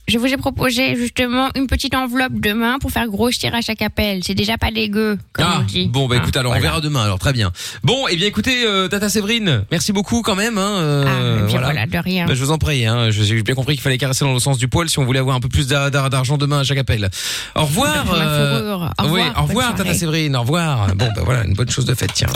[0.08, 4.20] Je vous ai proposé justement une petite enveloppe demain pour faire grossir à chaque appel.
[4.24, 5.88] C'est déjà pas dégueu, comme Ah, on dit.
[5.88, 7.50] bon, bah écoute, alors on verra demain, alors très bien.
[7.82, 10.58] Bon, eh bien écoutez, euh, Tata Séverine, merci beaucoup quand même.
[10.58, 12.26] Hein, euh, Ah, bien voilà, de rien.
[12.26, 14.38] Bah, je vous en prie, hein, je- j'ai bien compris qu'il fallait caresser dans le
[14.38, 16.64] sens du poil si on voulait avoir un peu plus d'a- d'a- d'argent demain à
[16.64, 17.10] chaque appel.
[17.56, 18.06] Au revoir.
[18.06, 18.74] Ma euh.
[18.76, 19.92] Au oui, revoir, au revoir Tata.
[19.92, 20.94] Séverine, au revoir.
[20.94, 22.28] Bon, bah voilà, une bonne chose de faite, tiens.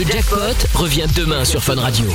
[0.00, 2.06] Le jackpot revient demain sur Fun Radio.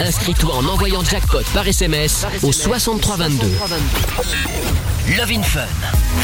[0.00, 3.46] Inscris-toi en envoyant jackpot par SMS au 6322.
[5.08, 5.66] Love in Fun.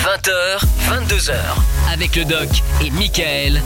[0.05, 1.35] 20h, 22h.
[1.93, 2.49] Avec le doc
[2.81, 3.61] et Michael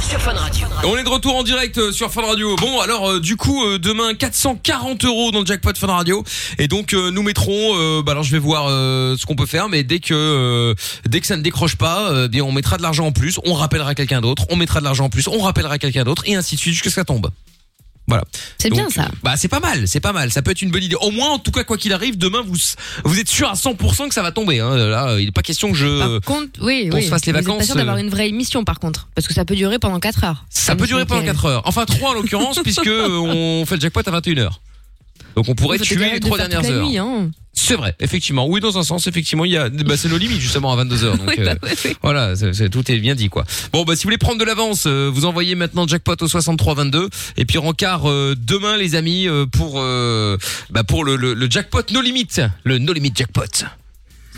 [0.00, 0.66] sur Fun Radio.
[0.84, 2.54] On est de retour en direct euh, sur Fun Radio.
[2.56, 6.24] Bon, alors euh, du coup, euh, demain 440 euros dans le jackpot Fun Radio,
[6.58, 8.02] et donc nous mettrons.
[8.02, 10.74] bah alors je vais voir ce qu'on peut faire, mais dès que
[11.08, 13.54] dès que ça ne décroche pas, euh, bien on mettra de l'argent en plus, on
[13.54, 16.54] rappellera quelqu'un d'autre, on mettra de l'argent en plus, on rappellera quelqu'un d'autre, et ainsi
[16.54, 17.30] de suite jusqu'à ce que ça tombe.
[18.10, 18.24] Voilà.
[18.58, 19.08] C'est bien ça.
[19.22, 20.30] Bah c'est pas mal, c'est pas mal.
[20.32, 20.96] Ça peut être une bonne idée.
[21.00, 22.56] Au moins, en tout cas, quoi qu'il arrive, demain vous
[23.04, 24.58] vous êtes sûr à 100% que ça va tomber.
[24.60, 24.76] Hein.
[24.76, 27.04] Là, il n'est pas question que je Par contre, oui, qu'on oui.
[27.04, 27.58] se fasse les Vous êtes vacances.
[27.60, 30.00] pas sûr d'avoir euh, une vraie émission par contre, parce que ça peut durer pendant
[30.00, 30.44] 4 heures.
[30.50, 31.62] Ça peut durer pendant 4 heures.
[31.64, 34.60] Enfin 3 en l'occurrence puisque euh, on fait le jackpot à 21 heures.
[35.36, 36.88] Donc on pourrait tuer les de 3 faire toute dernières heures.
[36.88, 37.30] nuit, hein.
[37.52, 38.46] C'est vrai, effectivement.
[38.48, 41.04] Oui, dans un sens, effectivement, il y a, bah, c'est nos limites justement à 22
[41.04, 41.16] heures.
[41.18, 43.44] Donc Oui, bah, euh, oui, voilà, c'est- c'est- tout est bien dit quoi.
[43.72, 46.74] Bon, bah si vous voulez prendre de l'avance, euh, vous envoyez maintenant jackpot au 63
[46.74, 50.36] 22 et puis rencard euh, demain les amis euh, pour euh,
[50.70, 52.28] bah, pour le, le, le jackpot no limit,
[52.64, 53.42] le no limit jackpot.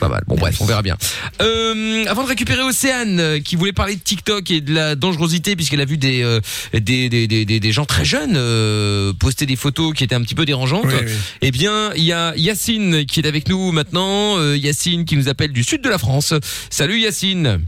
[0.01, 0.23] Pas mal.
[0.27, 0.97] Bon bref, on verra bien.
[1.41, 5.55] Euh, avant de récupérer Océane euh, qui voulait parler de TikTok et de la dangerosité
[5.55, 6.41] puisqu'elle a vu des euh,
[6.73, 10.35] des, des, des, des, gens très jeunes euh, poster des photos qui étaient un petit
[10.35, 10.87] peu dérangeantes.
[10.87, 11.13] Oui, oui.
[11.43, 14.39] Eh bien, il y a Yacine qui est avec nous maintenant.
[14.39, 16.35] Euh, Yacine qui nous appelle du sud de la France.
[16.71, 17.61] Salut Yacine.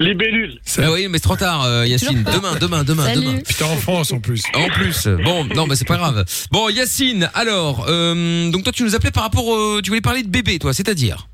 [0.00, 0.60] Libellule.
[0.78, 2.22] Ah oui, mais c'est trop tard, euh, Yacine.
[2.22, 3.20] Demain, demain, demain, Salut.
[3.26, 3.38] demain.
[3.46, 4.42] Putain, en France en plus.
[4.54, 6.24] En plus, bon, non, mais c'est pas grave.
[6.52, 10.22] Bon, Yacine, alors, euh, donc toi, tu nous appelais par rapport, au- tu voulais parler
[10.22, 11.26] de bébé, toi, c'est-à-dire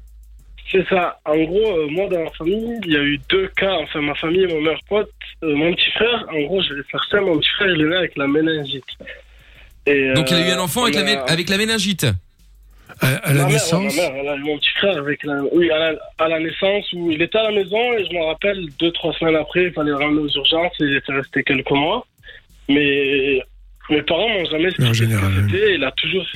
[0.72, 1.20] C'est ça.
[1.26, 3.74] En gros, euh, moi, dans ma famille, il y a eu deux cas.
[3.82, 5.10] Enfin, ma famille et mon meilleur pote.
[5.42, 7.20] Euh, mon petit frère, en gros, je vais faire ça.
[7.20, 8.82] Mon petit frère, il est né avec la méningite.
[9.86, 12.06] Et, Donc, il a eu euh, un enfant avec la, mé- avec la méningite.
[13.00, 14.98] À, à la Ma mère, naissance ouais, ma mère, elle a eu mon petit frère
[14.98, 18.04] avec la, oui, à la, à la naissance où il était à la maison et
[18.08, 20.96] je me rappelle deux, trois semaines après, il fallait le ramener aux urgences et il
[20.96, 22.06] était resté quelques mois.
[22.68, 23.40] Mais
[23.90, 25.74] mes parents m'ont jamais expliqué en général, ce que c'était.
[25.74, 26.26] Il a toujours.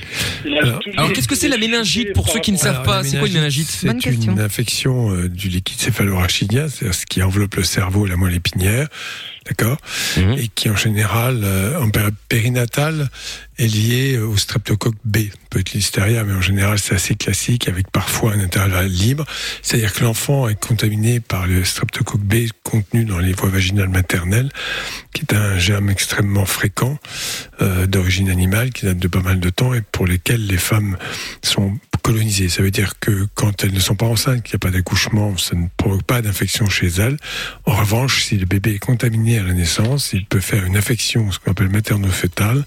[0.45, 2.83] il a Alors- toujours Alors, qu'est-ce que c'est la méningite pour ceux qui ne savent
[2.83, 4.33] pas C'est quoi une méningite Bonne C'est question.
[4.33, 8.35] une infection euh, du liquide céphalorachidien, c'est-à-dire ce qui enveloppe le cerveau et la moelle
[8.35, 8.87] épinière,
[9.49, 9.77] d'accord
[10.17, 10.33] Mhm.
[10.37, 13.09] Et qui en général, euh, en période périnatale,
[13.57, 15.17] est lié au streptocoque B.
[15.49, 19.25] Peut être l'hystéria, mais en général c'est assez classique, avec parfois un intervalle libre.
[19.61, 24.49] C'est-à-dire que l'enfant est contaminé par le streptocoque B contenu dans les voies vaginales maternelles,
[25.13, 26.97] qui est un germe extrêmement fréquent
[27.61, 30.97] euh, d'origine animale, qui date de pas mal de temps et pour lesquels les femmes
[31.43, 32.47] sont colonisées.
[32.49, 35.35] Ça veut dire que quand elles ne sont pas enceintes, qu'il n'y a pas d'accouchement,
[35.37, 37.17] ça ne provoque pas d'infection chez elles.
[37.65, 41.31] En revanche, si le bébé est contaminé à la naissance, il peut faire une infection,
[41.31, 42.65] ce qu'on appelle materno-fœtale,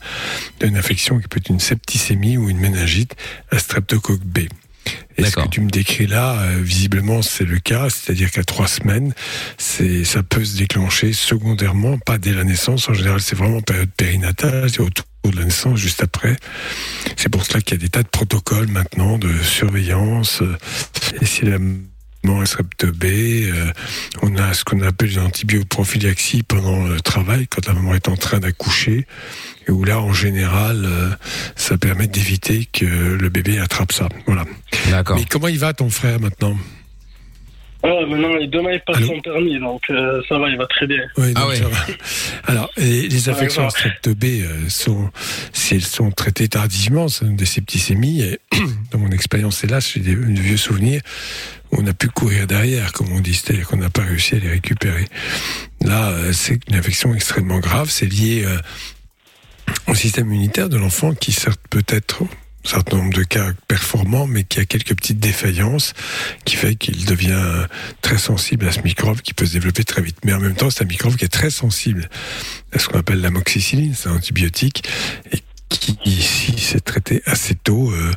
[0.62, 3.14] une infection qui peut être une septicémie ou une méningite
[3.51, 4.41] à streptocoque B.
[5.16, 8.66] Et ce que tu me décris là, euh, visiblement, c'est le cas, c'est-à-dire qu'à trois
[8.66, 9.14] semaines,
[9.59, 12.89] c'est, ça peut se déclencher secondairement, pas dès la naissance.
[12.89, 16.37] En général, c'est vraiment période périnatale, c'est autour de la naissance, juste après.
[17.16, 20.43] C'est pour cela qu'il y a des tas de protocoles maintenant de surveillance.
[20.43, 20.57] euh,
[21.20, 21.59] Et si la
[22.45, 23.73] strepte B, euh,
[24.23, 28.16] on a ce qu'on appelle une antibioprophylaxie pendant le travail, quand la maman est en
[28.16, 29.07] train d'accoucher,
[29.66, 31.11] et où là, en général, euh,
[31.57, 34.09] ça permet d'éviter que le bébé attrape ça.
[34.27, 34.45] Voilà.
[34.91, 35.16] D'accord.
[35.16, 36.57] Mais comment il va ton frère maintenant?
[37.85, 40.87] Ouais, maintenant, et demain, il passe son permis, donc euh, ça va, il va très
[40.87, 41.03] bien.
[41.16, 41.78] Oui, donc ça va.
[42.45, 45.11] Alors, les, les affections strepto B euh, sont,
[45.53, 48.22] si elles sont traitées tardivement, ça donne des septicémies.
[48.22, 48.39] Et
[48.93, 51.01] dans mon expérience, hélas, j'ai des, de vieux souvenirs
[51.72, 54.39] où on a pu courir derrière, comme on dit, c'est-à-dire qu'on n'a pas réussi à
[54.39, 55.07] les récupérer.
[55.80, 57.91] Là, euh, c'est une affection extrêmement grave.
[57.91, 58.59] C'est lié euh,
[59.89, 62.22] au système immunitaire de l'enfant qui, certes, peut être
[62.69, 65.95] certain nombre de cas performants, mais qui a quelques petites défaillances
[66.45, 67.67] qui fait qu'il devient euh,
[68.03, 70.17] très sensible à ce microbe qui peut se développer très vite.
[70.25, 72.09] Mais en même temps, c'est un microbe qui est très sensible
[72.73, 74.85] à ce qu'on appelle l'amoxicilline, c'est un antibiotique,
[75.33, 75.39] et
[75.69, 78.13] qui, si c'est traité assez tôt, euh,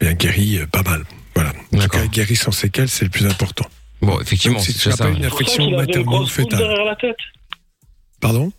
[0.00, 1.04] bien guérit euh, pas mal.
[1.34, 1.52] Voilà.
[1.74, 3.66] En tout cas, guérit sans séquelles, c'est le plus important.
[4.02, 4.90] Bon, effectivement, c'est ça.
[5.10, 7.16] une ça affection une la tête.
[8.20, 8.52] Pardon?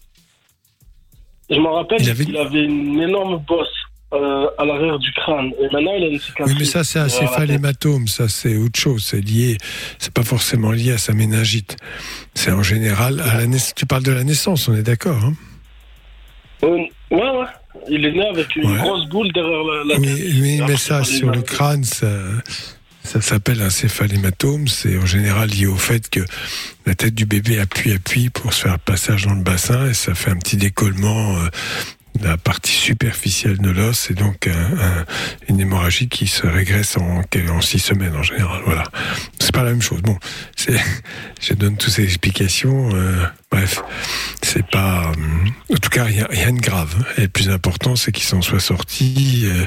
[1.50, 2.64] Je me rappelle Il qu'il avait- avait...
[2.66, 3.68] une énorme bosse
[4.14, 5.51] euh, à l'arrière du crâne.
[5.59, 6.47] Et maintenant, il a une cicatrice.
[6.47, 9.03] Oui, mais ça, c'est un céphalématome, ça, c'est autre chose.
[9.05, 9.57] C'est lié,
[9.99, 11.78] c'est pas forcément lié à sa méningite.
[12.34, 13.74] C'est en général à la naissance.
[13.76, 15.34] Tu parles de la naissance, on est d'accord, hein?
[16.64, 17.45] Euh, ouais, ouais.
[17.89, 18.78] Il est né avec une Ouais.
[18.78, 20.34] grosse boule derrière la, la Oui, tête.
[20.41, 22.07] oui, mais ça, sur le crâne, ça,
[23.03, 24.68] ça s'appelle un céphalématome.
[24.68, 26.20] C'est en général lié au fait que
[26.86, 29.93] la tête du bébé appuie, appuie pour se faire le passage dans le bassin et
[29.93, 31.47] ça fait un petit décollement euh,
[32.20, 35.05] la partie superficielle de l'os et donc un- un-
[35.47, 38.62] une hémorragie qui se régresse en, en six semaines en général.
[38.66, 38.84] Voilà.
[39.39, 40.01] C'est pas la même chose.
[40.01, 40.18] Bon,
[41.41, 42.93] je donne toutes ces explications.
[42.93, 43.82] euh, bref,
[44.41, 45.12] c'est pas.
[45.12, 46.93] euh, en tout cas, rien, rien de grave.
[47.18, 49.43] Et le plus important, c'est qu'ils s'en soient sortis.
[49.45, 49.66] euh.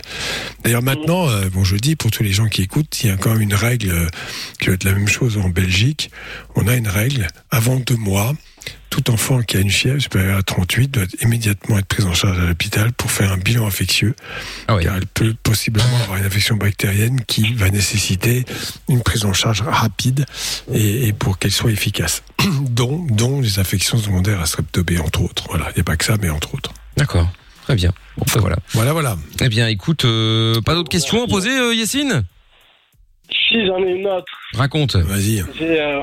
[0.62, 3.16] D'ailleurs, maintenant, euh, bon, je dis pour tous les gens qui écoutent, il y a
[3.16, 4.06] quand même une règle euh,
[4.60, 6.10] qui va être la même chose en Belgique.
[6.54, 8.34] On a une règle avant deux mois.
[8.94, 12.38] Tout enfant qui a une fièvre supérieure à 38 doit immédiatement être pris en charge
[12.38, 14.14] à l'hôpital pour faire un bilan infectieux.
[14.68, 18.44] Ah Car elle peut possiblement avoir une infection bactérienne qui va nécessiter
[18.88, 20.26] une prise en charge rapide
[20.72, 22.22] et, et pour qu'elle soit efficace.
[22.70, 25.42] dont, dont les infections secondaires à strepto B, entre autres.
[25.48, 26.72] Voilà, il n'y a pas que ça, mais entre autres.
[26.96, 27.26] D'accord.
[27.64, 27.90] Très bien.
[28.16, 28.56] Bon, ben voilà.
[28.74, 29.16] Voilà, voilà.
[29.40, 32.22] Eh bien, écoute, euh, pas d'autres questions à poser, euh, Yacine?
[33.48, 34.32] Si, j'en ai une autre.
[34.52, 34.94] Raconte.
[34.94, 35.42] Vas-y.
[35.58, 36.02] J'ai, euh,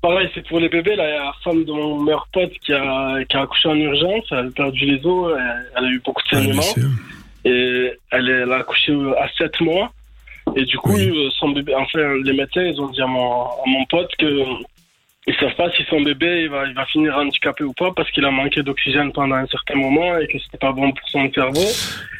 [0.00, 0.96] pareil, c'est pour les bébés.
[0.96, 4.24] Là, la femme de mon meilleur pote qui a, qui a accouché en urgence.
[4.30, 5.36] Elle a perdu les os.
[5.38, 6.90] Elle, elle a eu beaucoup de bien saignements.
[7.44, 9.92] et elle, a accouché à 7 mois.
[10.54, 13.62] Et du coup, euh, son bébé, enfin, les médecins, ils ont dit à mon, à
[13.66, 14.44] mon pote que
[15.28, 18.08] ils savent pas si son bébé il va, il va finir handicapé ou pas parce
[18.12, 21.30] qu'il a manqué d'oxygène pendant un certain moment et que c'était pas bon pour son
[21.32, 21.66] cerveau.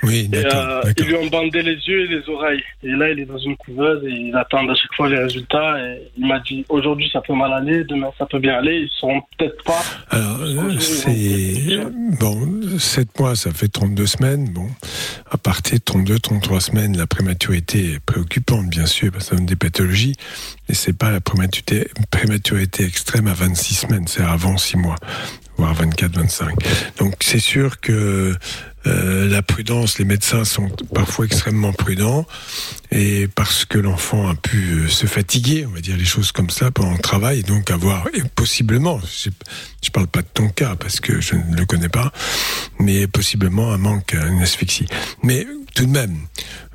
[0.03, 2.63] Oui, Et euh, ils lui ont bandé les yeux et les oreilles.
[2.83, 5.79] Et là, il est dans une couveuse et ils attendent à chaque fois les résultats.
[5.85, 8.81] Et il m'a dit aujourd'hui ça peut mal aller, demain ça peut bien aller.
[8.81, 9.83] Ils seront peut-être pas.
[10.11, 10.41] Alors,
[10.81, 11.79] c'est.
[12.19, 12.37] Bon,
[12.79, 14.49] 7 mois, ça fait 32 semaines.
[14.53, 14.67] Bon,
[15.31, 19.37] à partir de 32, 33 semaines, la prématurité est préoccupante, bien sûr, parce que ça
[19.37, 20.15] donne des pathologies.
[20.69, 24.97] Et c'est pas la prématurité, prématurité extrême à 26 semaines, c'est avant 6 mois,
[25.59, 26.55] voire 24, 25.
[26.97, 28.35] Donc, c'est sûr que
[28.87, 32.25] euh, la prudence, les médecins sont parfois extrêmement prudents,
[32.91, 36.49] et parce que l'enfant a pu euh, se fatiguer, on va dire les choses comme
[36.49, 39.29] ça, pendant le travail, et donc avoir, et possiblement, je,
[39.85, 42.13] je parle pas de ton cas parce que je ne le connais pas,
[42.81, 44.87] mais possiblement un manque, une asphyxie.
[45.23, 45.47] Mais
[45.77, 46.17] tout de même,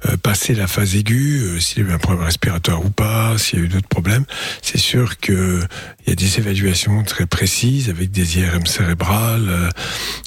[0.06, 3.36] euh, passer la phase aiguë, euh, s'il y a eu un problème respiratoire ou pas,
[3.40, 4.26] s'il y a eu d'autres problèmes,
[4.62, 5.60] c'est sûr que
[6.06, 9.48] il y a des évaluations très précises avec des IRM cérébrales.
[9.50, 9.70] euh,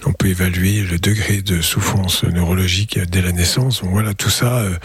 [0.07, 3.83] on peut évaluer le degré de souffrance neurologique dès la naissance.
[3.85, 4.77] Voilà, tout ça, euh,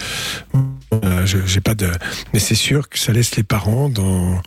[1.04, 1.90] euh, j'ai pas de,
[2.32, 4.40] mais c'est sûr que ça laisse les parents dans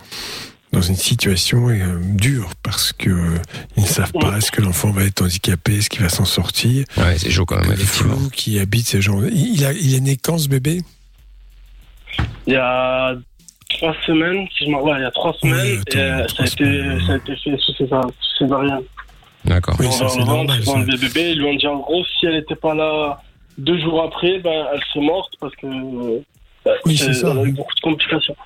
[0.73, 3.39] dans une situation euh, dure parce que euh,
[3.77, 6.85] ils ne savent pas est-ce que l'enfant va être handicapé, est-ce qu'il va s'en sortir.
[6.97, 9.23] Ouais, c'est chaud quand même, Le flou qui habite ces gens.
[9.23, 10.81] Il, a, il est né quand ce bébé?
[12.47, 13.15] Il y a
[13.69, 16.43] trois semaines, si je m'en ouais, il y a trois semaines, attends, et euh, ça,
[16.43, 18.83] a été, ça a été fait sous césar- sous césarienne.
[19.45, 19.77] D'accord.
[19.79, 20.65] Oui, ça c'est normal.
[20.65, 20.77] ça.
[20.79, 23.21] le bébé, ils lui ont dit en gros, si elle n'était pas là
[23.59, 26.21] deux jours après, ben, elle serait morte parce que euh,
[26.87, 27.53] Oui, c'est ça, elle a eu oui.
[27.53, 28.37] beaucoup de complications.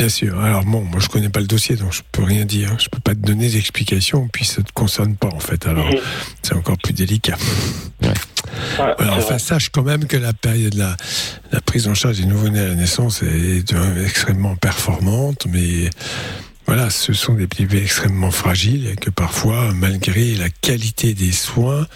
[0.00, 0.40] Bien sûr.
[0.40, 2.74] Alors bon, moi je connais pas le dossier, donc je peux rien dire.
[2.78, 5.66] Je peux pas te donner d'explication, puis ça te concerne pas en fait.
[5.66, 5.98] Alors Mhm.
[6.42, 7.36] c'est encore plus délicat.
[8.02, 8.08] Ouais,
[8.78, 9.38] Voilà, c'est enfin, vrai.
[9.38, 10.96] sache quand même que la période, la,
[11.52, 15.90] la prise en charge des nouveau-nés à la naissance est euh, extrêmement performante, mais
[16.66, 21.86] voilà, ce sont des bébés extrêmement fragiles et que parfois, malgré la qualité des soins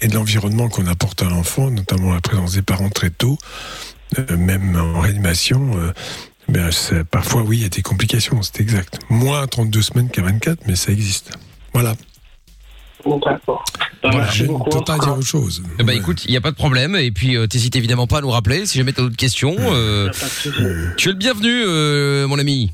[0.00, 3.38] et de l'environnement qu'on apporte à l'enfant, notamment la présence des parents très tôt,
[4.18, 5.92] euh, même en réanimation, euh,
[6.52, 8.98] ben, c'est- parfois oui, il y a des complications, c'est exact.
[9.10, 11.32] Moins à 32 semaines qu'à 24, mais ça existe.
[11.72, 11.94] Voilà.
[13.04, 13.64] D'accord.
[14.02, 15.62] Ben, Voilà, je ne peux pas dire autre chose.
[15.80, 18.18] Eh ben écoute, il y a pas de problème et puis euh, t'hésites évidemment pas
[18.18, 19.56] à nous rappeler si jamais t'as d'autres questions.
[19.58, 20.08] euh,
[20.96, 22.70] tu es le bienvenu, euh, mon ami.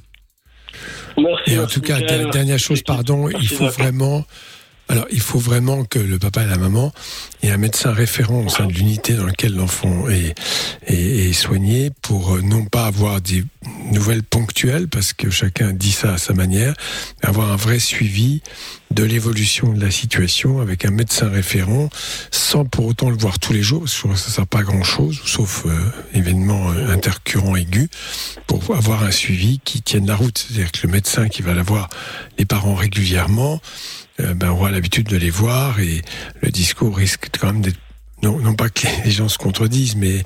[1.17, 1.51] Merci.
[1.53, 4.25] Et en tout cas, dernière chose, pardon, il faut vraiment,
[4.89, 6.93] alors il faut vraiment que le papa et la maman
[7.43, 10.35] aient un médecin référent au sein de l'unité dans laquelle l'enfant est,
[10.87, 13.45] est, est soigné pour euh, non pas avoir des
[13.93, 16.75] nouvelles ponctuelles, parce que chacun dit ça à sa manière,
[17.23, 18.43] mais avoir un vrai suivi
[18.91, 21.91] de l'évolution de la situation avec un médecin référent,
[22.31, 24.63] sans pour autant le voir tous les jours, parce que ça ne sert pas à
[24.63, 25.71] grand chose, sauf euh,
[26.15, 27.89] événement euh, intercurrent aigu,
[28.47, 30.39] pour avoir un suivi qui tienne la route.
[30.39, 31.89] C'est-à-dire que le médecin qui va la voir
[32.39, 33.61] les parents régulièrement,
[34.21, 36.03] euh, ben, aura l'habitude de les voir et
[36.43, 37.79] le discours risque quand même d'être,
[38.23, 40.23] non, non pas que les gens se contredisent, mais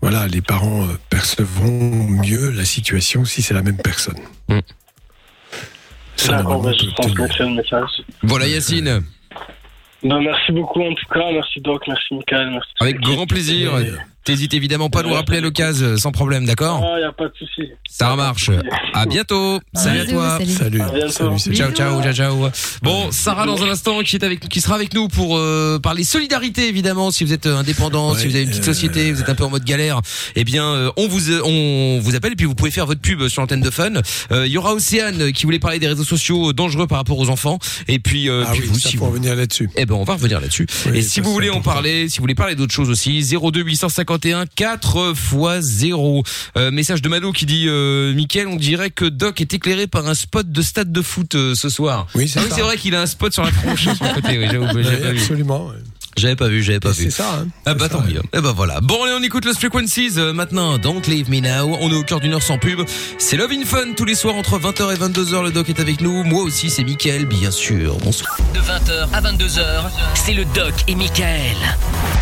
[0.00, 4.18] voilà, les parents euh, percevront mieux la situation si c'est la même personne.
[6.16, 7.26] Ça, D'accord, normalement, bah,
[7.72, 7.86] on.
[8.22, 9.02] Voilà Yacine,
[10.02, 11.30] Ben, merci beaucoup en tout cas.
[11.32, 12.70] Merci Doc, merci Michael, merci.
[12.80, 13.72] avec grand plaisir.
[14.28, 17.28] T'hésites évidemment pas à nous rappeler à l'occasion, sans problème, d'accord Ah, y a pas
[17.28, 17.62] de souci.
[17.88, 18.50] Ça marche.
[18.92, 19.58] À bientôt.
[19.72, 20.38] Salut à toi.
[20.46, 20.78] salut.
[21.10, 21.38] Salut.
[21.56, 22.50] Ciao, ciao, ciao, ciao.
[22.82, 26.04] Bon, Sarah dans un instant qui est avec, qui sera avec nous pour euh, parler
[26.04, 27.10] solidarité évidemment.
[27.10, 29.44] Si vous êtes euh, indépendant, si vous avez une petite société, vous êtes un peu
[29.44, 30.02] en mode galère,
[30.36, 33.00] eh bien, euh, on vous euh, on vous appelle et puis vous pouvez faire votre
[33.00, 33.92] pub sur l'antenne de Fun.
[34.30, 37.30] Euh, Il y aura Océane qui voulait parler des réseaux sociaux dangereux par rapport aux
[37.30, 37.58] enfants.
[37.88, 39.70] Et puis, euh, Ah puis oui, vous, ça si vous revenir là-dessus.
[39.76, 40.66] eh ben, on va revenir là-dessus.
[40.90, 43.64] Oui, et si vous voulez en parler, si vous voulez parler d'autres choses aussi, 02
[44.18, 45.14] 851 4
[45.58, 46.22] x 0.
[46.56, 50.06] Euh, message de Mado qui dit, euh, Mickaël, on dirait que Doc est éclairé par
[50.06, 52.06] un spot de stade de foot euh, ce soir.
[52.14, 54.38] Oui, c'est Ah c'est vrai qu'il a un spot sur la tronche sur le côté.
[54.38, 55.18] Oui, j'avais j'avais Oui, pas vu.
[55.20, 55.70] absolument.
[56.18, 57.04] J'avais pas vu, j'avais pas Et vu.
[57.04, 57.40] C'est ça.
[57.40, 57.46] Hein.
[57.64, 58.20] Ah bah tant mieux.
[58.32, 58.80] Eh bah voilà.
[58.80, 60.76] Bon allez on écoute Lost Frequencies euh, maintenant.
[60.78, 61.76] Don't Leave Me Now.
[61.80, 62.80] On est au cœur d'une heure sans pub.
[63.18, 65.44] C'est Love in Fun tous les soirs entre 20h et 22h.
[65.44, 66.24] Le doc est avec nous.
[66.24, 67.96] Moi aussi c'est Mickaël bien sûr.
[67.98, 68.36] Bonsoir.
[68.54, 69.60] De 20h à 22h,
[70.14, 71.56] c'est le Doc et Michael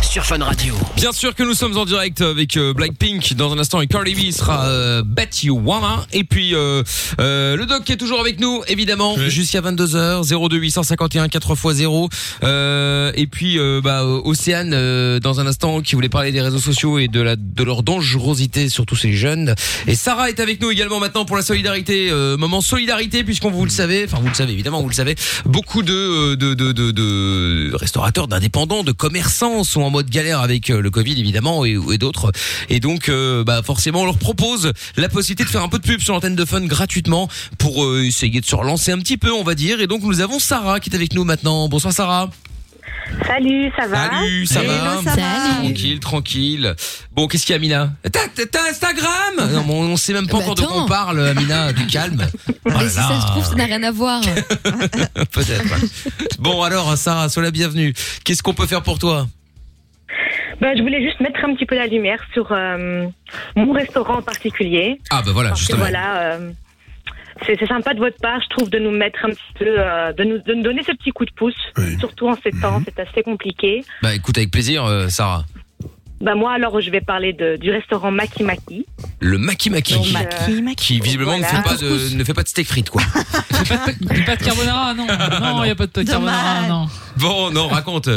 [0.01, 0.75] sur Fun Radio.
[0.95, 4.13] Bien sûr que nous sommes en direct avec euh, Blackpink dans un instant et Cardi
[4.13, 6.83] B sera euh, Bet You Wanna et puis euh,
[7.19, 12.09] euh, le doc qui est toujours avec nous évidemment jusqu'à 22h 02 851 4x0
[12.43, 16.41] euh, et puis euh, bah euh, Océane euh, dans un instant qui voulait parler des
[16.41, 19.55] réseaux sociaux et de la de leur dangerosité surtout ces jeunes.
[19.87, 23.63] Et Sarah est avec nous également maintenant pour la solidarité euh, moment solidarité puisqu'on vous
[23.63, 25.15] le savez enfin vous le savez évidemment vous le savez.
[25.45, 30.41] Beaucoup de euh, de de de, de restaurateurs d'indépendants de commerçants sont en mode galère
[30.41, 32.33] avec euh, le Covid évidemment et, d'autres.
[32.67, 33.09] Et donc
[33.45, 36.35] bah forcément on leur propose la possibilité de faire un peu de pub sur l'antenne
[36.35, 39.79] de Fun gratuitement pour essayer de se relancer un petit peu on va dire.
[39.79, 41.69] Et donc nous avons Sarah qui est avec nous maintenant.
[41.69, 42.29] Bonsoir Sarah
[43.25, 46.75] Salut, ça va Salut, ça Hello, va ça va Tranquille, tranquille.
[47.11, 50.43] Bon, qu'est-ce qu'il y a, Amina T'as Instagram non, mais On sait même pas Bah,
[50.43, 51.73] encore de quoi on parle, Amina.
[51.73, 52.25] Du calme.
[52.65, 54.21] Oh là si ça se trouve, ça n'a rien à voir.
[55.31, 55.63] Peut-être.
[56.37, 57.93] Bon, alors, Sarah, sois la bienvenue.
[58.25, 59.25] Qu'est-ce qu'on peut faire pour toi?
[60.59, 63.05] Ben, je voulais juste mettre un petit peu la lumière sur euh,
[63.55, 64.99] mon restaurant en particulier.
[65.09, 65.79] Ah, bah voilà, Parce que justement.
[65.79, 66.51] voilà, euh,
[67.45, 70.23] c'est sympa de votre part, je trouve, de nous mettre un petit peu, euh, de,
[70.23, 71.55] nous, de nous donner ce petit coup de pouce,
[71.99, 72.61] surtout en ces Mhm.
[72.61, 73.83] temps, c'est assez compliqué.
[74.01, 75.45] Bah écoute, avec plaisir, euh, Sarah.
[76.19, 78.87] Ben, moi, alors, je vais parler de, du restaurant Maki Maki.
[79.19, 79.93] Le Maki Maki.
[79.93, 81.47] Donc, euh, Qui visiblement Voilà.
[81.53, 83.03] ne, fait pas de, ne fait pas de steak frites, quoi.
[84.25, 85.05] Pas de carbonara, non.
[85.41, 86.87] Non, il n'y a pas de carbonara, non.
[87.17, 88.09] Bon, non, raconte.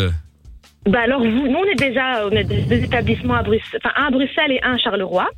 [0.87, 4.07] Bah alors, vous, nous, on est déjà on est des établissements à Bruxelles, enfin un
[4.07, 5.29] à Bruxelles et un à Charleroi.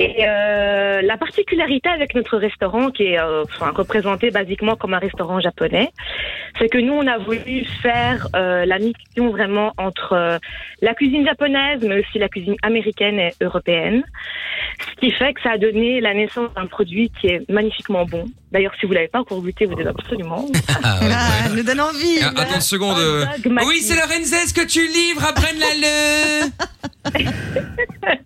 [0.00, 5.00] Et euh, la particularité avec notre restaurant, qui est euh, enfin, représenté basiquement comme un
[5.00, 5.90] restaurant japonais,
[6.58, 10.38] c'est que nous, on a voulu faire euh, la mixtion vraiment entre euh,
[10.82, 14.04] la cuisine japonaise, mais aussi la cuisine américaine et européenne.
[14.94, 18.26] Ce qui fait que ça a donné la naissance d'un produit qui est magnifiquement bon.
[18.52, 20.46] D'ailleurs, si vous l'avez pas encore goûté, vous devez absolument.
[20.84, 22.20] Ah, ouais, Ah, nous donne envie.
[22.22, 22.96] Ah, Attends une seconde.
[23.66, 26.52] Oui, c'est la Renzès que tu livres à Braine-l'Alleud.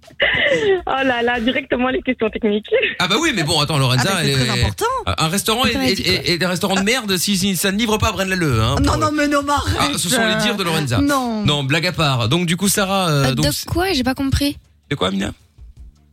[0.86, 2.66] Oh là là, directement les questions techniques.
[2.98, 4.84] Ah bah oui, mais bon, attends, Lorenza, Ah, mais c'est elle très est- important.
[5.18, 7.36] Un restaurant Attends, est, elle dit quoi est- est- est un restaurant de merde si,
[7.36, 8.60] si ça ne livre pas à Braine-l'Alleud.
[8.60, 9.76] Hein, Non, pour- non, mais non, m'arrête.
[9.78, 10.98] Ah, ce sont les dires de Lorenza.
[11.00, 11.44] Non.
[11.44, 12.28] Non, blague à part.
[12.28, 14.56] Donc du coup, Sarah, euh, donc dog quoi J'ai pas compris.
[14.90, 15.26] c'est quoi, Amina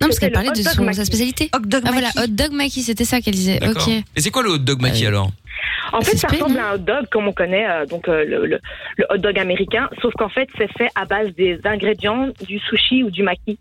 [0.02, 1.50] Non, parce qu'elle parlait le de son, sa spécialité.
[1.54, 2.20] Hot dog Ah voilà, maki.
[2.20, 3.60] hot dog maki, c'était ça qu'elle disait.
[3.60, 3.88] D'accord.
[3.88, 3.94] Ok.
[4.16, 5.32] Et c'est quoi le hot dog maki alors
[5.92, 8.24] En fait, C'est ça ressemble à un hot dog comme on connaît, euh, donc euh,
[8.26, 8.60] le, le,
[8.98, 13.04] le hot dog américain, sauf qu'en fait, c'est fait à base des ingrédients du sushi
[13.04, 13.58] ou du maki.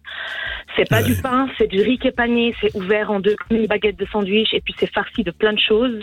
[0.76, 3.56] C'est pas du pain, c'est du riz qui est pané, c'est ouvert en deux comme
[3.56, 6.00] une baguette de sandwich, et puis c'est farci de plein de choses.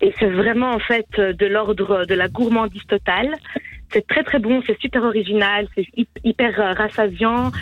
[0.00, 3.36] Et c'est vraiment en fait de l'ordre de la gourmandise totale.
[3.92, 7.52] C'est très très bon, c'est super original, c'est hy- hyper euh, rassasiant.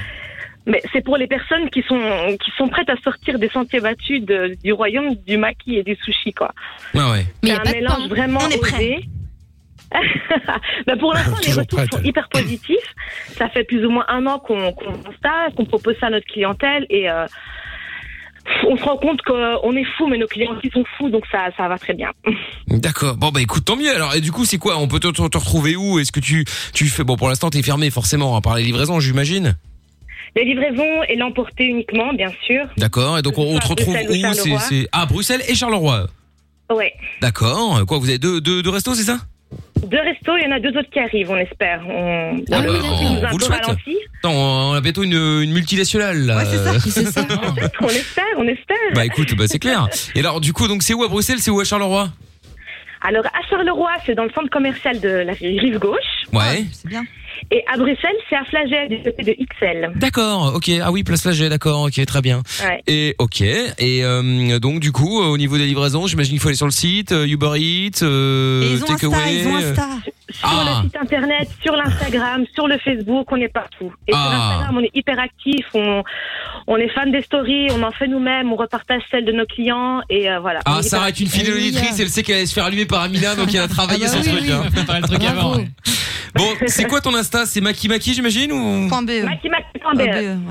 [0.66, 4.22] Mais c'est pour les personnes qui sont qui sont prêtes à sortir des sentiers battus
[4.24, 6.52] de- du royaume du maki et du sushi quoi.
[6.94, 7.26] Ah ouais.
[7.42, 9.00] Mais y a un pas mélange vraiment On est osé.
[10.86, 11.92] Ben, pour l'instant, les retours prête.
[11.92, 12.94] sont hyper positifs.
[13.36, 14.92] Ça fait plus ou moins un an qu'on qu'on
[15.56, 17.26] qu'on propose ça à notre clientèle et euh,
[18.68, 21.48] on se rend compte qu'on est fou, mais nos clients aussi sont fous, donc ça,
[21.56, 22.10] ça va très bien.
[22.68, 23.16] D'accord.
[23.16, 23.92] Bon bah écoute, tant mieux.
[23.94, 24.78] Alors et du coup, c'est quoi?
[24.78, 25.98] On peut te, te- te retrouver où?
[25.98, 29.00] Est-ce que tu tu fais bon pour l'instant t'es fermé forcément hein, par les livraisons,
[29.00, 29.56] j'imagine?
[30.36, 32.64] Les livraisons et l'emporter uniquement, bien sûr.
[32.76, 33.18] D'accord.
[33.18, 34.58] Et donc on, on te À retrouve où C'est Charleroi.
[34.60, 36.06] c'est ah Bruxelles et Charleroi.
[36.70, 36.92] Ouais.
[37.20, 37.84] D'accord.
[37.86, 39.18] Quoi, vous avez deux deux, deux restos, c'est ça?
[39.86, 41.82] Deux restos, il y en a deux autres qui arrivent, on espère.
[41.88, 43.64] On, Ah on- bah, on a un vous le peu souhaite.
[43.64, 43.96] ralenti.
[44.22, 46.18] Attends, on a bientôt une, une multinationale.
[46.26, 46.44] Là.
[47.80, 48.76] on espère, on espère.
[48.94, 49.88] bah écoute, bah c'est clair.
[50.14, 52.10] Et alors du coup, donc c'est où à Bruxelles, c'est où à Charleroi?
[53.02, 55.96] Alors, à Charleroi, c'est dans le centre commercial de la rive gauche.
[56.34, 56.64] Ouais.
[56.72, 57.02] C'est bien.
[57.50, 59.92] Et à Bruxelles, c'est à Flagey, du côté de XL.
[59.96, 60.70] D'accord, ok.
[60.82, 62.42] Ah oui, place Flagey, d'accord, ok, très bien.
[62.64, 62.82] Ouais.
[62.86, 63.40] Et ok.
[63.40, 66.66] Et euh, donc du coup, euh, au niveau des livraisons, j'imagine qu'il faut aller sur
[66.66, 69.88] le site, euh, Uber Eats, euh, Et ils ont Insta, Takeaway, ils ont euh, Insta.
[70.32, 70.64] Sur Ah.
[70.82, 73.92] le site internet, sur l'Instagram, sur le Facebook, on est partout.
[74.08, 74.52] Et sur Ah.
[74.54, 76.02] Instagram, on est hyper actif, on,
[76.66, 80.00] on est fan des stories, on en fait nous-mêmes, on repartage celles de nos clients
[80.08, 80.60] et euh, voilà.
[80.64, 83.34] Ah, Sarah est une fidèle auditrice, elle sait qu'elle allait se faire allumer par Amina,
[83.34, 84.42] donc elle a travaillé Ah bah son oui, truc.
[84.48, 84.52] oui.
[84.52, 84.70] hein.
[84.74, 85.56] Préparé le truc avant.
[86.36, 87.44] Bon, c'est quoi ton Insta?
[87.44, 88.86] C'est Maki Maki, j'imagine ou?
[88.88, 88.88] BE.
[88.88, 89.24] Makimaki.be.
[89.24, 89.79] Maki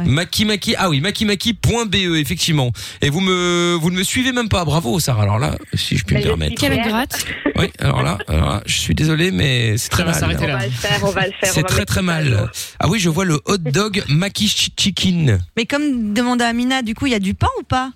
[0.05, 0.75] Maki.
[0.77, 2.71] Ah oui, makimaki.be effectivement.
[3.01, 4.65] Et vous me vous ne me suivez même pas.
[4.65, 5.23] Bravo Sarah.
[5.23, 6.89] Alors là, si je puis me Ben, je permettre.
[6.89, 7.25] gratte.
[7.59, 10.19] Oui, alors là, alors là, je suis désolé mais c'est très va mal.
[10.19, 11.51] s'arrêter On va le faire, on va le faire.
[11.53, 12.49] C'est va très très mal.
[12.80, 15.39] Ah oui, je vois le hot dog Maki Ch- Chicken.
[15.57, 17.91] Mais comme demandait Amina, du coup, il y a du pain ou pas?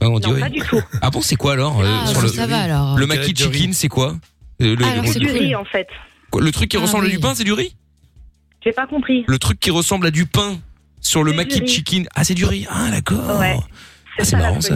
[0.00, 0.40] Ah, on dit Non, oui.
[0.40, 0.80] pas du tout.
[1.00, 2.98] Ah bon, c'est quoi alors euh, Ah, sur ça, le, ça va, alors.
[2.98, 4.16] Le Maki Chicken, c'est quoi?
[4.60, 5.86] Euh, le, Alors, le- c'est du le- riz en fait.
[6.30, 7.76] quoi, le truc qui Ah, ressemble à du pain, c'est du riz?
[8.64, 9.24] J'ai pas compris.
[9.28, 10.58] Le truc qui ressemble à du pain
[11.04, 11.68] sur le Maki riz.
[11.68, 12.06] Chicken.
[12.16, 12.66] Ah, c'est du riz.
[12.68, 13.38] Ah, d'accord.
[13.38, 13.56] Ouais.
[14.18, 14.74] Ah, c'est marrant ça.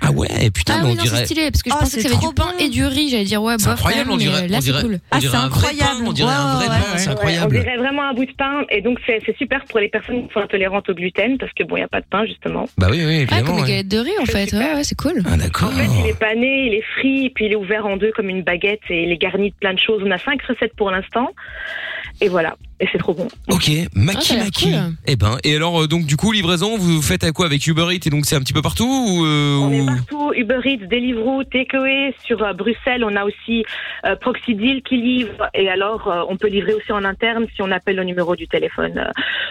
[0.00, 1.16] Ah ouais, putain, Ah mais oui, on non, dirait.
[1.18, 2.84] c'est stylé, parce que je Oh, pensais que c'est ça avait du pain et du
[2.86, 3.08] riz.
[3.10, 4.94] J'allais dire, ouais, C'est bof, incroyable, on dirait, là, on c'est dirait, cool.
[4.94, 6.04] on Ah, dirait c'est un vrai pain, incroyable.
[6.06, 7.12] on dirait un vrai Ouais, pain, ouais, c'est ouais.
[7.14, 7.56] incroyable.
[7.56, 10.28] On dirait vraiment un bout de pain et donc c'est c'est super pour les personnes
[10.28, 12.66] qui sont intolérantes au gluten parce que bon, il n'y a pas de pain justement.
[12.78, 13.42] Bah oui, oui, Ah, évidemment.
[13.46, 13.68] comme les ouais.
[13.70, 14.52] galettes de riz, en fait.
[14.52, 15.20] Ouais, ouais, c'est cool.
[15.26, 15.70] Ah, d'accord.
[15.70, 18.12] En fait, il est pané, il est frit, et puis il est ouvert en deux
[18.14, 20.00] comme une baguette et il est garni de plein de choses.
[20.06, 21.30] On a cinq recettes pour l'instant.
[22.20, 22.54] Et voilà.
[22.80, 23.26] Et c'est trop bon.
[23.48, 24.64] Ok, Ah, Maki ça a l'air Maki.
[24.70, 24.94] cool.
[25.06, 27.86] Eh ben, et alors, euh, donc, du coup, livraison, vous faites à quoi avec Uber
[27.92, 30.60] Eats et donc c'est un petit peu partout ou, euh, On est ou- partout, Uber
[30.64, 32.14] Eats, Deliveroo, Takeaway.
[32.24, 33.64] Sur euh, Bruxelles, on a aussi
[34.06, 35.48] euh, Proxy Deal qui livre.
[35.54, 38.46] Et alors, euh, on peut livrer aussi en interne si on appelle le numéro du
[38.46, 39.04] téléphone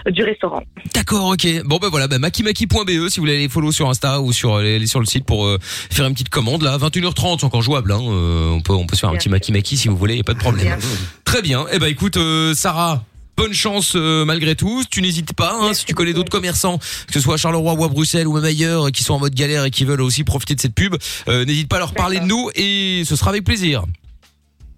[0.08, 0.64] euh, du restaurant.
[0.96, 1.48] D'accord, ok.
[1.66, 5.00] Bon, ben voilà, bah, makimaki.be si vous voulez aller follow sur Insta ou sur, sur
[5.02, 6.78] le site pour euh, faire une petite commande, là.
[6.78, 8.00] 21h30, c'est encore jouable, hein.
[8.02, 10.16] euh, on peut, on peut se faire un Bien petit Maki Maki si vous voulez,
[10.16, 10.66] y a pas de problème.
[10.66, 10.78] Bien.
[11.26, 11.66] Très bien.
[11.74, 13.04] Eh ben, écoute, euh, Sarah.
[13.38, 14.84] Bonne chance euh, malgré tout.
[14.90, 17.84] Tu n'hésites pas, hein, si tu connais d'autres commerçants, que ce soit à Charleroi ou
[17.84, 20.56] à Bruxelles ou même ailleurs, qui sont en mode galère et qui veulent aussi profiter
[20.56, 20.96] de cette pub,
[21.28, 23.86] euh, n'hésite pas à leur parler de nous et ce sera avec plaisir.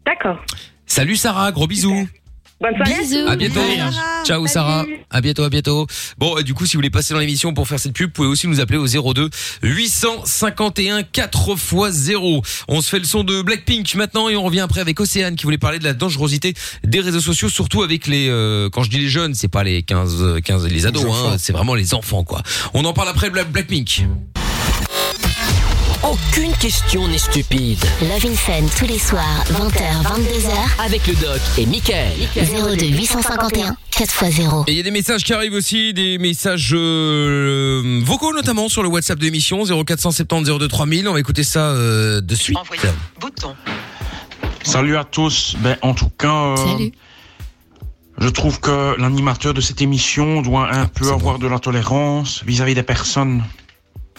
[0.05, 0.37] D'accord.
[0.85, 2.09] Salut Sarah, gros bisous.
[2.61, 2.93] Bonne soirée.
[3.27, 3.61] À bientôt.
[4.25, 4.85] Ciao Sarah.
[5.09, 5.87] À bientôt, à bientôt.
[6.17, 8.13] Bon, et du coup, si vous voulez passer dans l'émission pour faire cette pub, vous
[8.13, 9.29] pouvez aussi nous appeler au 02
[9.63, 12.41] 851 4 x 0.
[12.67, 15.43] On se fait le son de Blackpink maintenant et on revient après avec Océane qui
[15.45, 16.53] voulait parler de la dangerosité
[16.83, 19.81] des réseaux sociaux, surtout avec les, euh, quand je dis les jeunes, c'est pas les
[19.83, 22.43] 15, 15, les ados, hein, c'est vraiment les enfants, quoi.
[22.73, 24.03] On en parle après Black- Blackpink.
[26.03, 27.83] Aucune question n'est stupide.
[28.01, 30.85] Love in Fun tous les soirs, 20h, 22h.
[30.85, 32.13] Avec le doc et Michael.
[32.35, 34.63] 02 851 4x0.
[34.67, 38.81] Et il y a des messages qui arrivent aussi, des messages euh, vocaux notamment sur
[38.81, 41.09] le WhatsApp de l'émission 0470 02 3000.
[41.09, 42.57] On va écouter ça euh, de suite.
[44.63, 45.57] Salut à tous.
[45.59, 46.89] Ben, en tout cas, euh,
[48.19, 52.73] je trouve que l'animateur de cette émission doit un peu avoir de la tolérance vis-à-vis
[52.73, 53.43] des personnes.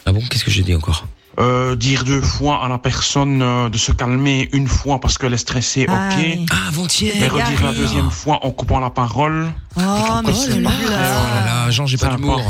[0.04, 1.06] Ah bon Qu'est-ce que j'ai dit encore?
[1.38, 5.32] Euh, dire deux fois à la personne euh, de se calmer une fois parce qu'elle
[5.32, 6.16] est stressée, Ah, ok.
[6.18, 6.46] oui.
[6.50, 7.14] Ah, avant-hier.
[7.20, 9.46] Mais redire la deuxième fois en coupant la parole.
[9.76, 9.80] Oh,
[10.26, 10.66] mais pas nul.
[10.68, 12.42] Oh là là, Jean, j'ai pas d'humour.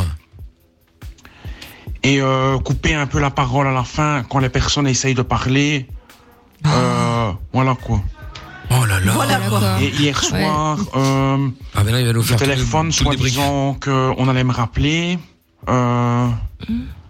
[2.03, 5.23] Et euh, couper un peu la parole à la fin quand les personnes essayent de
[5.23, 5.87] parler.
[6.67, 8.01] Euh, voilà quoi.
[8.71, 9.13] Oh là là.
[9.13, 9.61] Voilà quoi.
[9.83, 12.91] Et hier soir, euh, Ah ben là, il va nous le faire tout le- téléphone,
[12.91, 15.19] soi-disant qu'on allait me rappeler.
[15.69, 16.29] Euh,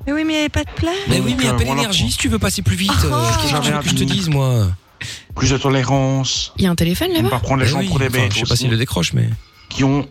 [0.07, 0.95] Mais oui, mais il n'y avait pas de place.
[1.09, 2.11] Mais oui, mais appelle voilà, énergie quoi.
[2.13, 2.91] si tu veux passer plus vite.
[3.05, 3.11] euh,
[3.43, 4.67] Qu'est-ce que tu veux que je te dise, moi
[5.35, 6.53] plus de tolérance.
[6.59, 8.35] Il y a un téléphone Ne là-bas pas prendre les Eh gens pour des bêtes.
[8.35, 9.31] Je sais pas s'il le décroche, mais.
[9.71, 10.07] Qui ont,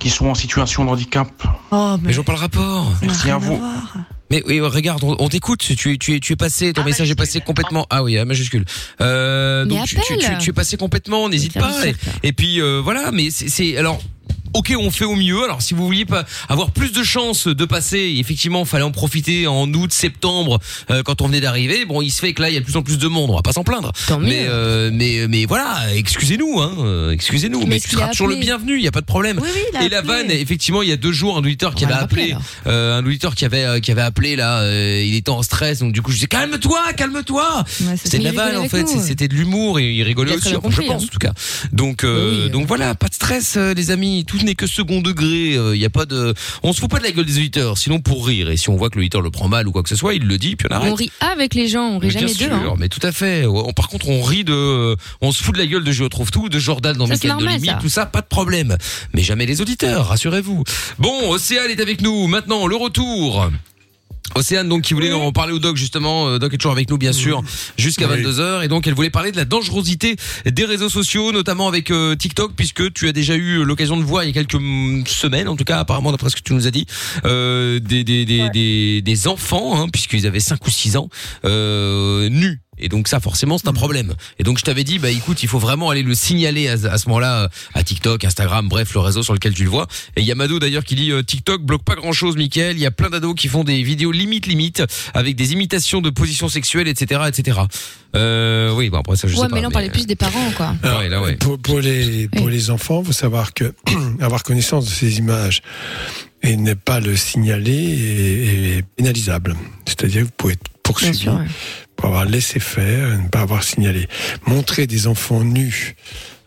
[0.00, 1.28] qui sont en situation de handicap.
[1.70, 2.92] Oh, Mais mais je vois pas le rapport.
[3.02, 3.58] Merci à vous.
[3.58, 3.94] voir.
[4.30, 5.60] Mais oui, regarde, on, on t'écoute.
[5.60, 7.86] Tu, es- tu, es, tu es passé, ton message est passé complètement.
[7.90, 8.64] Ah oui, à majuscule.
[9.00, 10.36] Euh, Mais donc tu, tu, appelle.
[10.38, 11.28] tu, tu es passé complètement.
[11.28, 11.70] N'hésite pas.
[11.86, 11.94] Et,
[12.24, 13.10] et puis euh, voilà.
[13.12, 14.00] Mais c'est alors.
[14.52, 15.44] Ok, on fait au mieux.
[15.44, 19.46] Alors, si vous vouliez pas avoir plus de chances de passer, effectivement, fallait en profiter
[19.46, 20.58] en août, septembre,
[20.90, 21.84] euh, quand on venait d'arriver.
[21.84, 23.30] Bon, il se fait que là, il y a de plus en plus de monde.
[23.30, 23.92] On va pas s'en plaindre.
[24.20, 27.60] Mais, euh, mais, mais voilà, excusez-nous, hein, euh, excusez-nous.
[27.60, 28.76] Mais Mais tu seras toujours le bienvenu.
[28.76, 29.38] Il y a pas de problème.
[29.40, 31.74] Oui, oui, il a Et la vanne, effectivement, il y a deux jours, un auditeur
[31.74, 32.34] qui On va avait appelé,
[32.66, 35.78] euh, un auditeur qui avait, euh, qui avait appelé là, euh, il était en stress,
[35.78, 37.64] donc du coup, je disais calme-toi, calme-toi.
[37.96, 40.78] C'était de la vanne en fait, c'était de l'humour et il rigolait aussi, je pense
[40.78, 40.94] hein.
[40.94, 41.32] en tout cas.
[41.72, 42.04] Donc,
[42.52, 44.24] donc voilà, pas de stress, les amis.
[44.26, 45.54] Tout n'est que second degré.
[45.74, 48.00] Il y a pas de, on se fout pas de la gueule des auditeurs, sinon
[48.00, 48.50] pour rire.
[48.50, 50.26] Et si on voit que l'auditeur le prend mal ou quoi que ce soit, il
[50.26, 50.92] le dit, puis on arrête.
[50.92, 52.32] On rit avec les gens, on rit Mais jamais d'eux.
[52.34, 52.74] sûr, hein.
[52.78, 53.46] mais tout à fait.
[53.46, 56.30] On- par contre, on rit de, on se fout de la gueule de Je trouve
[56.30, 58.76] tout, de Jordan dans Michael de Limite, tout ça, pas de problème.
[59.14, 60.64] Mais jamais les auditeurs, rassurez-vous.
[60.98, 62.26] Bon, Océane est avec nous.
[62.26, 63.50] Maintenant, le retour.
[64.34, 66.98] Océane donc qui voulait en parler au doc justement, euh, doc est toujours avec nous
[66.98, 67.42] bien sûr
[67.76, 68.22] jusqu'à Oui.
[68.22, 70.16] 22h et donc elle voulait parler de la dangerosité
[70.46, 74.24] des réseaux sociaux notamment avec euh, TikTok puisque tu as déjà eu l'occasion de voir
[74.24, 76.66] il y a quelques mm, semaines en tout cas apparemment d'après ce que tu nous
[76.66, 76.86] as dit
[77.24, 81.08] euh, des, des, des, des, des enfants hein, puisqu'ils avaient 5 ou 6 ans
[81.44, 84.14] euh, nus et donc ça forcément c'est un problème.
[84.38, 86.98] Et donc je t'avais dit bah écoute il faut vraiment aller le signaler à, à
[86.98, 89.86] ce moment-là euh, à TikTok, Instagram, bref le réseau sur lequel tu le vois.
[90.16, 92.76] Et il y a Mado d'ailleurs qui dit euh, TikTok bloque pas grand chose Mickaël,
[92.76, 94.82] il y a plein d'ados qui font des vidéos limite limite
[95.14, 97.60] avec des imitations de positions sexuelles etc etc.
[98.16, 99.54] Euh, oui bon après ça je Ouais, sais pas.
[99.54, 100.74] mais là on parlait plus des parents, quoi.
[100.98, 101.36] Ouais, là, ouais.
[101.36, 103.72] Pour, pour les, pour les enfants, faut savoir que
[104.20, 105.62] avoir connaissance de ces images
[106.42, 109.54] et ne pas le signaler est, est pénalisable.
[109.86, 111.46] C'est-à-dire que vous pouvez être poursuivi sûr, ouais.
[112.00, 114.08] Pour avoir laissé faire et ne pas avoir signalé.
[114.46, 115.96] Montrer des enfants nus,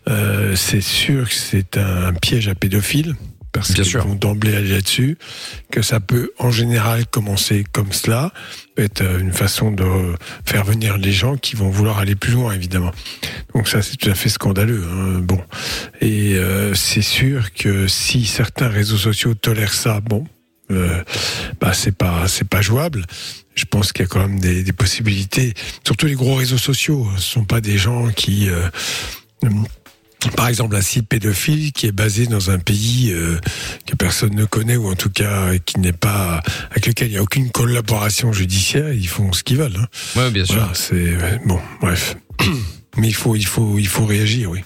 [0.08, 3.14] euh, c'est sûr que c'est un, piège à pédophiles.
[3.52, 5.16] Parce qu'ils vont d'emblée aller là-dessus,
[5.70, 8.32] que ça peut en général commencer comme cela,
[8.76, 9.84] être euh, une façon de
[10.44, 12.90] faire venir les gens qui vont vouloir aller plus loin, évidemment.
[13.54, 14.82] Donc ça, c'est tout à fait scandaleux.
[14.90, 15.20] hein.
[15.20, 15.40] Bon,
[16.00, 20.26] et euh, c'est sûr que si certains réseaux sociaux tolèrent ça, bon,
[20.70, 21.02] euh,
[21.60, 23.04] bah c'est pas c'est pas jouable.
[23.54, 25.54] Je pense qu'il y a quand même des, des possibilités.
[25.84, 28.68] Surtout les gros réseaux sociaux, ce sont pas des gens qui euh,
[30.36, 33.38] par exemple, un site pédophile qui est basé dans un pays euh,
[33.86, 37.18] que personne ne connaît ou en tout cas qui n'est pas avec lequel il n'y
[37.18, 39.76] a aucune collaboration judiciaire, ils font ce qu'ils veulent.
[39.76, 39.86] Hein.
[40.16, 40.70] Ouais, bien sûr.
[40.74, 42.16] C'est bon, bref.
[42.96, 44.64] Mais il faut, il faut, il faut réagir, oui.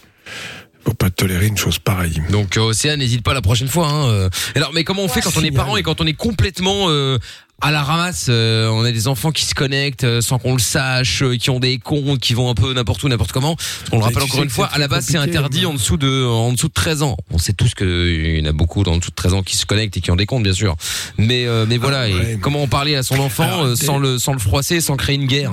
[0.81, 2.23] Il faut pas tolérer une chose pareille.
[2.31, 3.89] Donc euh, Océane, n'hésite pas la prochaine fois.
[3.89, 4.09] Hein.
[4.09, 4.31] euh.
[4.55, 7.19] Alors, mais comment on fait quand on est parent et quand on est complètement euh,
[7.61, 10.61] à la ramasse euh, On a des enfants qui se connectent euh, sans qu'on le
[10.61, 13.57] sache, euh, qui ont des comptes, qui vont un peu n'importe où, n'importe comment?
[13.91, 15.73] On le rappelle encore une fois, à la base c'est interdit moi.
[15.73, 17.17] en dessous de en dessous de 13 ans.
[17.33, 19.67] On sait tous qu'il y en a beaucoup en dessous de 13 ans qui se
[19.67, 20.77] connectent et qui ont des comptes, bien sûr.
[21.19, 23.99] Mais euh, mais voilà, ouais, mais- comment en parler à son enfant Alors, euh, sans
[23.99, 25.53] le sans le froisser, sans créer une guerre?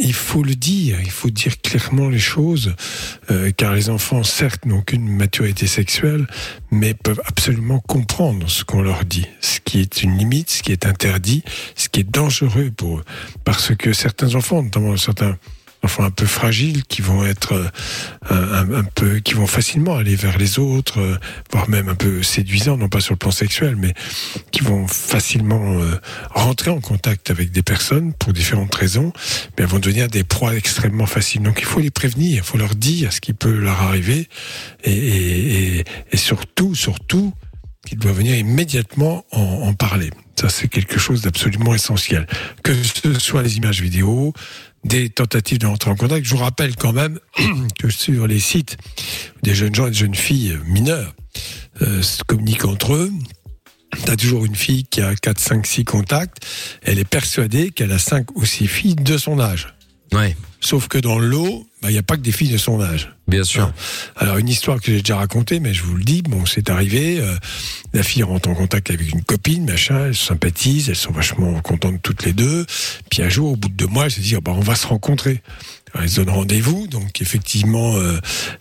[0.00, 2.74] Il faut le dire, il faut dire clairement les choses,
[3.30, 6.26] euh, car les enfants, certes, n'ont qu'une maturité sexuelle,
[6.70, 10.72] mais peuvent absolument comprendre ce qu'on leur dit, ce qui est une limite, ce qui
[10.72, 11.42] est interdit,
[11.76, 13.04] ce qui est dangereux pour eux.
[13.44, 15.36] Parce que certains enfants, notamment certains
[15.84, 17.52] enfants un peu fragiles, qui vont être
[18.30, 21.16] euh, un, peu, qui vont facilement aller vers les autres, euh,
[21.52, 23.94] voire même un peu séduisants, non pas sur le plan sexuel, mais
[24.50, 29.12] qui vont facilement euh, rentrer en contact avec des personnes pour différentes raisons,
[29.58, 31.42] mais vont devenir des proies extrêmement faciles.
[31.42, 34.28] Donc il faut les prévenir, il faut leur dire ce qui peut leur arriver,
[34.82, 37.32] et, et, et, surtout, surtout,
[37.86, 40.10] qu'ils doivent venir immédiatement en, en parler.
[40.40, 42.26] Ça, c'est quelque chose d'absolument essentiel.
[42.62, 44.32] Que ce soit les images vidéo,
[44.84, 46.24] des tentatives de rentrer en contact.
[46.24, 47.18] Je vous rappelle quand même
[47.78, 48.76] que sur les sites,
[49.42, 51.14] des jeunes gens et des jeunes filles mineures
[51.82, 53.10] euh, se communiquent entre eux.
[54.04, 56.44] T'as toujours une fille qui a 4, 5, 6 contacts.
[56.82, 59.74] Elle est persuadée qu'elle a 5 ou 6 filles de son âge.
[60.12, 60.36] Ouais.
[60.64, 63.12] Sauf que dans l'eau, bah, il n'y a pas que des filles de son âge.
[63.28, 63.70] Bien sûr.
[64.16, 67.20] Alors une histoire que j'ai déjà racontée, mais je vous le dis, bon, c'est arrivé.
[67.20, 67.36] euh,
[67.92, 71.60] la fille rentre en contact avec une copine, machin, elles se sympathisent, elles sont vachement
[71.60, 72.64] contentes toutes les deux.
[73.10, 74.74] Puis un jour, au bout de deux mois, elles se disent, Ah bah, on va
[74.74, 75.42] se rencontrer.
[75.94, 78.18] Alors, se donnent rendez-vous, donc effectivement, euh,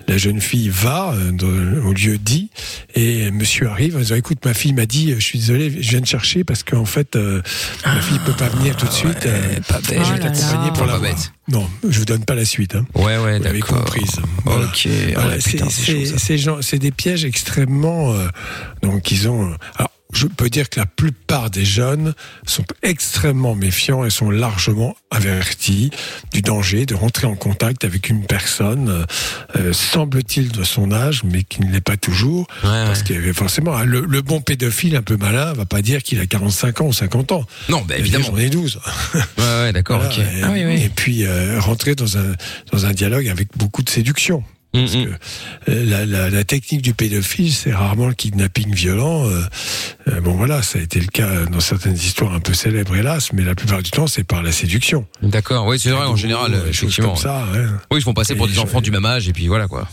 [0.07, 2.49] la jeune fille va euh, au lieu dit,
[2.95, 5.89] et monsieur arrive en disant, écoute, ma fille m'a dit, euh, je suis désolé, je
[5.89, 7.41] viens de chercher parce qu'en fait, euh,
[7.85, 9.25] ma fille peut pas venir tout de suite.
[9.25, 11.01] euh, je vais Oh t'accompagner pour la Pas voir.
[11.01, 11.31] bête.
[11.49, 12.75] Non, je vous donne pas la suite.
[12.75, 12.85] Hein.
[12.95, 13.79] Ouais ouais, Vous l'avez d'accord.
[13.83, 14.15] comprise.
[14.45, 14.65] Voilà.
[14.65, 14.87] Ok.
[15.15, 16.17] Voilà, ouais, c'est- putain, c'est chaud, c'est ça.
[16.19, 18.13] c'est gens- c'est des pièges extrêmement.
[18.13, 18.27] euh,
[18.81, 19.43] donc ils ont.
[19.51, 22.13] euh, alors, je peux dire que la plupart des jeunes
[22.45, 25.91] sont extrêmement méfiants et sont largement avertis
[26.31, 29.05] du danger de rentrer en contact avec une personne,
[29.55, 32.47] euh, semble-t-il de son âge, mais qui ne l'est pas toujours.
[32.61, 35.81] parce qu'il y avait forcément hein, le, le bon pédophile un peu malin va pas
[35.81, 37.45] dire qu'il a 45 ans ou 50 ans.
[37.69, 38.25] Non, bah, évidemment.
[38.27, 38.79] J'en ai 12.
[39.37, 39.99] Ouais ouais, d'accord.
[39.99, 40.19] Voilà, ok.
[40.19, 40.81] et, Ah oui oui.
[40.83, 42.33] et puis euh, rentrer dans un
[42.71, 44.43] dans un dialogue avec beaucoup de séduction.
[44.73, 44.97] Parce que
[45.69, 49.29] euh, la, la, la technique du pédophile, c'est rarement le kidnapping violent.
[49.29, 49.41] euh,
[50.07, 53.31] euh, bon voilà, ça a été le cas dans certaines histoires un peu célèbres, hélas,
[53.33, 55.05] mais la plupart du temps, c'est par la séduction.
[55.21, 57.09] D'accord, oui, c'est vrai, en général, effectivement.
[57.13, 57.65] comme ça, ouais.
[57.91, 59.87] Oui, ils font passer pour des je- enfants du même âge, et puis voilà, quoi.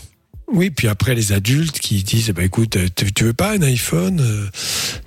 [0.53, 4.19] Oui, puis après les adultes qui disent, bah écoute, euh, tu veux pas un iPhone
[4.21, 4.47] Euh,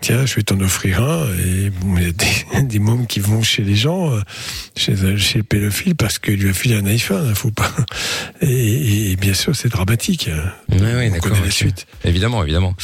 [0.00, 1.26] Tiens, je vais t'en offrir un.
[1.38, 4.20] Et bon, il y a des, des mômes qui vont chez les gens, euh,
[4.76, 7.26] chez, chez le pédophile, parce qu'il lui a filé un iPhone.
[7.30, 7.70] hein, Faut pas.
[8.42, 10.28] Et, et bien sûr, c'est dramatique.
[10.28, 10.50] hein.
[10.70, 11.30] Oui, oui, d'accord.
[11.32, 11.86] connaît la suite.
[12.04, 12.74] Évidemment, évidemment.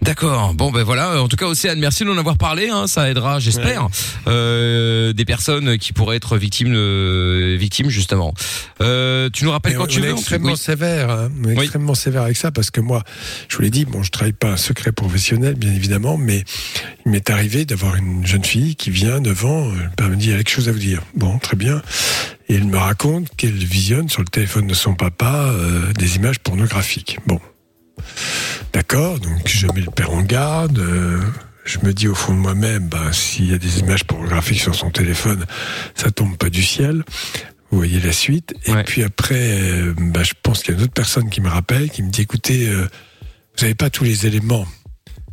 [0.00, 0.54] D'accord.
[0.54, 1.20] Bon, ben voilà.
[1.22, 2.68] En tout cas, Océane, merci de nous en avoir parlé.
[2.70, 3.88] Hein, ça aidera, j'espère,
[4.26, 8.32] euh, des personnes qui pourraient être victimes, euh, victimes justement.
[8.80, 10.10] Euh, tu nous rappelles Et quand on, tu on veux.
[10.12, 10.56] extrêmement Oui.
[10.56, 13.02] sévère, hein, extrêmement sévère avec ça parce que moi,
[13.48, 16.44] je vous l'ai dit, bon, je travaille pas un secret professionnel, bien évidemment, mais
[17.04, 20.30] il m'est arrivé d'avoir une jeune fille qui vient devant, euh, elle me dit, il
[20.30, 21.02] y a quelque chose à vous dire.
[21.14, 21.82] Bon, très bien.
[22.48, 26.38] Et elle me raconte qu'elle visionne sur le téléphone de son papa euh, des images
[26.40, 27.18] pornographiques.
[27.26, 27.40] Bon.
[28.72, 30.78] D'accord, donc je mets le père en garde.
[30.78, 31.20] euh,
[31.64, 34.74] je me dis au fond de moi-même, bah, s'il y a des images pornographiques sur
[34.74, 35.44] son téléphone,
[35.94, 37.04] ça tombe pas du ciel.
[37.72, 38.54] Vous voyez la suite.
[38.66, 41.48] Et puis après, euh, bah, je pense qu'il y a une autre personne qui me
[41.48, 42.82] rappelle, qui me dit, écoutez, euh,
[43.56, 44.66] vous n'avez pas tous les éléments.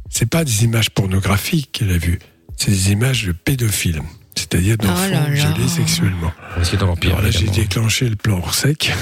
[0.09, 2.17] C'est pas des images pornographiques qu'elle a vues,
[2.57, 4.01] c'est des images de pédophiles.
[4.35, 5.35] C'est-à-dire d'enfants Oh là là.
[5.35, 6.31] violés sexuellement.
[6.63, 7.11] C'est encore pire.
[7.11, 8.93] Alors là, j'ai déclenché le plan hors sec.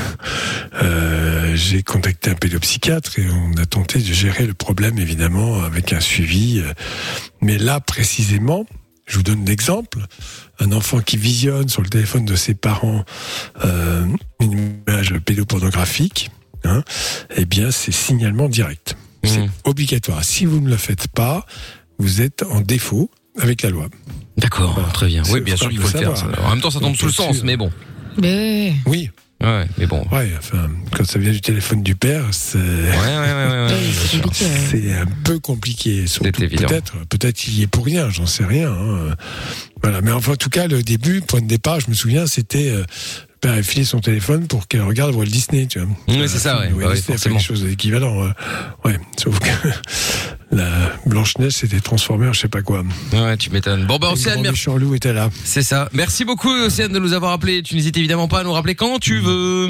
[0.81, 5.93] Euh, j'ai contacté un pédopsychiatre et on a tenté de gérer le problème, évidemment, avec
[5.93, 6.59] un suivi.
[6.59, 6.73] euh.
[7.41, 8.65] Mais là, précisément,
[9.07, 9.99] je vous donne l'exemple.
[10.59, 13.03] Un enfant qui visionne sur le téléphone de ses parents
[13.63, 14.05] euh,
[14.41, 14.51] une
[14.87, 16.29] image pédopornographique,
[16.63, 16.83] hein,
[17.35, 18.95] eh bien, c'est signalement direct.
[19.23, 19.49] C'est Mmh.
[19.65, 20.23] obligatoire.
[20.23, 21.45] Si vous ne le faites pas,
[21.99, 23.09] vous êtes en défaut
[23.39, 23.87] avec la loi.
[24.37, 25.23] D'accord, très bien.
[25.23, 26.17] Oui, C'est- bien sûr le faut le faire.
[26.17, 26.27] ça.
[26.45, 27.71] En même temps, ça tombe Donc, sous le sens, mais bon.
[28.21, 29.09] Mais Oui.
[29.43, 30.03] Ouais, mais bon.
[30.11, 32.57] Ouais, enfin, quand ça vient du téléphone du père, c'est.
[32.57, 34.45] Ouais, ouais, ouais, ouais, c'est compliqué.
[34.45, 34.51] ouais.
[34.71, 36.05] C'est un peu compliqué.
[36.67, 38.71] Peut-être, peut-être il y est pour rien, j'en sais rien.
[38.71, 39.15] hein.
[39.83, 42.73] Voilà, mais enfin, en tout cas, le début, point de départ, je me souviens, c'était
[43.45, 45.89] euh, a filé son téléphone pour qu'elle regarde Walt Disney, tu vois.
[46.07, 46.71] Oui, c'est ça, ouais.
[46.71, 48.23] Walt Bah oui, Disney quelque chose d'équivalent.
[48.23, 48.29] euh,
[48.85, 49.69] ouais, sauf que
[50.55, 50.69] la
[51.05, 52.83] Blanche Neige s'était transformée en je sais pas quoi.
[53.13, 53.85] Ouais, tu m'étonnes.
[53.85, 54.65] Bon, bah, le Océane, merci.
[54.77, 55.29] loup était là.
[55.43, 55.89] C'est ça.
[55.93, 57.61] Merci beaucoup, Océane, de nous avoir appelé.
[57.63, 59.69] Tu n'hésites évidemment pas à nous rappeler quand tu veux.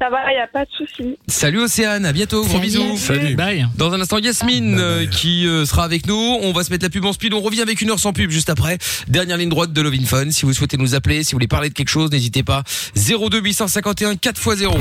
[0.00, 1.18] Ça va, il n'y a pas de souci.
[1.26, 2.98] Salut Océane, à bientôt, gros bisous.
[2.98, 3.34] Salut.
[3.34, 3.66] Bye.
[3.76, 6.38] Dans un instant, Yasmine euh, qui euh, sera avec nous.
[6.42, 7.32] On va se mettre la pub en speed.
[7.32, 8.76] On revient avec une heure sans pub juste après.
[9.08, 10.30] Dernière ligne droite de Love in Fun.
[10.30, 12.62] Si vous souhaitez nous appeler, si vous voulez parler de quelque chose, n'hésitez pas.
[12.94, 14.72] 02 851 4x0.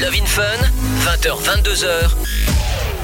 [0.00, 0.42] Love in Fun,
[1.04, 2.10] 20h, 22h,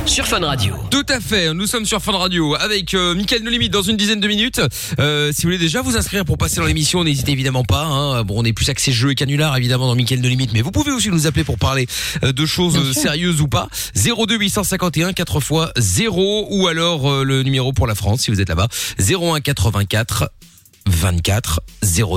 [0.06, 0.74] sur Fun Radio.
[0.90, 1.52] Tout à fait.
[1.54, 4.60] Nous sommes sur Fun Radio avec euh, Mickaël No Limite dans une dizaine de minutes.
[4.98, 7.84] Euh, si vous voulez déjà vous inscrire pour passer dans l'émission, n'hésitez évidemment pas.
[7.84, 8.22] Hein.
[8.24, 10.72] Bon, on est plus axé jeu et canular évidemment dans Mickaël No Limite, mais vous
[10.72, 11.86] pouvez aussi nous appeler pour parler
[12.24, 13.68] euh, de choses euh, sérieuses ou pas.
[13.94, 18.48] 02 851 4 x 0 ou alors le numéro pour la France si vous êtes
[18.48, 18.68] là-bas
[18.98, 20.30] 01 84
[20.86, 21.60] 24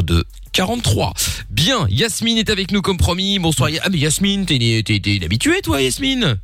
[0.03, 1.13] 02 43.
[1.51, 3.37] Bien, Yasmine est avec nous comme promis.
[3.39, 3.69] Bonsoir.
[3.83, 6.37] Ah mais Yasmine, t'es t'es- t'es une habituée toi Yasmine?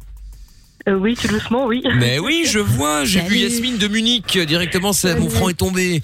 [0.87, 1.83] Euh, oui, tout doucement, oui.
[1.97, 3.37] mais oui, je vois, j'ai vu.
[3.39, 6.01] Yasmine de Munich euh, directement, ça, mon franc est tombé.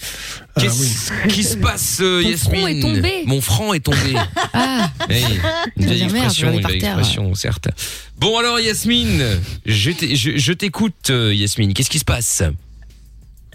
[0.60, 3.12] Qu'est-ce qui se passe, euh, Ton Yasmine est tombé.
[3.26, 4.16] Mon franc est tombé.
[4.54, 5.16] Ah, Oui,
[5.78, 6.98] une vieille Merde, expression, une par vieille terre.
[7.00, 7.70] expression, certes.
[8.18, 9.24] Bon alors Yasmine,
[9.66, 12.44] je t'ai- je je t'écoute euh, Yasmine, qu'est-ce qui se passe?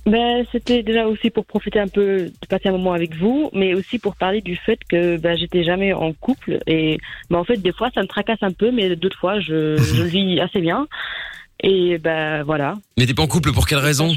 [0.06, 3.74] Ben, c'était déjà aussi pour profiter un peu de passer un moment avec vous, mais
[3.74, 6.98] aussi pour parler du fait que ben, j'étais jamais en couple et
[7.28, 10.02] ben, en fait des fois ça me tracasse un peu, mais d'autres fois je, je
[10.02, 10.88] le vis assez bien
[11.62, 12.78] et ben voilà.
[12.96, 14.14] Mais t'es pas en couple pour quelle raison?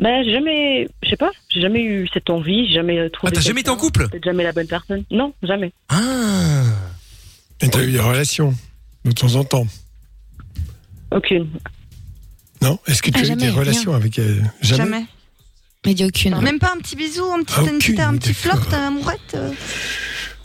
[0.00, 3.32] Ben j'ai jamais, je sais pas, j'ai jamais eu cette envie, j'ai jamais trouvé.
[3.32, 4.08] Ah, t'as jamais été en couple?
[4.08, 5.04] Peut-être jamais la bonne personne.
[5.10, 5.72] Non, jamais.
[5.88, 6.64] Ah
[7.58, 8.54] t'as eu des relations
[9.04, 9.66] de temps en temps
[11.10, 11.48] Aucune.
[12.62, 15.06] Non Est-ce que tu Ah, as jamais, eu des relations avec euh, jamais, Jamais.
[15.86, 16.38] Mais il y a aucune.
[16.40, 19.52] Même pas un petit bisou, un petit, Ah, aucune, un petit flirt, euh, amourette euh.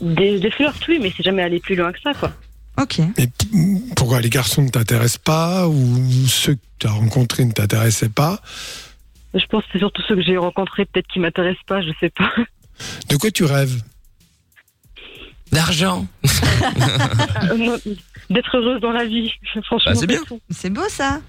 [0.00, 2.32] Des, des flirts, oui, mais c'est jamais allé plus loin que ça, quoi.
[2.80, 2.98] Ok.
[3.18, 3.46] Mais p-
[3.96, 8.40] pourquoi les garçons ne t'intéressent pas ou ceux que tu as rencontrés ne t'intéressaient pas?
[9.34, 12.10] Je pense que c'est surtout ceux que j'ai rencontrés, peut-être qui m'intéressent pas, je sais
[12.10, 12.30] pas.
[13.08, 13.82] De quoi tu rêves?
[15.52, 16.06] D'argent
[18.30, 19.30] D'être heureuse dans la vie,
[19.64, 19.92] franchement.
[19.92, 20.20] Bah, c'est bien.
[20.50, 21.20] C'est beau ça.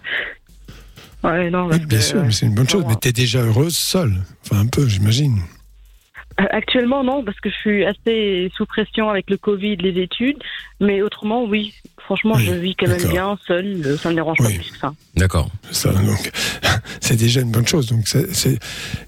[1.24, 2.84] Ouais, non, Oui, Bien que, sûr, mais c'est une bonne chose.
[2.88, 4.14] Mais t'es déjà heureuse seule.
[4.46, 5.40] Enfin, un peu, j'imagine.
[6.40, 10.38] euh, Actuellement, non, parce que je suis assez sous pression avec le Covid, les études.
[10.80, 11.74] Mais autrement, oui.
[12.04, 13.82] Franchement, Oui, je vis quand même bien, seule.
[13.84, 14.54] euh, Ça me dérange Oui.
[14.54, 14.94] pas plus que ça.
[15.16, 15.50] D'accord.
[15.72, 16.32] Ça, donc,
[17.02, 17.88] c'est déjà une bonne chose.
[17.88, 18.60] Donc, c'est- c'est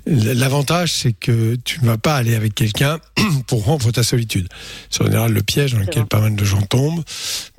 [0.07, 2.97] l'avantage, c'est que tu ne vas pas aller avec quelqu'un
[3.47, 4.47] pour rompre ta solitude.
[4.89, 7.03] C'est en général le piège dans lequel pas mal de gens tombent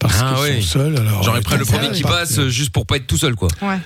[0.00, 0.62] parce Ah qu'ils oui.
[0.62, 0.96] sont seuls.
[0.96, 2.08] Alors J'aurais pris le premier qui pas.
[2.08, 3.48] passe euh, juste pour pas être tout seul, quoi.
[3.62, 3.78] Ouais.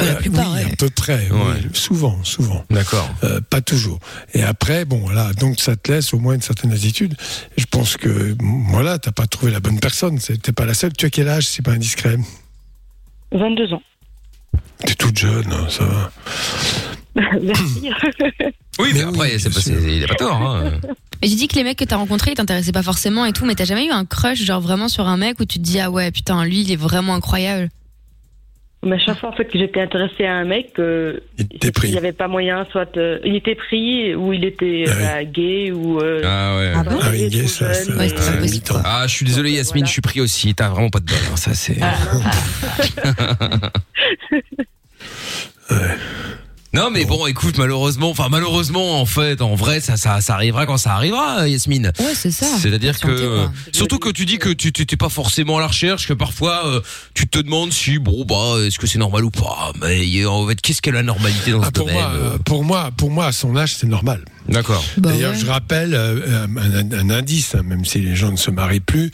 [0.00, 1.28] Euh, oui, à peu près.
[1.30, 1.38] oui.
[1.38, 1.60] Ouais.
[1.72, 2.64] Souvent, souvent.
[2.70, 3.08] D'accord.
[3.22, 4.00] Euh, pas toujours.
[4.34, 7.14] Et après, bon, voilà, donc ça te laisse au moins une certaine attitude.
[7.56, 8.36] Je pense que,
[8.68, 10.18] voilà, t'as pas trouvé la bonne personne.
[10.18, 10.92] T'es pas la seule.
[10.92, 12.16] Tu as quel âge, c'est pas indiscret?
[13.32, 13.82] 22 ans.
[14.84, 16.12] T'es toute jeune, hein, ça va.
[17.42, 17.90] Merci.
[18.78, 20.36] Oui, mais, après, c'est pas, il a pas tort.
[20.36, 20.72] Hein.
[21.22, 23.46] Mais j'ai dit que les mecs que t'as rencontrés, ils t'intéressaient pas forcément et tout,
[23.46, 25.80] mais t'as jamais eu un crush, genre vraiment sur un mec où tu te dis,
[25.80, 27.70] ah ouais, putain, lui, il est vraiment incroyable.
[28.82, 31.96] Mais à chaque fois en fait que j'étais intéressée à un mec, euh, il n'y
[31.98, 35.98] avait pas moyen, soit euh, il était pris ou il était euh, gay ou.
[36.00, 36.72] euh, Ah ouais.
[36.76, 38.12] Ah bon Ah oui, gay, ça, Ouais, Ouais.
[38.84, 40.54] Ah, je suis désolé, Yasmine, je suis pris aussi.
[40.54, 41.16] T'as vraiment pas de bol.
[41.32, 41.78] hein, Ça, c'est.
[46.76, 50.66] Non mais bon écoute malheureusement enfin malheureusement en fait en vrai ça ça, ça arrivera
[50.66, 51.90] quand ça arrivera Yasmine.
[51.98, 52.46] Ouais c'est ça.
[52.58, 56.12] C'est-à-dire que surtout que tu dis que tu t'es pas forcément à la recherche que
[56.12, 56.80] parfois euh,
[57.14, 60.60] tu te demandes si bon bah est-ce que c'est normal ou pas mais en fait
[60.60, 63.26] qu'est-ce qu'est la normalité dans ce Ah, pour, domaine moi, euh, pour moi, pour moi,
[63.26, 64.24] à son âge, c'est normal.
[64.48, 64.84] D'accord.
[64.98, 68.50] Bah D'ailleurs, je rappelle euh, un, un indice, hein, même si les gens ne se
[68.50, 69.10] marient plus,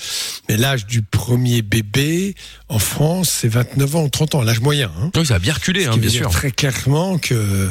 [0.48, 2.34] mais l'âge du premier bébé
[2.68, 4.90] en France, c'est 29 ans ou 30 ans, l'âge moyen.
[5.00, 5.10] Hein.
[5.16, 6.30] Oui, ça a bien reculé hein, bien sûr.
[6.30, 7.70] Très clairement que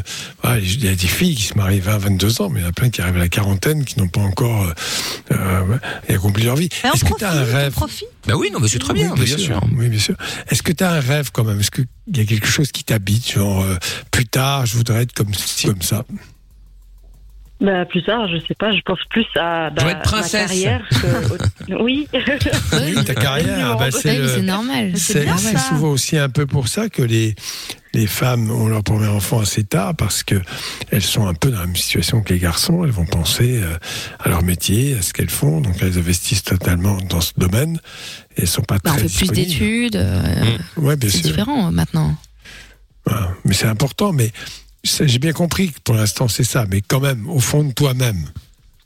[0.59, 2.69] il y a des filles qui se marient 20, 22 ans, mais il y en
[2.69, 4.73] a plein qui arrivent à la quarantaine qui n'ont pas encore euh,
[5.31, 5.77] euh,
[6.09, 6.69] accompli leur vie.
[6.83, 7.75] Est-ce que tu as un rêve
[8.27, 9.61] Bah oui non mais c'est très bien, oui, bien sûr.
[9.75, 10.15] Oui, bien sûr.
[10.49, 11.59] Est-ce que tu as un rêve quand même?
[11.59, 13.77] Est-ce qu'il y a quelque chose qui t'habite Genre, euh,
[14.11, 16.05] plus tard, je voudrais être comme ci, comme ça?
[17.61, 20.81] Bah, plus tard, je sais pas, je pense plus à bah, être ma carrière.
[20.89, 22.07] que- oui.
[22.73, 24.93] Oui, ta carrière, ah bah, c'est le- normal.
[24.95, 27.35] C'est c'est souvent aussi un peu pour ça que les,
[27.93, 30.41] les femmes ont leur premier enfant assez tard parce que
[30.89, 32.83] elles sont un peu dans la même situation que les garçons.
[32.83, 33.75] Elles vont penser euh,
[34.19, 37.79] à leur métier, à ce qu'elles font, donc elles investissent totalement dans ce domaine
[38.37, 39.95] et elles sont pas Bah, on très fait plus d'études.
[39.97, 41.27] euh, Ouais, bien c'est sûr.
[41.27, 42.15] différent euh, maintenant.
[43.45, 44.13] Mais c'est important.
[44.13, 44.31] Mais
[44.83, 46.65] j'ai bien compris que pour l'instant c'est ça.
[46.69, 48.25] Mais quand même, au fond de toi-même,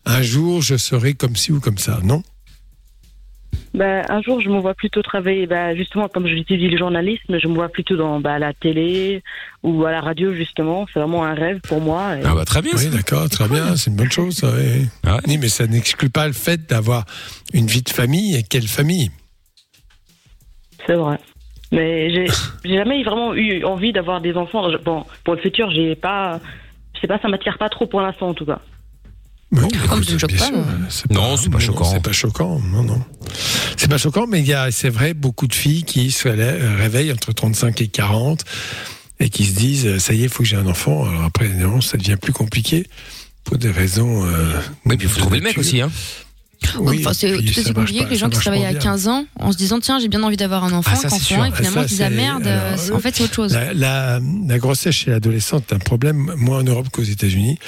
[0.05, 2.23] un jour je serai comme ci ou comme ça, non?
[3.73, 7.37] Bah, un jour, je me vois plutôt travailler, bah, justement, comme je l'étudie le journalisme,
[7.41, 9.21] je me vois plutôt dans bah, la télé
[9.63, 10.85] ou à la radio, justement.
[10.93, 12.15] C'est vraiment un rêve pour moi.
[12.17, 12.71] et- Ah bah très bien.
[12.73, 14.37] Oui, d'accord, très bien, c'est une bonne chose.
[14.37, 14.87] ça, oui.
[15.27, 17.03] Oui, mais ça n'exclut pas le fait d'avoir
[17.53, 18.35] une vie de famille.
[18.37, 19.11] Et quelle famille?
[20.87, 21.17] C'est vrai.
[21.75, 22.25] Mais j'ai
[22.63, 24.67] j'ai jamais vraiment eu envie d'avoir des enfants.
[24.83, 26.39] Bon, pour le futur, j'ai pas.
[26.95, 28.59] Je sais pas, ça m'attire pas trop pour l'instant, en tout cas.
[29.89, 30.49] Comme je ne choque pas.
[31.11, 31.83] Non, c'est pas choquant.
[31.85, 32.99] C'est pas choquant, non, non.
[33.77, 36.75] C'est pas choquant, mais il y a, c'est vrai, beaucoup de filles qui se ré-
[36.75, 38.43] réveillent entre 35 et 40
[39.19, 41.05] et qui se disent, euh, ça y est, il faut que j'ai un enfant.
[41.07, 42.87] Alors après, non, ça devient plus compliqué
[43.43, 44.25] pour des raisons.
[44.25, 45.91] Euh, oui, puis il faut trouver le mec aussi, hein.
[46.79, 48.73] Oui, enfin, c'est tout aussi marche compliqué que les gens qui pas à bien.
[48.73, 51.19] 15 ans en se disant tiens j'ai bien envie d'avoir un enfant Ah, ça, et
[51.19, 53.53] finalement Ça, ils disent ah merde euh, alors, en fait c'est autre chose.
[53.53, 57.59] La, la, la grossesse chez l'adolescent est un problème, moins en Europe qu'aux États-Unis.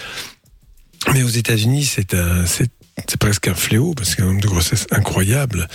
[1.13, 2.69] Mais aux États-Unis, c'est un, c'est,
[3.07, 5.67] c'est presque un fléau parce qu'il y a un nombre de grossesses incroyables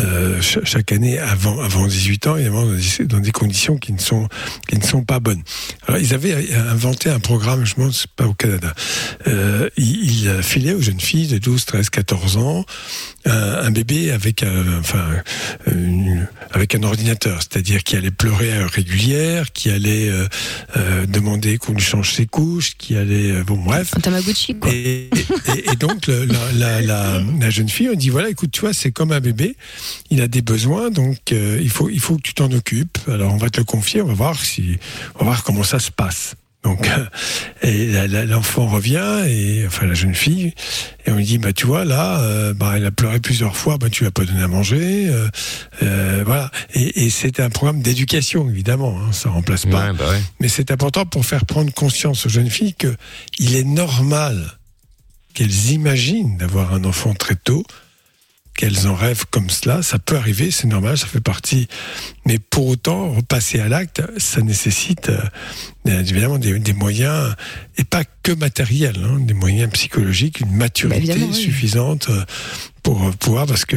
[0.00, 3.98] euh, cha- chaque année avant, avant 18 ans, dans des, dans des conditions qui ne
[3.98, 4.28] sont,
[4.68, 5.42] qui ne sont pas bonnes.
[5.86, 8.74] Alors, ils avaient inventé un programme, je ne sais pas au Canada.
[9.28, 12.64] Euh, ils filaient aux jeunes filles de 12, 13, 14 ans
[13.26, 13.32] un,
[13.66, 15.04] un bébé avec un, enfin,
[15.66, 20.26] une- avec un ordinateur, c'est-à-dire qui allait pleurer à heure régulière, qui allait euh,
[20.76, 23.92] euh, demander qu'on lui change ses couches, qui allait, euh, bon bref.
[23.96, 24.70] Un Tamagotchi quoi.
[24.72, 25.10] Et,
[25.56, 28.60] et- et donc le- la, la- la- la jeune fille, on dit voilà, écoute, tu
[28.60, 29.56] vois, c'est comme un bébé,
[30.10, 32.98] il a des besoins, donc euh, il faut il faut que tu t'en occupes.
[33.08, 34.76] Alors on va te le confier, on va voir si,
[35.16, 36.34] on va voir comment ça se passe.
[36.64, 36.90] Donc
[37.62, 40.54] euh, l'enfant revient et enfin la jeune fille
[41.04, 43.76] et on lui dit bah tu vois là, euh, bah elle a pleuré plusieurs fois,
[43.76, 45.28] bah tu lui as pas donné à manger, euh,
[45.82, 46.50] euh, voilà.
[46.72, 49.88] Et, et c'est un programme d'éducation évidemment, hein, ça remplace pas.
[49.88, 50.22] Ouais, bah ouais.
[50.40, 52.94] Mais c'est important pour faire prendre conscience aux jeunes filles que
[53.38, 54.58] il est normal
[55.34, 57.64] qu'elles imaginent d'avoir un enfant très tôt,
[58.56, 59.82] qu'elles en rêvent comme cela.
[59.82, 61.68] Ça peut arriver, c'est normal, ça fait partie.
[62.26, 67.34] Mais pour autant, repasser à l'acte, ça nécessite euh, évidemment des, des moyens,
[67.76, 71.34] et pas que matériels, hein, des moyens psychologiques, une maturité oui.
[71.34, 72.24] suffisante euh,
[72.82, 73.76] pour euh, pouvoir, parce que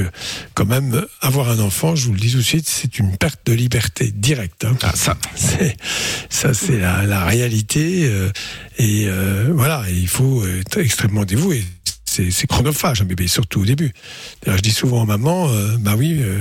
[0.53, 3.39] quand même, avoir un enfant, je vous le dis tout de suite, c'est une perte
[3.45, 4.63] de liberté directe.
[4.65, 4.75] hein.
[4.95, 5.17] ça.
[5.35, 5.75] C'est,
[6.29, 8.05] ça, c'est la, la réalité.
[8.05, 8.29] euh,
[8.77, 11.63] et euh, voilà, et il faut être extrêmement dévoué.
[12.31, 13.93] C'est, chronophage un bébé, surtout au début.
[14.45, 16.39] Je dis souvent aux mamans, euh, bah oui, euh,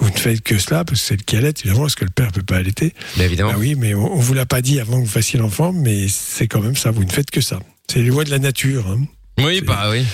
[0.00, 2.10] vous ne faites que cela parce que c'est le qui allait, évidemment, parce que le
[2.10, 2.92] père peut pas allaiter.
[3.16, 3.52] Mais évidemment.
[3.52, 6.06] Bah oui, mais on, on vous l'a pas dit avant que vous fassiez l'enfant, mais
[6.08, 6.90] c'est quand même ça.
[6.90, 7.58] Vous ne faites que ça.
[7.90, 8.86] C'est les lois de la nature.
[8.90, 9.04] hein.
[9.38, 10.04] Oui, bah oui.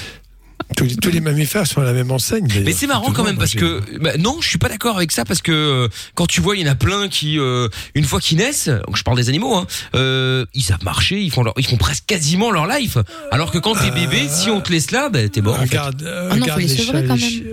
[0.76, 2.46] Tous, les, tous les mammifères sont à la même enseigne.
[2.64, 5.24] Mais c'est marrant quand même parce que bah, non, je suis pas d'accord avec ça
[5.24, 8.20] parce que euh, quand tu vois, il y en a plein qui euh, une fois
[8.20, 11.54] qu'ils naissent, donc je parle des animaux, hein, euh, ils savent marcher, ils font leur,
[11.58, 12.98] ils font presque quasiment leur life.
[13.30, 15.54] Alors que quand t'es bébé, si on te laisse là, bah, t'es mort.
[15.54, 15.64] en fait.
[15.66, 17.30] Regarde, Ah non, regarde les les sevrer chats, quand les même.
[17.30, 17.44] chi-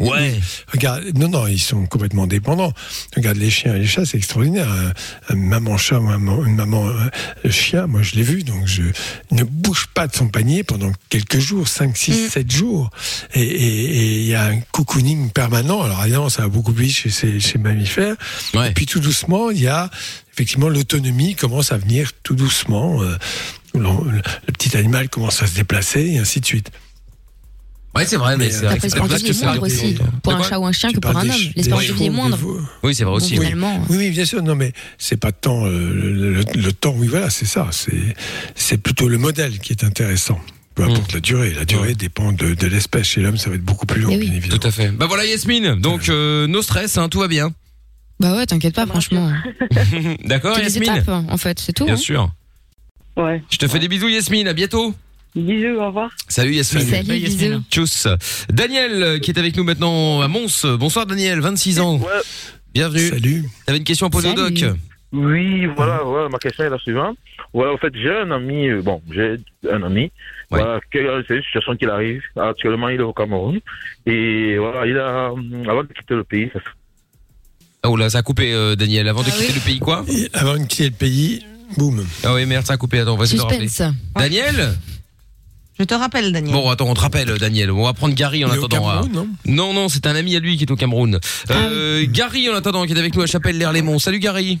[0.00, 0.34] Ouais.
[0.72, 2.72] Regarde, non, non, ils sont complètement dépendants.
[3.14, 4.70] Regarde les chiens et les chats, c'est extraordinaire.
[4.70, 6.90] Un, un maman chat, ou un maman- une maman
[7.50, 8.82] chien, moi je l'ai vu, donc je
[9.32, 12.28] ne bouge pas de son panier pendant quelques jours, 5, 6, Mm.
[12.30, 12.65] 7 jours.
[13.34, 15.82] Et et- et il y a un cocooning permanent.
[15.82, 18.16] Alors évidemment, ça va beaucoup plus chez ces chez mammifères.
[18.54, 18.70] Ouais.
[18.70, 19.90] Et puis tout doucement, il y a
[20.32, 23.02] effectivement l'autonomie commence à venir tout doucement.
[23.02, 23.16] euh,
[23.74, 23.80] le,
[24.10, 24.22] le-
[24.52, 26.70] petit animal commence à se déplacer et ainsi de suite.
[27.94, 29.46] Ouais, c'est vrai, mais, Mais, c'est euh, vrai Après, que l'espérance de vie est ça
[29.46, 29.96] moindre aussi.
[30.22, 31.36] Pour un chat ou un chien que pour un homme.
[31.56, 32.38] L'espérance de vie est moindre.
[32.82, 33.36] Oui, c'est vrai aussi.
[33.36, 33.46] Bon, oui.
[33.46, 33.84] finalement.
[33.88, 34.42] Oui, oui, bien sûr.
[34.42, 36.94] Non, mais c'est pas tant euh, le, le- le temps.
[36.96, 37.68] Oui, voilà, c'est ça.
[38.54, 40.38] C'est plutôt le modèle qui est intéressant.
[40.76, 41.54] Peu importe la durée.
[41.54, 43.06] La durée dépend de, de l'espèce.
[43.06, 44.26] Chez l'homme, ça va être beaucoup plus long, Eh oui.
[44.26, 44.60] bien évidemment.
[44.60, 44.90] Tout à fait.
[44.90, 45.74] Bah voilà Yasmine.
[45.80, 47.50] Donc euh, no stress, hein, tout va bien.
[48.20, 49.32] Bah ouais, t'inquiète pas, franchement.
[50.24, 50.96] D'accord Yasmine.
[50.96, 51.86] étapes, en fait, c'est tout.
[51.86, 51.96] Bien hein.
[51.96, 52.30] sûr.
[53.16, 53.42] Ouais.
[53.50, 54.94] Je te fais des bisous Yasmine, à bientôt.
[55.34, 56.10] Bisous, au revoir.
[56.28, 56.84] Salut Yasmine.
[56.86, 57.40] Salut, Salut, bisous.
[57.42, 57.62] Yasmine.
[57.70, 58.08] Tchuss.
[58.50, 60.66] Daniel euh, qui est avec nous maintenant à Mons.
[60.78, 62.00] Bonsoir Daniel, 26 ans.
[62.74, 63.08] Bienvenue.
[63.08, 63.44] Salut.
[63.64, 64.62] T'avais une question à poser au doc?
[65.12, 67.16] Oui, voilà, voilà, ma question est la suivante.
[67.54, 69.36] Voilà, en fait, j'ai un ami, euh, bon, j'ai
[69.70, 70.10] un ami, Ouais.
[70.60, 72.22] voilà, que- euh, c'est une situation qu'il arrive.
[72.36, 73.60] Actuellement, il est au Cameroun.
[74.04, 76.60] Et voilà, il a, euh, avant de quitter le pays, ça
[77.88, 79.06] Oh là, ça a coupé euh, Daniel.
[79.08, 79.54] Avant de Ah quitter oui.
[79.54, 81.46] le pays quoi Et avant de quitter le pays,
[81.76, 82.04] boum.
[82.24, 82.98] Ah oui merde, ça a coupé.
[82.98, 83.68] Attends, on va rappeler.
[83.68, 83.94] Suspense.
[84.16, 84.74] Daniel
[85.78, 86.52] Je te rappelle, Daniel.
[86.52, 87.70] Bon, attends, on te rappelle Daniel.
[87.70, 89.02] On va prendre Gary en Il est au attendant.
[89.02, 89.16] Cameroun, ah.
[89.16, 89.28] non?
[89.44, 91.20] Non, non, c'est un ami à lui qui est au Cameroun.
[91.50, 94.00] Euh, Gary en attendant qui est avec nous à Chapelle-l'Air-les-Monts.
[94.00, 94.58] Salut Gary.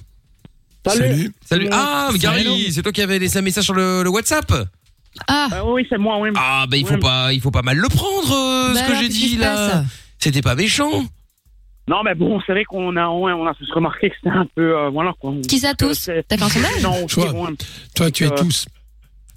[0.86, 1.32] Salut.
[1.44, 1.68] Salut.
[1.72, 2.18] Ah, Salut.
[2.18, 4.52] Gary, c'est toi qui avais laissé un message sur le, le WhatsApp
[5.28, 6.30] Ah, Ah oui, c'est moi, oui.
[6.36, 8.90] Ah, bah il faut pas, il faut pas mal le prendre, euh, bah ce que
[8.90, 9.54] alors, j'ai qu'est-ce qui dit se là.
[9.70, 9.84] passe
[10.18, 10.90] C'était pas méchant.
[11.88, 14.46] Non, mais bon, c'est vrai qu'on a, ouais, on a tous remarqué que c'était un
[14.56, 15.32] peu, euh, voilà, quoi.
[15.48, 15.94] Qui ça tous?
[15.94, 16.82] C'est- T'as fait un sondage?
[16.82, 17.32] Non, Toi.
[17.94, 18.66] Toi, tu es Euh, tous.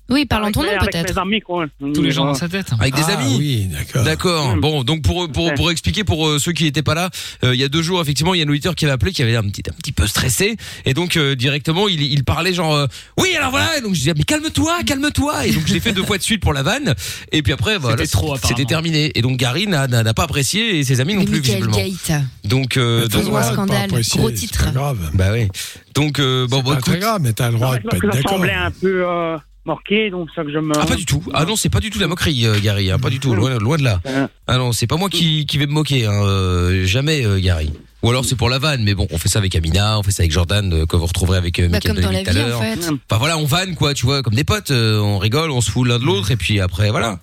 [0.10, 1.14] Oui, parle en ton nom Avec peut-être.
[1.16, 1.66] mes amis, quoi.
[1.94, 2.68] Tous les gens dans sa tête.
[2.80, 3.36] Avec des Ah, amis.
[3.38, 4.04] Oui, d'accord.
[4.04, 4.56] D'accord.
[4.56, 4.60] Mm.
[4.62, 7.10] Bon, donc pour pour pour expliquer pour euh, ceux qui n'étaient pas là,
[7.44, 9.12] euh, il y a deux jours effectivement, il y a un auditeur qui avait appelé,
[9.12, 12.24] qui avait l'air un petit un petit peu stressé, et donc euh, directement il il
[12.24, 12.88] parlait genre euh,
[13.20, 15.92] oui alors voilà, et donc je disais mais calme-toi, calme-toi, et donc je l'ai fait
[15.94, 16.96] deux fois de suite pour la vanne,
[17.32, 18.48] et puis après voilà, C'était trop, apparemment.
[18.48, 21.40] c'était terminé, et donc Gary n'a n'a n'a pas apprécié et ses amis non plus
[21.42, 21.78] Michael visiblement.
[21.78, 22.22] Gate.
[22.46, 24.66] Donc euh, donc gros scandale, gros c'est titre.
[25.14, 25.48] bah oui.
[25.96, 27.00] Donc euh, bon, très écoute.
[27.00, 28.32] grave, mais t'as le droit Non, de pas être ça d'accord.
[28.38, 30.74] semblait un peu euh, moqué, donc ça que je me.
[30.80, 31.24] Ah pas du tout.
[31.34, 32.90] Ah non, c'est pas du tout la moquerie, euh, Gary.
[32.92, 33.34] hein, pas du tout.
[33.36, 34.02] Loin, loin de là.
[34.48, 36.06] Ah non, c'est pas moi qui, qui vais me moquer.
[36.06, 37.72] Hein, euh, jamais, euh, Gary.
[38.02, 40.12] Ou alors c'est pour la vanne, mais bon, on fait ça avec Amina, on fait
[40.12, 42.30] ça avec Jordan, euh, que vous retrouverez avec euh, Bah, Mickaël comme dans la tout
[42.30, 42.62] à vie en l'heure.
[42.62, 42.80] fait.
[42.90, 45.70] Enfin voilà, on vanne quoi, tu vois, comme des potes, euh, on rigole, on se
[45.70, 47.20] fout l'un de l'autre, et puis après voilà.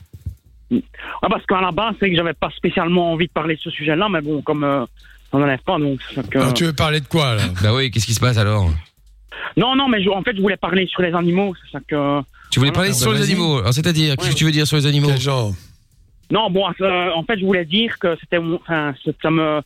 [1.23, 3.71] Ah, parce qu'à la base, c'est que j'avais pas spécialement envie de parler de ce
[3.71, 4.85] sujet-là, mais bon, comme euh,
[5.33, 5.99] on n'enlève pas, donc.
[6.09, 7.43] c'est ça que- Alors, tu veux parler de quoi, là?
[7.63, 8.71] Bah oui, qu'est-ce qui se passe alors?
[9.57, 12.21] Non, non, mais je- en fait, je voulais parler sur les animaux, c'est ça que.
[12.51, 13.33] Tu voulais parler bah, sur les vas-y.
[13.33, 13.59] animaux.
[13.59, 15.53] Alors c'est-à-dire, qu'est-ce que tu veux dire sur les animaux Quel genre
[16.31, 19.61] Non, bon, euh, en fait, je voulais dire que c'était, enfin, c'est- ça me,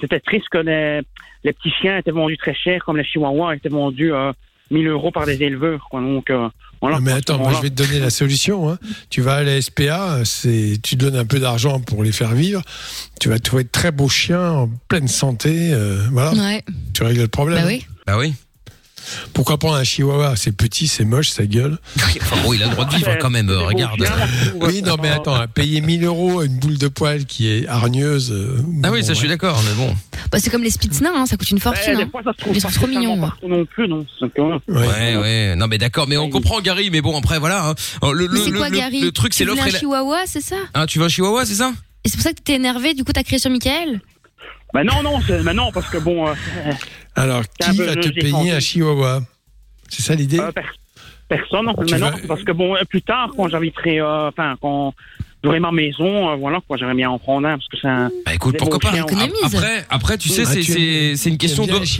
[0.00, 1.00] c'était triste que les,
[1.44, 4.32] les petits chiens étaient vendus très cher, comme les chihuahuas étaient vendus euh,
[4.70, 6.00] 1000 euros par des éleveurs, quoi.
[6.00, 6.48] Donc, euh,
[6.82, 7.00] voilà.
[7.00, 8.68] Mais attends, moi je vais te donner la solution.
[8.70, 8.78] Hein.
[9.08, 12.60] Tu vas à la SPA, c'est, tu donnes un peu d'argent pour les faire vivre.
[13.18, 15.70] Tu vas trouver de très beaux chiens en pleine santé.
[15.72, 16.62] euh, voilà, Ouais,
[16.92, 17.60] tu règles le problème.
[17.62, 17.86] bah oui.
[18.06, 18.34] Bah oui.
[19.32, 20.34] Pourquoi prendre un chihuahua?
[20.36, 21.78] C'est petit, c'est moche, ça gueule.
[21.98, 23.50] Enfin bon, il a le droit de vivre quand même.
[23.50, 24.00] regarde.
[24.60, 28.32] Oui, non, mais attends, hein, payer 1000 euros une boule de poil qui est hargneuse.
[28.32, 29.94] euh, Ah oui, bon, ça je suis d'accord, mais bon.
[30.32, 31.92] Bah, c'est comme les Spitznins, hein, ça coûte une fortune.
[31.92, 32.08] Ouais, des hein.
[32.10, 33.16] fois, ça se trouve Ils sont trop mignons.
[33.46, 34.04] non plus, non.
[34.20, 34.58] Ouais.
[34.68, 35.54] Ouais, ouais.
[35.56, 37.68] Non, mais d'accord, mais on comprend Gary, mais bon après voilà.
[37.68, 37.74] hein.
[38.12, 39.00] Le, Mais le, quoi, le- Gary?
[39.00, 39.78] le truc c'est Tu l'offre et un la.
[39.78, 40.56] chihuahua, c'est ça?
[40.74, 41.72] Ah, tu veux un chihuahua, c'est ça?
[42.04, 44.00] Et c'est pour ça que t'étais énervé, du coup t'as crié sur Michael?
[44.74, 46.32] Mais non, non, c'est, mais non, parce que bon, euh,
[47.16, 49.20] Alors, un qui va te payer un chihuahua?
[49.88, 50.38] C'est ça l'idée?
[50.38, 50.62] Euh, per-
[51.28, 54.94] personne, mais non, vas- parce que bon, euh, plus tard, quand j'habiterai, euh, enfin, quand
[55.42, 58.10] j'aurai ma maison, euh, voilà, quoi, j'aimerais bien en prendre un, parce que c'est un.
[58.24, 58.96] Bah écoute, pourquoi pas.
[58.96, 59.32] Économise.
[59.44, 60.50] Après, après, tu sais, Ah,
[61.16, 61.92] c'est une question T'aimes bien d'offre.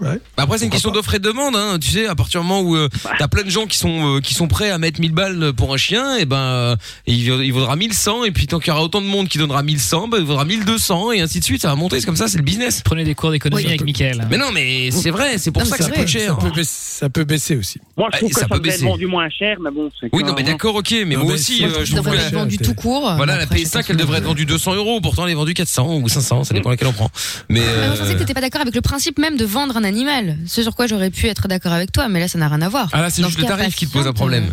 [0.00, 0.18] Ouais.
[0.36, 1.78] Bah Après, c'est une question d'offre et de demande, hein.
[1.80, 2.88] Tu sais, à partir du moment où euh,
[3.18, 5.72] t'as plein de gens qui sont euh, qui sont prêts à mettre 1000 balles pour
[5.72, 6.76] un chien, et ben euh,
[7.06, 9.62] il, il vaudra 1100 et puis tant qu'il y aura autant de monde qui donnera
[9.62, 11.62] 1100, bah, il vaudra 1200 et ainsi de suite.
[11.62, 12.82] Ça va monter, c'est comme ça, c'est le business.
[12.84, 13.68] Prenez des cours d'économie Oui.
[13.68, 14.26] avec Michael.
[14.30, 16.34] Mais non, mais c'est vrai, c'est pour Non, ça que ça c'est coûte cher.
[16.34, 17.78] Ça peut, baisser, ça peut baisser aussi.
[17.96, 18.90] Moi, je Ah, trouve ça que ça, peut devrait être baisser.
[18.90, 20.08] vendu moins cher, mais bon, c'est.
[20.12, 20.44] Oui, non, mais hein.
[20.46, 23.12] d'accord, ok, mais Non, moi aussi, euh, Ça je trouve que vendu tout court.
[23.16, 25.54] voilà, la après, PS5, chacun elle devrait être vendue 200 euros, pourtant elle est vendue
[25.54, 27.10] 400 ou 500, ça dépend laquelle on prend.
[27.48, 27.60] Mais
[27.94, 30.36] je pensais que t'étais pas d'accord avec le principe même de vendre un animal.
[30.46, 32.68] Ce sur quoi j'aurais pu être d'accord avec toi, mais là, ça n'a rien à
[32.68, 32.88] voir.
[32.92, 34.44] ah là, c'est Dans juste ce le tarif qui te pose un problème.
[34.44, 34.52] euh,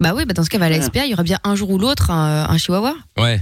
[0.00, 1.70] Bah oui, bah dans ce cas, à la SPA, il y aura bien un jour
[1.70, 2.94] ou l'autre un, un chihuahua.
[3.18, 3.40] Ouais.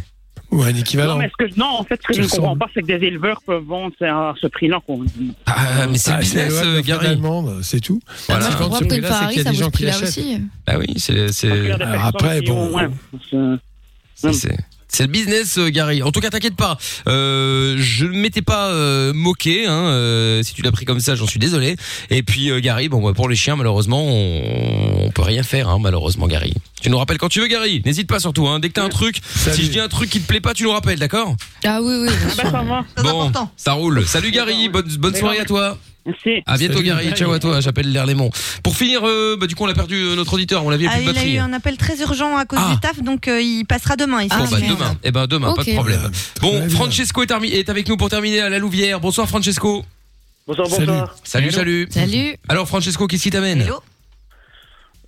[0.51, 1.15] Ou un équivalent.
[1.15, 2.86] Non, mais ce que, non, en fait, ce que je ne comprends pas, c'est que
[2.86, 4.81] des éleveurs peuvent vendre à ce prix-là.
[4.86, 5.03] qu'on-
[5.47, 7.19] Ah, mais c'est le Ah, business, euh, Gary.
[7.62, 8.01] c'est tout.
[8.28, 8.44] Voilà.
[8.44, 10.19] Si Je quand comprends ce que prix-là, c'est qu'il y a des gens qui l'achètent.
[10.66, 11.70] Bah oui, c'est
[12.03, 12.70] après, bon,
[14.32, 14.57] c'est-
[14.93, 16.02] c'est le business, euh, Gary.
[16.02, 16.77] En tout cas, t'inquiète pas.
[17.09, 19.66] Euh, je ne m'étais pas euh, moqué.
[19.66, 21.77] Hein, euh, si tu l'as pris comme ça, j'en suis désolé.
[22.10, 25.69] Et puis, euh, Gary, bon, bah, pour les chiens, malheureusement, on, on peut rien faire,
[25.69, 26.52] hein, malheureusement, Gary.
[26.82, 27.81] Tu nous rappelles quand tu veux, Gary.
[27.85, 28.47] N'hésite pas surtout.
[28.48, 30.52] Hein, dès que t'as un truc, si je dis un truc qui te plaît pas,
[30.52, 31.36] tu nous rappelles, d'accord?
[31.64, 32.09] Ah oui, oui.
[32.36, 32.85] bah, ça va.
[33.02, 34.06] Bon, ça roule.
[34.06, 34.69] Salut, Gary.
[34.69, 35.78] Bonne, bonne soirée à toi.
[36.05, 36.43] Merci.
[36.47, 37.12] À bientôt, Salut, Gary.
[37.15, 37.61] Ciao à toi.
[37.61, 38.31] J'appelle l'Herlémont.
[38.65, 40.65] Pour finir, euh, bah, du coup, on a perdu euh, notre auditeur.
[40.65, 41.35] On l'avait Ah, plus de il a batterie.
[41.35, 42.73] eu un appel très urgent à cause Ah.
[42.74, 44.23] du taf, donc euh, il passera demain.
[44.23, 44.37] ici.
[44.37, 44.97] Bon, bah, demain.
[45.05, 45.74] Eh ben, demain, pas de Ok.
[45.77, 46.11] problème.
[46.41, 48.99] Bon, Francesco est, termi- est avec nous pour terminer à la Louvière.
[49.01, 49.85] Bonsoir, Francesco.
[50.47, 51.15] Bonsoir, bonsoir.
[51.23, 51.87] Salut, salut.
[51.91, 52.35] Salut.
[52.49, 53.65] Alors, Francesco, qu'est-ce qui t'amène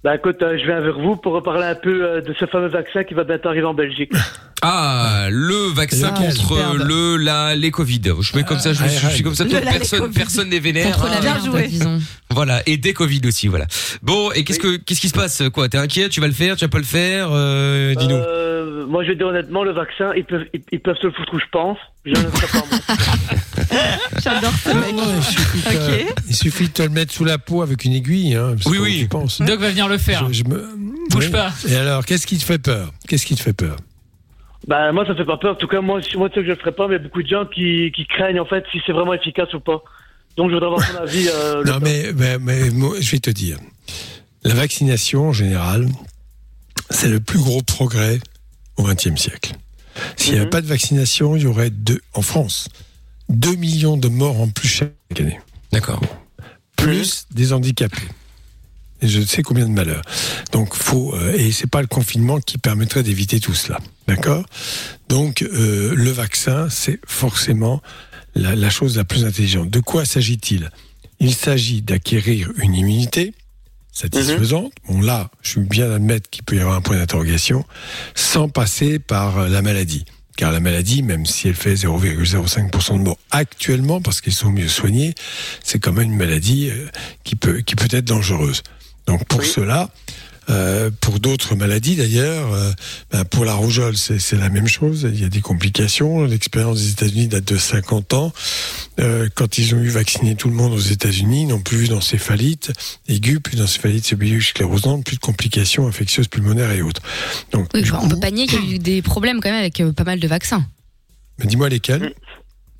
[0.05, 2.69] Bah écoute, euh, je viens vers vous pour reparler un peu euh, de ce fameux
[2.69, 4.13] vaccin qui va bientôt arriver en Belgique.
[4.63, 8.01] Ah, le vaccin Ah, contre le la les Covid.
[8.21, 9.45] Je mets comme ça, je, suis- je suis comme ça.
[9.45, 10.15] Le toute la, les personne, Covid.
[10.15, 10.97] personne n'est vénère.
[10.97, 11.21] Contre la hein.
[11.53, 12.01] merde, disons.
[12.31, 13.67] Voilà, et des Covid aussi, voilà.
[14.03, 15.69] Bon, et qu'est-ce que qu'est-ce qui se passe Quoi?
[15.69, 16.09] T'es inquiet?
[16.09, 16.57] Tu vas le faire?
[16.57, 17.29] Tu vas pas le faire?
[17.31, 18.15] Euh, Dis-nous.
[18.17, 21.13] Euh, moi je vais dire honnêtement, le vaccin, ils peuvent, ils, ils peuvent se le
[21.13, 21.79] foutre où je pense.
[22.07, 22.97] Je ne le ferai pas moi.
[24.23, 24.75] J'adore ça.
[24.75, 27.85] Non, non, il, suffit que- il suffit de te le mettre sous la peau avec
[27.85, 28.35] une aiguille.
[28.35, 28.99] Hein, parce Oui, que oui.
[29.01, 29.41] Tu penses.
[29.43, 30.27] Doc va venir le faire.
[30.29, 30.57] Je, je me...
[31.11, 31.31] Bouge Oui.
[31.31, 31.53] pas.
[31.69, 32.93] Et alors, qu'est-ce qui te fait peur?
[33.09, 33.77] Qu'est-ce qui te fait peur?
[34.67, 35.53] Bah moi ça fait pas peur.
[35.53, 37.01] En tout cas moi, moi tu sais que je le ferai pas, mais il y
[37.01, 39.83] a beaucoup de gens qui, qui craignent en fait si c'est vraiment efficace ou pas.
[40.37, 41.29] Donc je voudrais avoir ton avis.
[41.29, 43.59] Euh, Non, mais, mais, mais moi, je vais te dire.
[44.43, 45.87] La vaccination, en général,
[46.91, 48.19] c'est le plus gros progrès
[48.77, 49.53] au XXe siècle.
[50.17, 52.69] S'il n'y avait pas de vaccination, il y aurait deux, en France,
[53.29, 55.39] 2 millions de morts en plus chaque année.
[55.73, 56.01] D'accord.
[56.77, 58.09] Plus des handicapés.
[59.07, 60.03] Je sais combien de malheurs.
[60.53, 63.79] Donc, faut, euh, et c'est pas le confinement qui permettrait d'éviter tout cela.
[64.07, 64.45] D'accord?
[65.09, 67.83] Donc, euh, le vaccin, c'est forcément
[68.35, 69.71] la, la chose la plus intelligente.
[69.71, 70.71] De quoi s'agit-il?
[71.21, 73.35] Il s'agit d'acquérir une immunité
[73.95, 74.73] satisfaisante.
[74.89, 77.65] Bon, là, je suis bien d'admettre qu'il peut y avoir un point d'interrogation,
[78.15, 80.05] sans passer par euh, la maladie.
[80.37, 84.67] Car la maladie, même si elle fait 0,05% de morts actuellement, parce qu'ils sont mieux
[84.67, 85.15] soignés,
[85.63, 86.89] c'est quand même une maladie euh,
[87.23, 88.63] qui peut, qui peut être dangereuse.
[89.07, 89.91] Donc pour cela,
[90.51, 92.73] euh, pour d'autres maladies d'ailleurs, euh,
[93.11, 95.09] ben, pour la rougeole, c'est la même chose.
[95.13, 96.25] Il y a des complications.
[96.25, 98.33] L'expérience des États-Unis date de 50 ans.
[99.01, 101.89] Euh, quand ils ont eu vacciné tout le monde aux États-Unis, ils n'ont plus vu
[101.89, 102.73] d'encéphalite
[103.09, 104.05] aiguë, plus d'encéphalite
[104.41, 107.03] sclérosante, plus de complications infectieuses pulmonaires et autres.
[107.53, 109.61] Donc, Oui, enfin, on peut pas nier qu'il y a eu des problèmes quand même
[109.61, 110.65] avec euh, pas mal de vaccins.
[111.39, 112.15] mais dis-moi lesquels.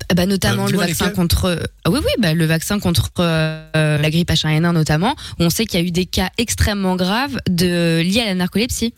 [0.09, 1.59] Ah Bah, notamment Euh, le vaccin contre.
[1.83, 5.49] Ah oui, oui, bah, le vaccin contre euh, euh, la grippe H1N1 notamment, où on
[5.49, 8.93] sait qu'il y a eu des cas extrêmement graves de liés à la narcolepsie.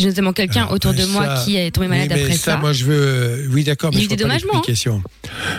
[0.00, 2.56] J'ai notamment quelqu'un autour de moi qui est tombé malade mais après ça, ça.
[2.56, 2.94] moi je veux.
[3.02, 5.02] euh, oui, d'accord, Il y mais a eu je des pas hein.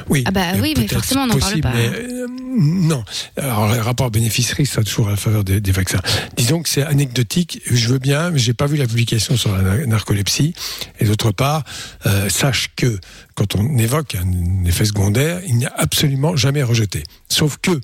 [0.10, 0.24] Oui.
[0.26, 1.72] Ah bah euh, oui, mais forcément, on n'en parle pas.
[1.74, 2.28] mais, euh,
[2.58, 3.04] non.
[3.38, 6.02] Alors, le rapport bénéfice-risque sera toujours à la faveur des, des vaccins.
[6.36, 7.62] Disons que c'est anecdotique.
[7.70, 10.54] Je veux bien, mais j'ai pas vu la publication sur la na- narcolepsie.
[11.00, 11.64] Et d'autre part,
[12.08, 13.00] euh, sache que
[13.36, 17.04] quand on évoque un effet secondaire, il n'y a absolument jamais rejeté.
[17.30, 17.80] Sauf que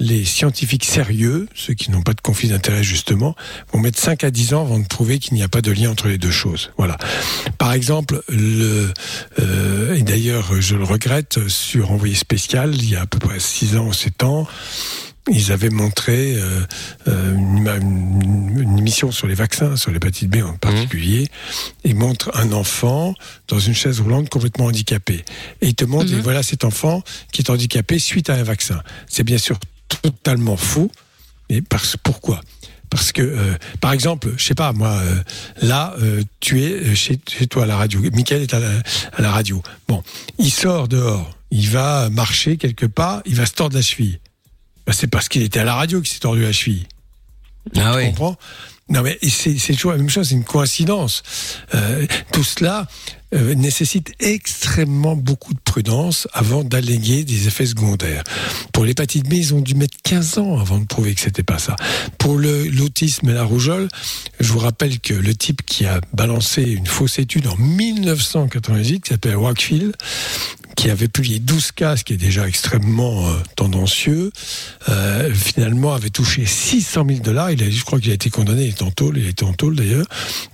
[0.00, 3.34] les scientifiques sérieux, ceux qui n'ont pas de conflit d'intérêt justement,
[3.72, 5.90] vont mettre 5 à 10 ans avant de prouver qu'il n'y a pas de lien
[5.90, 6.70] entre les deux choses.
[6.78, 6.96] Voilà.
[7.58, 8.92] Par exemple, le,
[9.40, 13.40] euh, et d'ailleurs je le regrette, sur Envoyé spécial, il y a à peu près
[13.40, 14.46] 6 ans ou 7 ans,
[15.30, 16.60] ils avaient montré euh,
[17.08, 21.26] euh, une, une- une émission sur les vaccins, sur l'hépatite B en particulier.
[21.84, 23.14] Ils montrent un enfant
[23.48, 25.24] dans une chaise roulante complètement handicapé.
[25.60, 27.02] Et ils te montrent, et voilà cet enfant
[27.32, 28.80] qui est handicapé suite à un vaccin.
[29.06, 29.58] C'est bien sûr
[29.88, 30.90] totalement faux.
[31.50, 32.40] Mais parce, pourquoi?
[32.90, 35.22] Parce que, euh, par exemple, je sais pas, moi, euh,
[35.60, 38.00] là, euh, tu es chez, chez toi à la radio.
[38.12, 38.70] Michael est à la,
[39.12, 39.62] à la radio.
[39.88, 40.02] Bon,
[40.38, 44.20] il sort dehors, il va marcher quelque part, il va se tordre la cheville.
[44.86, 46.86] Ben, c'est parce qu'il était à la radio qu'il s'est tordu la cheville.
[47.76, 48.36] Ah tu comprends?
[48.88, 51.22] Non, mais c'est toujours la même chose, c'est une coïncidence.
[52.32, 52.86] Tout cela
[53.34, 58.24] euh, nécessite extrêmement beaucoup de prudence avant d'alléguer des effets secondaires.
[58.72, 61.58] Pour l'hépatite B, ils ont dû mettre 15 ans avant de prouver que c'était pas
[61.58, 61.76] ça.
[62.18, 63.88] Pour l'autisme et la rougeole,
[64.40, 69.08] je vous rappelle que le type qui a balancé une fausse étude en 1998, qui
[69.10, 69.94] s'appelle Wakefield,
[70.78, 74.30] qui avait publié 12 cas, ce qui est déjà extrêmement euh, tendancieux,
[74.88, 77.50] euh, finalement avait touché 600 000 dollars.
[77.50, 79.54] Il a, je crois qu'il a été condamné, il est en tôle, il a en
[79.54, 80.06] tôle d'ailleurs,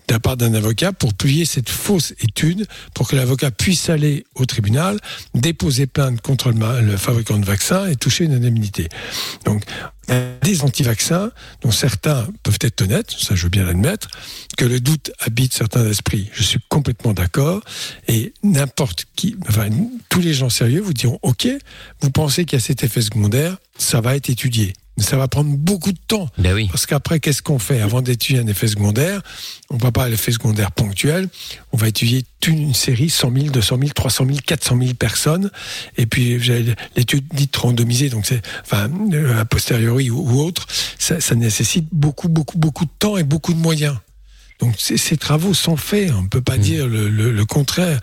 [0.09, 4.25] de la part d'un avocat pour publier cette fausse étude, pour que l'avocat puisse aller
[4.35, 4.99] au tribunal,
[5.35, 8.89] déposer plainte contre le, le fabricant de vaccins et toucher une indemnité.
[9.45, 9.63] Donc,
[10.43, 11.31] des anti-vaccins
[11.63, 14.09] dont certains peuvent être honnêtes, ça je veux bien l'admettre,
[14.57, 16.31] que le doute habite certains esprits.
[16.33, 17.63] Je suis complètement d'accord.
[18.09, 19.69] Et n'importe qui, enfin,
[20.09, 21.49] tous les gens sérieux vous diront, OK,
[22.01, 24.75] vous pensez qu'il y a cet effet secondaire, ça va être étudié.
[24.97, 26.29] Mais ça va prendre beaucoup de temps.
[26.39, 29.23] Ben Parce qu'après, qu'est-ce qu'on fait Avant d'étudier un effet secondaire,
[29.71, 31.29] on ne va pas à l'effet secondaire ponctuel,
[31.73, 35.51] on va étudier une série, 100 000, 200 000, 300 000, 400 000 personnes.
[35.97, 36.39] Et puis,
[36.97, 40.67] l'étude dite randomisée, donc c'est, enfin, euh, a posteriori ou, ou autre,
[40.99, 43.97] ça, ça nécessite beaucoup, beaucoup, beaucoup de temps et beaucoup de moyens.
[44.61, 48.01] Donc, ces, travaux sont faits, on ne peut pas dire le, le- le contraire.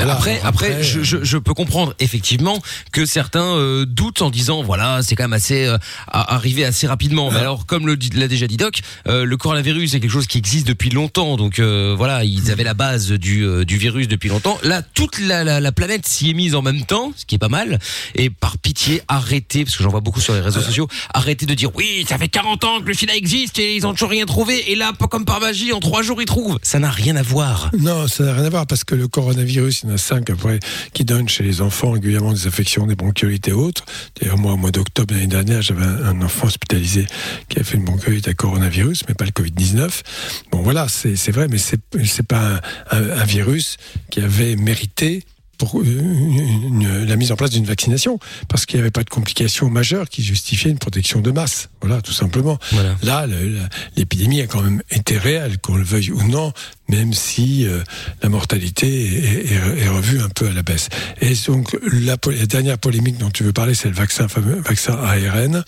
[0.00, 2.58] Voilà, après, après, je, je, je peux comprendre effectivement
[2.90, 5.76] que certains euh, doutent en disant voilà c'est quand même assez euh,
[6.10, 7.30] arrivé assez rapidement.
[7.30, 10.66] Mais alors comme l'a déjà dit Doc, euh, le coronavirus est quelque chose qui existe
[10.66, 11.36] depuis longtemps.
[11.36, 14.58] Donc euh, voilà ils avaient la base du, euh, du virus depuis longtemps.
[14.62, 17.38] Là toute la, la, la planète s'y est mise en même temps, ce qui est
[17.38, 17.78] pas mal.
[18.14, 20.88] Et par pitié arrêtez parce que j'en vois beaucoup sur les réseaux sociaux.
[21.12, 23.92] Arrêtez de dire oui ça fait 40 ans que le SIDA existe et ils ont
[23.92, 24.72] toujours rien trouvé.
[24.72, 26.58] Et là comme par magie en trois jours ils trouvent.
[26.62, 27.70] Ça n'a rien à voir.
[27.78, 30.60] Non, ça n'a rien à voir parce que le coronavirus, en cinq après
[30.92, 33.84] qui donnent chez les enfants régulièrement des affections, des bronchiolites et autres.
[34.20, 37.06] D'ailleurs, moi, au mois d'octobre l'année dernière, j'avais un, enfant hospitalisé
[37.48, 40.02] qui a fait une bronchiolite à coronavirus, mais pas le Covid-19.
[40.50, 42.60] Bon, voilà, c'est vrai, mais c'est pas
[42.90, 43.76] un virus
[44.10, 45.24] qui avait mérité
[45.60, 48.18] pour euh, une- une- la mise en place d'une vaccination,
[48.48, 51.68] parce qu'il n'y avait pas de complications majeures qui justifiaient une protection de masse.
[51.82, 52.58] Voilà, tout simplement.
[53.02, 56.52] Là, le- la- l'épidémie a quand même été réelle, qu'on le veuille ou non,
[56.88, 57.80] même si euh,
[58.22, 60.88] la mortalité est, est- est revue un peu à la baisse.
[61.20, 64.94] Et donc, la, la dernière polémique dont tu veux parler, c'est le vaccin, fameux vaccin
[64.94, 65.62] ARN,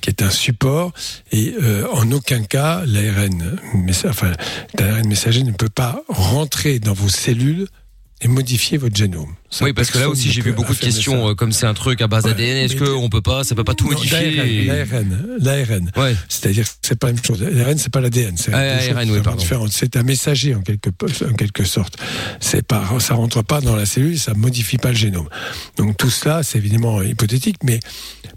[0.00, 0.92] qui est un support,
[1.30, 3.58] et euh, en aucun cas, l'ARN,
[4.08, 4.32] enfin,
[4.78, 7.66] l'ARN messager ne peut pas rentrer dans vos cellules
[8.22, 9.34] et modifier votre génome.
[9.50, 11.30] Ça, Oui, parce que là aussi j'ai vu beaucoup de questions, ça.
[11.30, 13.74] euh, comme c'est un truc à base d'ADN, est-ce qu'on peut pas, ça peut pas
[13.74, 15.90] tout Non, modifier L'ARN, l'ARN.
[16.28, 17.42] C'est-à-dire que c'est pas la même chose.
[17.42, 18.36] L'ARN, c'est pas l'ADN.
[18.36, 19.68] C'est oui.
[19.70, 20.90] C'est un messager en quelque,
[21.24, 21.96] en quelque sorte.
[22.40, 25.28] C'est pas, ça rentre pas dans la cellule, ça modifie pas le génome.
[25.76, 27.80] Donc tout cela, c'est évidemment hypothétique, mais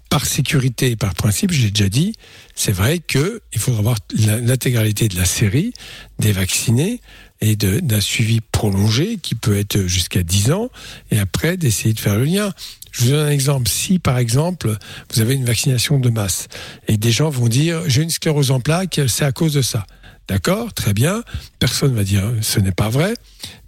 [0.10, 2.14] par sécurité et par principe, je l'ai déjà dit,
[2.56, 5.72] c'est vrai que il faudra avoir l'intégralité de la série
[6.18, 6.99] des vaccinés
[7.41, 10.70] et d'un suivi prolongé qui peut être jusqu'à 10 ans
[11.11, 12.53] et après d'essayer de faire le lien.
[12.91, 13.70] Je vous donne un exemple.
[13.70, 14.78] Si, par exemple,
[15.14, 16.48] vous avez une vaccination de masse
[16.88, 19.86] et des gens vont dire j'ai une sclérose en plaques, c'est à cause de ça.
[20.28, 21.24] D'accord, très bien.
[21.57, 23.16] Personne va dire ce n'est pas vrai.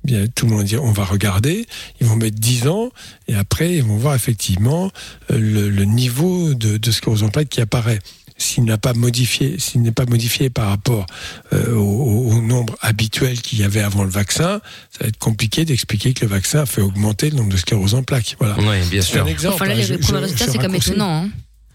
[0.04, 1.66] Bien, tout le monde va dire on va regarder.
[2.00, 2.92] Ils vont mettre 10 ans
[3.28, 4.92] et après ils vont voir effectivement
[5.32, 8.00] euh, le, le niveau de, de sclérose en plaques qui apparaît.
[8.42, 11.06] S'il n'a pas modifié, s'il n'est pas modifié par rapport
[11.54, 15.64] euh, au, au nombre habituel qu'il y avait avant le vaccin, ça va être compliqué
[15.64, 18.36] d'expliquer que le vaccin a fait augmenter le nombre de sclérose en plaques.
[18.40, 18.56] Voilà.
[18.60, 19.56] Oui, bien C'est un exemple.
[19.56, 20.90] Enfin là, hein, les je- premiers je- résultats, c'est comme raccourcis.
[20.90, 21.26] étonnant.
[21.26, 21.30] hein.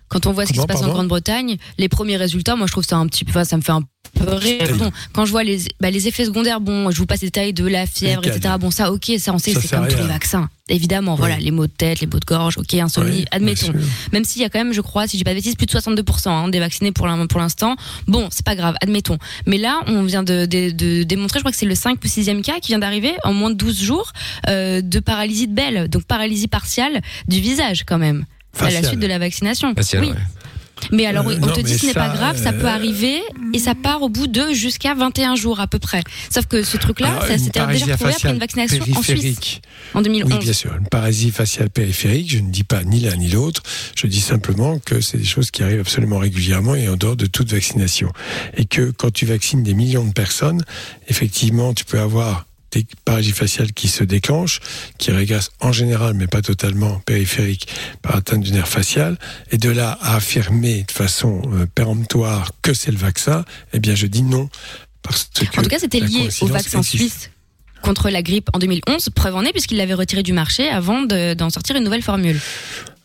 [0.08, 2.84] Quand on voit ce qui se passe en Grande-Bretagne, les premiers résultats, moi je trouve
[2.84, 4.76] ça un petit peu, ça me fait un peu rire.
[4.78, 7.52] Bon, quand je vois les, bah, les effets secondaires, bon, je vous passe les détails
[7.52, 8.36] de la fièvre, Nickel.
[8.36, 8.54] etc.
[8.58, 10.48] Bon, ça, ok, ça on sait, c'est comme tous les vaccins.
[10.68, 13.72] Évidemment, voilà, les maux de tête, les maux de gorge, ok, insomnie, admettons.
[14.12, 15.72] Même s'il y a quand même, je crois, si j'ai pas de bêtises, plus de
[15.72, 17.76] 62% hein, des vaccinés pour l'in- pour l'instant.
[18.06, 19.18] Bon, c'est pas grave, admettons.
[19.46, 22.06] Mais là, on vient de, de, de démontrer, je crois que c'est le 5 ou
[22.06, 24.12] 6e cas qui vient d'arriver en moins de 12 jours
[24.48, 28.24] euh, de paralysie de Bell, donc paralysie partiale du visage quand même.
[28.60, 29.74] À la suite de la vaccination.
[29.74, 30.10] Faciale, oui.
[30.10, 30.16] ouais.
[30.92, 33.22] Mais alors, Euh, on non, te dit ce n'est pas grave, ça peut euh, arriver
[33.52, 36.02] et ça part au bout de jusqu'à 21 jours à peu près.
[36.32, 39.62] Sauf que ce truc-là, ça s'était déjà retrouvé après une vaccination en Suisse périphérique.
[39.94, 40.32] en 2011.
[40.32, 40.74] Oui, bien sûr.
[40.78, 43.62] Une paralysie faciale périphérique, je ne dis pas ni l'un ni l'autre.
[43.96, 47.26] Je dis simplement que c'est des choses qui arrivent absolument régulièrement et en dehors de
[47.26, 48.12] toute vaccination.
[48.56, 50.62] Et que quand tu vaccines des millions de personnes,
[51.08, 52.44] effectivement, tu peux avoir
[53.34, 54.60] faciales qui se déclenchent,
[54.98, 57.68] qui régressent en général, mais pas totalement périphérique,
[58.02, 59.18] par atteinte du nerf facial.
[59.50, 63.94] Et de là à affirmer de façon euh, péremptoire que c'est le vaccin, eh bien,
[63.94, 64.48] je dis non.
[65.02, 66.96] Parce que En tout cas, c'était lié au vaccin existe.
[66.98, 67.30] suisse
[67.82, 69.10] contre la grippe en 2011.
[69.14, 72.40] Preuve en est puisqu'il l'avait retiré du marché avant de- d'en sortir une nouvelle formule.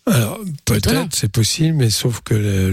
[0.07, 2.71] Alors, peut-être, c'est possible, mais sauf que, le,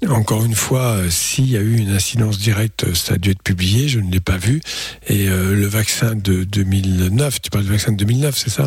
[0.00, 3.18] le- encore une fois, euh, s'il y a eu une incidence directe, euh, ça a
[3.18, 4.62] dû être publié, je ne l'ai pas vu.
[5.08, 8.66] Et euh, le vaccin de 2009, tu parles du vaccin de 2009, c'est ça?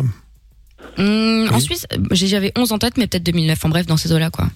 [0.98, 1.58] Hum, En.
[1.60, 3.64] Suisse, j'avais 11 en tête, mais peut-être 2009.
[3.64, 4.48] En bref, dans ces eaux-là, quoi.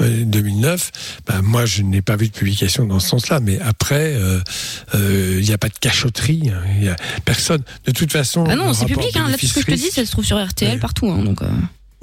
[0.00, 0.90] Ouais, 2009,
[1.26, 4.40] ben, moi je n'ai pas vu de publication dans ce sens-là, mais après, euh,
[5.38, 7.62] il n'y a pas de cachotterie, hein, il y a personne.
[7.86, 9.14] De toute façon, Ah non, c'est public.
[9.16, 9.28] Hein.
[9.28, 11.08] Là, tout ce que je te dis, ça se trouve sur RTL partout.
[11.10, 11.48] Hein, donc, euh.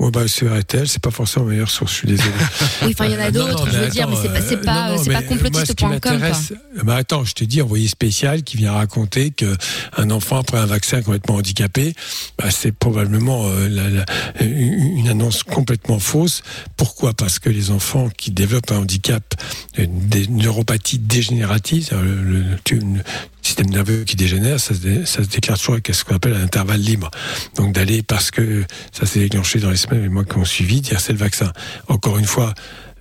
[0.02, 2.32] Ouais, bah, sur RTL, c'est pas forcément la meilleure source, je suis désolé.
[2.82, 4.56] Oui, enfin, il y en a Euh, d'autres, je veux dire, mais c'est pas, c'est
[4.56, 6.54] euh, pas, c'est pas complotiste.com, m'intéresse-
[6.84, 9.56] Mais attends, je te dis, envoyé spécial qui vient raconter que
[9.98, 11.94] un enfant après un vaccin complètement handicapé,
[12.40, 14.06] bah, c'est probablement euh, la- la-
[14.44, 16.42] une annonce complètement fausse.
[16.78, 17.14] Pourquoi?
[17.14, 19.36] Parce que les enfants qui développent un handicap,
[19.78, 22.58] euh, des neuropathies dégénératives, le, le
[23.42, 26.44] système nerveux qui dégénère, ça se, dé- ça déclare toujours avec ce qu'on appelle un
[26.44, 27.10] intervalle libre.
[27.56, 30.82] Donc d'aller parce que ça s'est déclenché dans les semaines et mois qui ont suivi,
[30.82, 31.52] dire c'est le vaccin.
[31.88, 32.54] Encore une fois,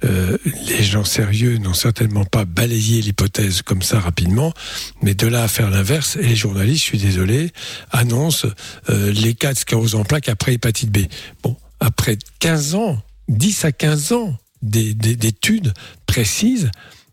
[0.05, 4.55] euh, les gens sérieux n'ont certainement pas balayé l'hypothèse comme ça rapidement,
[5.03, 7.53] mais de là à faire l'inverse, et les journalistes, je suis désolé,
[7.91, 8.49] annoncent
[8.89, 11.01] euh, les cas de sclérose en plaques après hépatite B.
[11.43, 15.75] Bon, après 15 ans, 10 à 15 ans des- des- d'études
[16.07, 16.71] précises,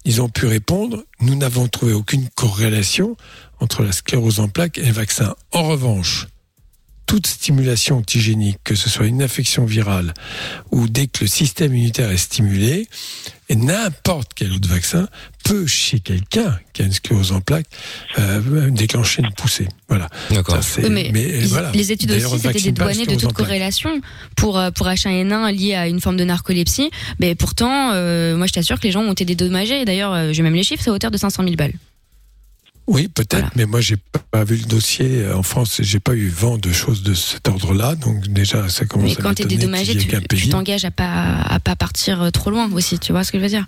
[0.07, 3.17] ils ont pu répondre, nous n'avons trouvé aucune corrélation
[3.59, 5.35] entre la sclérose en plaques et le vaccin.
[5.51, 6.27] En revanche,
[7.07, 10.13] toute stimulation antigénique, que ce soit une infection virale
[10.71, 12.87] ou dès que le système immunitaire est stimulé,
[13.49, 15.07] et n'importe quel autre vaccin
[15.45, 17.65] peut, chez quelqu'un qui a une sclérose en plaques,
[18.19, 19.69] euh, déclencher une poussée.
[19.87, 20.09] Voilà.
[20.31, 20.55] D'accord.
[20.55, 21.71] Ça, c'est- Oui, mais, mais, ils- voilà.
[21.73, 24.01] les études D'ailleurs, aussi, c'était dédouanées de toute corrélation
[24.35, 26.91] pour, euh, pour H1N1 lié à une forme de narcolepsie.
[27.19, 29.81] Mais pourtant, euh, moi, je t'assure que les gens ont été dédommagés.
[29.81, 31.73] Et D'ailleurs, euh, j'ai même les chiffres, c'est à hauteur de 500 000 balles.
[32.87, 33.97] Oui, peut-être, mais moi j'ai
[34.31, 35.81] pas vu le dossier euh, en France.
[35.81, 39.21] J'ai pas eu vent de choses de cet ordre-là, donc déjà ça commence Mais à
[39.21, 42.97] quand t'es dédommagé, tu t'engages à pas, à pas partir euh, trop loin aussi.
[42.97, 43.65] Tu vois ce que je veux dire?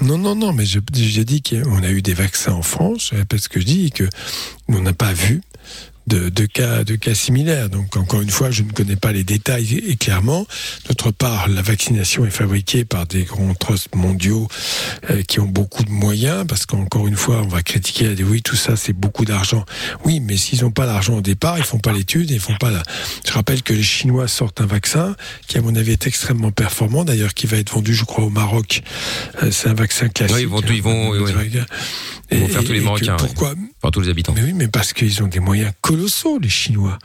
[0.00, 3.10] Non, non, non, mais j'ai dit qu'on a eu des vaccins en France.
[3.12, 4.04] Je répète ce que je dis, et que
[4.68, 5.40] on n'a pas vu
[6.06, 7.68] de, de cas de cas similaires.
[7.68, 10.46] Donc encore une fois, je ne connais pas les détails et clairement.
[10.88, 14.48] D'autre part, la vaccination est fabriquée par des grands trusts mondiaux
[15.10, 18.56] euh, qui ont beaucoup de moyens, parce qu'encore une fois, on va critiquer, oui, tout
[18.56, 19.64] ça, c'est beaucoup d'argent.
[20.04, 22.70] Oui, mais s'ils n'ont pas l'argent au départ, ils font pas l'étude, ils font pas
[22.70, 22.82] la.
[23.26, 25.16] Je rappelle que les Chinois sortent un vaccin
[25.46, 28.30] qui, à mon avis, est extrêmement performant, d'ailleurs, qui va être vendu, je crois, au
[28.30, 28.82] Maroc.
[29.42, 30.36] Euh, c'est un vaccin classique.
[30.36, 31.60] Oui, ils vont, ils vont, oui, oui.
[32.30, 33.16] Ils vont faire tous les Marocains.
[33.20, 33.56] oui.
[33.90, 34.32] Tous les habitants.
[34.34, 36.98] mais oui, mais parce qu'ils ont des moyens colossaux, les Chinois.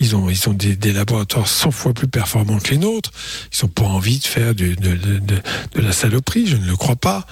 [0.00, 3.10] Ils ont, ils ont des, laboratoires 100 fois plus performants que les nôtres.
[3.52, 4.74] Ils n'ont pas envie de faire de
[5.74, 7.26] la saloperie, je ne le crois pas.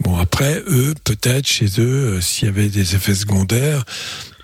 [0.00, 3.84] Bon, après, eux, peut-être, chez eux, euh, s'il y avait des effets secondaires,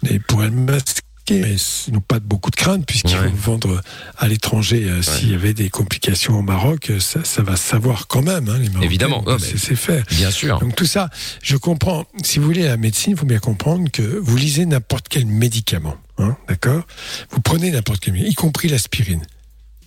[0.03, 1.03] ils pourraient le masquer.
[1.31, 3.81] Mais ils n'ont pas beaucoup de crainte, puisqu'ils vont vendre
[4.19, 4.85] à l'étranger.
[4.89, 8.23] euh, S'il y avait des complications au Maroc, euh, ça, ça va se savoir quand
[8.23, 8.83] même, hein, les Marocains.
[8.83, 9.25] Évidemment.
[9.25, 10.03] Ouais, c'est fait.
[10.11, 10.59] Bien sûr.
[10.59, 11.11] Donc tout ça,
[11.43, 12.05] je comprends.
[12.25, 15.97] Si vous voulez la médecine, il faut bien comprendre que vous lisez n'importe quel médicament,
[16.19, 16.83] hein, d'accord?
[17.31, 19.23] Vous prenez n'importe quel médicament, y compris l'aspirine.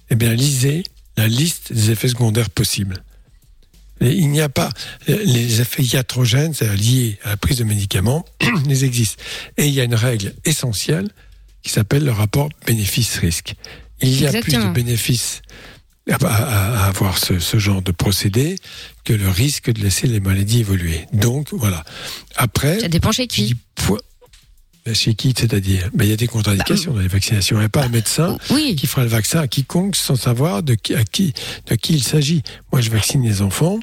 [0.09, 0.83] Eh bien, lisez
[1.17, 3.03] la liste des effets secondaires possibles.
[4.01, 4.69] Il n'y a pas
[5.07, 8.25] les effets iatrogènes, c'est-à-dire liés à la prise de médicaments,
[8.69, 9.23] ils existent.
[9.57, 11.07] Et il y a une règle essentielle
[11.63, 13.55] qui s'appelle le rapport bénéfice-risque.
[14.01, 15.41] Il y a plus de bénéfices
[16.11, 18.57] à, avoir ce, ce genre de procédé
[19.03, 21.05] que le risque de laisser les maladies évoluer.
[21.13, 21.83] Donc voilà.
[22.35, 23.55] Après, Ça dépend chez qui.
[24.93, 25.89] Chez qui, c'est-à-dire?
[25.93, 27.57] Ben, Il y a des contre-indications dans les vaccinations.
[27.57, 30.75] Il n'y a pas un médecin qui fera le vaccin à quiconque sans savoir de
[30.75, 31.33] qui, à qui,
[31.67, 32.43] de qui il s'agit.
[32.71, 33.79] Moi, je vaccine les enfants.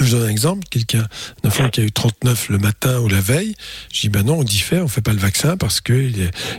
[0.00, 1.06] Je donne un exemple, quelqu'un,
[1.44, 3.54] un enfant qui a eu 39 le matin ou la veille,
[3.92, 6.10] je dis ben non, on diffère, on fait pas le vaccin parce que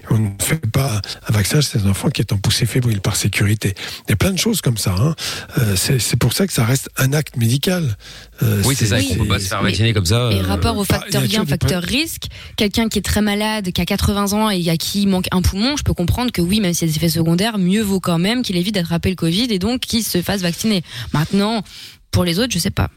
[0.10, 3.16] on ne fait pas un vaccin chez un enfant qui est en poussée fébrile par
[3.16, 3.74] sécurité.
[4.08, 4.96] Il y a plein de choses comme ça.
[4.98, 5.16] Hein.
[5.58, 7.98] Euh, c'est c'est pour ça que ça reste un acte médical.
[8.42, 8.98] Euh, Oui, c'est ça.
[9.12, 10.30] On peut pas se faire vacciner comme ça.
[10.32, 13.82] Et euh, rapport au bah, facteur gain, facteur risque, quelqu'un qui est très malade, qui
[13.82, 16.60] a 80 ans et à qui il manque un poumon, je peux comprendre que oui,
[16.60, 19.16] même s'il y a des effets secondaires, mieux vaut quand même qu'il évite d'attraper le
[19.16, 20.84] Covid et donc qu'il se fasse vacciner.
[21.14, 21.64] Maintenant,
[22.12, 22.90] pour les autres, je sais pas.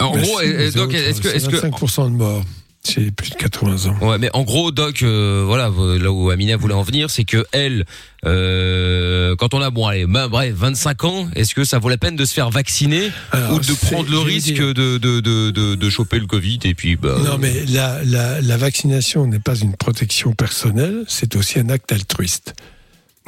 [0.00, 2.44] En Ben gros, si, Doc, autres, est-ce que, c'est est-ce que, 25% de morts
[2.88, 3.96] chez plus de 80 ans.
[4.00, 5.64] Ouais, mais en gros, Doc, euh, voilà,
[5.98, 7.84] là où Amina voulait en venir, c'est que elle,
[8.24, 11.96] euh, quand on a bon, allez, ben, bref, 25 ans, est-ce que ça vaut la
[11.96, 15.50] peine de se faire vacciner Alors, ou de c'est- prendre le risque de, de, de,
[15.50, 19.40] de, de choper le Covid et puis bah, Non, mais la, la, la vaccination n'est
[19.40, 22.54] pas une protection personnelle, c'est aussi un acte altruiste.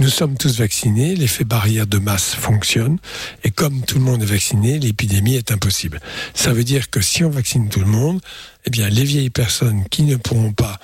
[0.01, 2.99] Nous sommes tous vaccinés, l'effet barrière de masse fonctionne,
[3.43, 6.01] et comme tout le monde est vacciné, l'épidémie est impossible.
[6.35, 8.21] Ça veut dire que si on vaccine tout le monde,
[8.65, 10.79] eh bien, les vieilles personnes qui ne pourront pas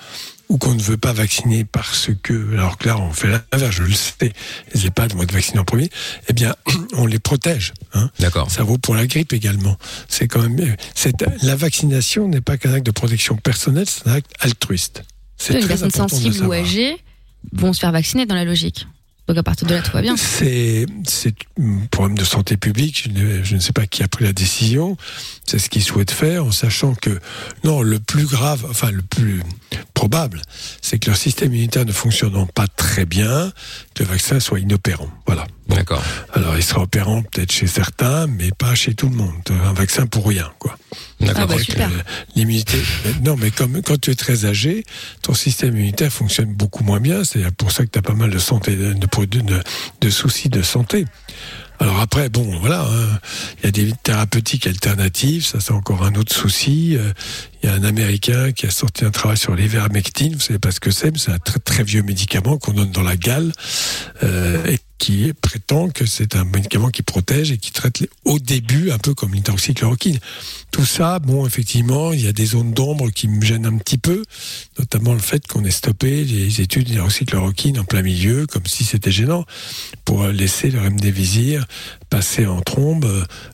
[0.49, 3.83] ou qu'on ne veut pas vacciner parce que, alors que là, on fait l'inverse, je
[3.83, 4.33] le sais,
[4.73, 5.89] les EHPAD vont être vaccinés en premier,
[6.27, 6.53] eh bien,
[6.93, 7.73] on les protège.
[7.93, 8.11] Hein.
[8.19, 8.51] D'accord.
[8.51, 9.77] Ça vaut pour la grippe également.
[10.09, 14.13] C'est quand même, c'est, la vaccination n'est pas qu'un acte de protection personnelle, c'est un
[14.13, 15.03] acte altruiste.
[15.37, 16.97] C'est les personnes sensibles ou âgées
[17.53, 18.87] vont se faire vacciner dans la logique.
[19.27, 20.15] Donc à partir de là, tout va bien.
[20.17, 20.85] C'est
[21.59, 23.03] un problème de santé publique.
[23.05, 24.97] Je ne, je ne sais pas qui a pris la décision.
[25.45, 27.19] C'est ce qu'ils souhaitent faire, en sachant que
[27.63, 29.41] non, le plus grave, enfin le plus
[29.93, 30.41] probable,
[30.81, 33.51] c'est que leur système immunitaire ne fonctionnant pas très bien,
[33.95, 35.09] que le vaccin soit inopérant.
[35.25, 35.47] Voilà.
[35.67, 36.03] D'accord.
[36.33, 39.33] Alors, il sera opérant peut-être chez certains, mais pas chez tout le monde.
[39.49, 40.77] Un vaccin pour rien, quoi.
[41.35, 41.89] Ah bah, super.
[41.89, 42.01] euh,
[42.35, 42.77] L'immunité.
[43.23, 44.83] Non, mais comme quand tu es très âgé,
[45.23, 47.23] ton système immunitaire fonctionne beaucoup moins bien.
[47.23, 49.63] C'est pour ça que tu as pas mal de santé, de, de, de-
[50.01, 51.05] de soucis de santé.
[51.79, 53.19] Alors après, bon, voilà, hein,
[53.59, 56.95] il y a des thérapeutiques alternatives, ça c'est encore un autre souci.
[56.95, 57.11] Euh,
[57.63, 60.71] Il y a un Américain qui a sorti un travail sur l'ivermectine, vous savez pas
[60.71, 63.51] ce que c'est, mais c'est un très très vieux médicament qu'on donne dans la gale
[64.23, 68.91] euh, et qui prétend que c'est un médicament qui protège et qui traite au début
[68.91, 70.19] un peu comme l'hydroxychloroquine.
[70.75, 73.97] Tout ça, bon, effectivement, il y a des zones d'ombre qui me gênent un petit
[73.97, 74.25] peu,
[74.77, 79.09] notamment le fait qu'on ait stoppé les études d'hydroxychloroquine en plein milieu, comme si c'était
[79.09, 79.45] gênant,
[80.03, 81.65] pour laisser le remdesivir
[82.09, 83.07] passer en trombe,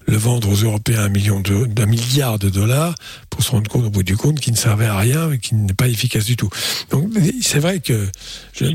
[0.07, 2.95] le vendre aux Européens un, million de, milliard de dollars,
[3.30, 5.64] pour se rendre compte au bout du compte qu'il ne servait à rien et qu'il
[5.64, 6.49] n'est pas efficace du tout.
[6.89, 7.11] Donc
[7.43, 8.10] c'est vrai que,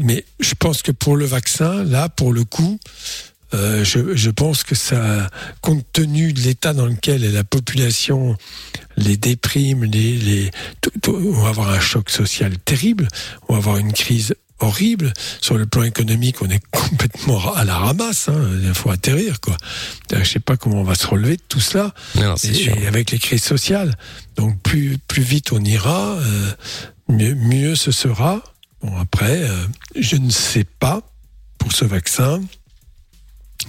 [0.03, 2.79] mais je pense que pour le vaccin, là, pour le coup,
[3.57, 5.29] euh, je, je pense que ça,
[5.61, 8.37] compte tenu de l'état dans lequel est la population,
[8.97, 10.51] les déprimes, les, les,
[10.81, 13.09] tout- tout- on va avoir un choc social terrible,
[13.49, 15.13] on va avoir une crise horrible.
[15.43, 18.29] Sur le plan économique, on est complètement à la ramasse.
[18.29, 18.41] Hein.
[18.63, 19.57] Il faut atterrir, quoi.
[20.11, 21.93] Je sais pas comment on va se relever de tout cela.
[22.43, 22.77] et, sûr.
[22.79, 23.95] et avec les crises sociales.
[24.37, 26.51] Donc plus plus vite on ira, euh,
[27.09, 28.43] mieux, mieux ce sera.
[28.83, 31.03] Bon après, euh, je ne sais pas
[31.59, 32.41] pour ce vaccin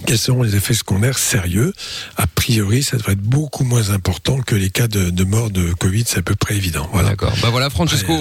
[0.06, 1.72] quels seront les effets secondaires sérieux.
[2.16, 5.72] A priori, ça devrait être beaucoup moins important que les cas de, de mort de
[5.72, 6.88] Covid, c'est à peu près évident.
[6.92, 7.10] Voilà.
[7.10, 7.32] D'accord.
[7.42, 8.14] Bah voilà, Francesco.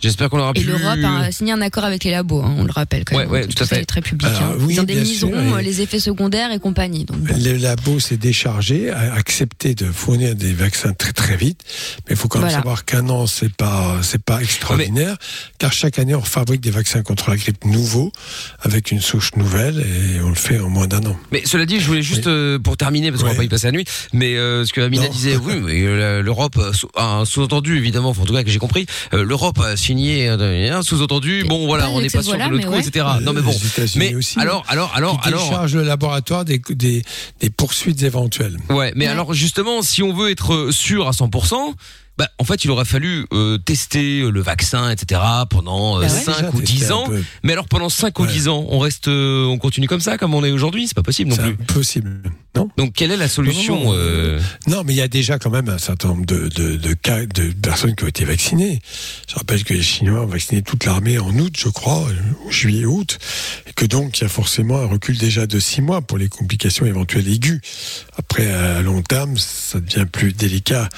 [0.00, 0.66] J'espère qu'on aura Et pu.
[0.66, 3.32] l'Europe a signé un accord avec les labos, hein, on le rappelle quand Ouais, même.
[3.32, 3.84] ouais, tout à ça fait.
[3.84, 4.28] très public.
[4.28, 4.56] Alors, hein.
[4.60, 7.04] oui, Ils indemniseront sûr, euh, et- les effets secondaires et compagnie.
[7.04, 7.34] Donc, bon.
[7.38, 11.60] Le labo s'est déchargé, a accepté de fournir des vaccins très très vite,
[12.08, 12.58] mais il faut quand même Voilà.
[12.58, 15.16] savoir qu'un an c'est pas c'est pas extraordinaire,
[15.58, 18.12] car chaque année on fabrique des vaccins contre la grippe nouveaux
[18.60, 21.07] avec une souche nouvelle et on le fait en moins d'un an.
[21.32, 23.66] Mais cela dit, je voulais juste euh, pour terminer parce qu'on va pas y passer
[23.66, 23.84] la nuit.
[24.12, 25.10] Mais euh, ce que Amina Non.
[25.10, 26.58] disait, oui, mais euh, l'Europe
[26.96, 30.28] a un sous-entendu évidemment, enfin, en tout cas que j'ai compris, euh, l'Europe a signé
[30.28, 31.44] un sous-entendu.
[31.48, 33.06] Bon, voilà, on n'est pas sûr de mais coup, etc.
[33.22, 33.50] Non, mais bon.
[33.50, 35.42] Les États-Unis Mais aussi, alors, alors, alors, qui alors.
[35.42, 37.02] décharge le laboratoire des, des,
[37.40, 38.56] des poursuites éventuelles.
[38.70, 41.56] Ouais, mais alors justement, si on veut être sûr à 100%,
[42.18, 45.20] bah, en fait, il aurait fallu euh, tester le vaccin, etc.
[45.48, 46.20] pendant euh, Bah ouais.
[46.20, 47.08] 5 Déjà ou tester 10 un ans.
[47.44, 48.32] Mais alors pendant 5 ou Ouais.
[48.32, 51.02] 10 ans, on reste, euh, on continue comme ça, comme on est aujourd'hui, c'est pas
[51.02, 51.62] possible non C'est plus.
[51.62, 52.22] impossible.
[52.56, 52.68] Non.
[52.76, 53.96] Donc quelle est la solution Non, non, non.
[53.98, 56.92] euh, Non, mais il y a déjà quand même un certain nombre de, de, de
[56.94, 58.80] cas de personnes qui ont été vaccinées.
[59.28, 63.18] Je rappelle que les Chinois ont vacciné toute l'armée en août, je crois, euh, juillet-août,
[63.68, 66.28] et que donc il y a forcément un recul déjà de six mois pour les
[66.28, 67.60] complications éventuelles aiguës.
[68.16, 70.88] Après, à long terme, ça devient plus délicat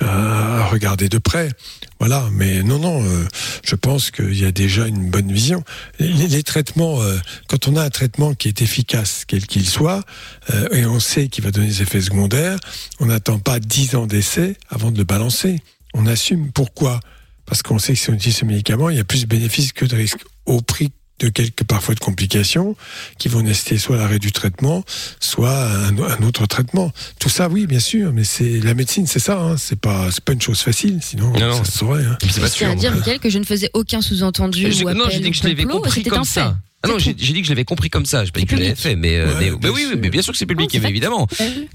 [0.00, 1.50] à regarder de près.
[1.98, 3.26] Voilà, mais non, non, euh,
[3.64, 5.62] je pense qu'il y a déjà une bonne vision.
[5.98, 7.18] Les, traitements, euh,
[7.48, 10.02] quand on a un traitement qui est efficace, quel qu'il soit,
[10.50, 12.58] euh, et on sait qu'il va donner des effets secondaires,
[13.00, 15.60] on n'attend pas 10 ans d'essai avant de le balancer.
[15.92, 16.52] On assume.
[16.52, 17.00] Pourquoi?
[17.44, 19.72] Parce qu'on sait que si on utilise ce médicament, il y a plus de bénéfices
[19.72, 20.90] que de risques, au prix
[21.20, 22.76] de quelques parfois de complications
[23.18, 24.84] qui vont nécessiter soit l'arrêt du traitement,
[25.20, 26.92] soit un, un autre traitement.
[27.18, 29.38] Tout ça, oui, bien sûr, mais c'est la médecine, c'est ça.
[29.38, 31.58] Hein, c'est pas, c'est pas une chose facile, sinon Non, non.
[31.58, 32.04] ça se saurait.
[32.04, 32.18] Hein.
[32.30, 35.30] C'est à dire, Mickaël, que je ne faisais aucun sous-entendu ou non, appel j'ai dit
[35.30, 36.44] que je l'avais complot, compris c'était comme un ça.
[36.50, 36.69] fait.
[36.82, 38.24] Ah non, j'ai j'ai dit que je l'avais compris comme ça.
[38.24, 40.32] J'ai pas dit que je l'avais fait, mais, euh, Ouais, mais, oui, mais bien sûr
[40.32, 41.28] que c'est public, Non, c'est évidemment.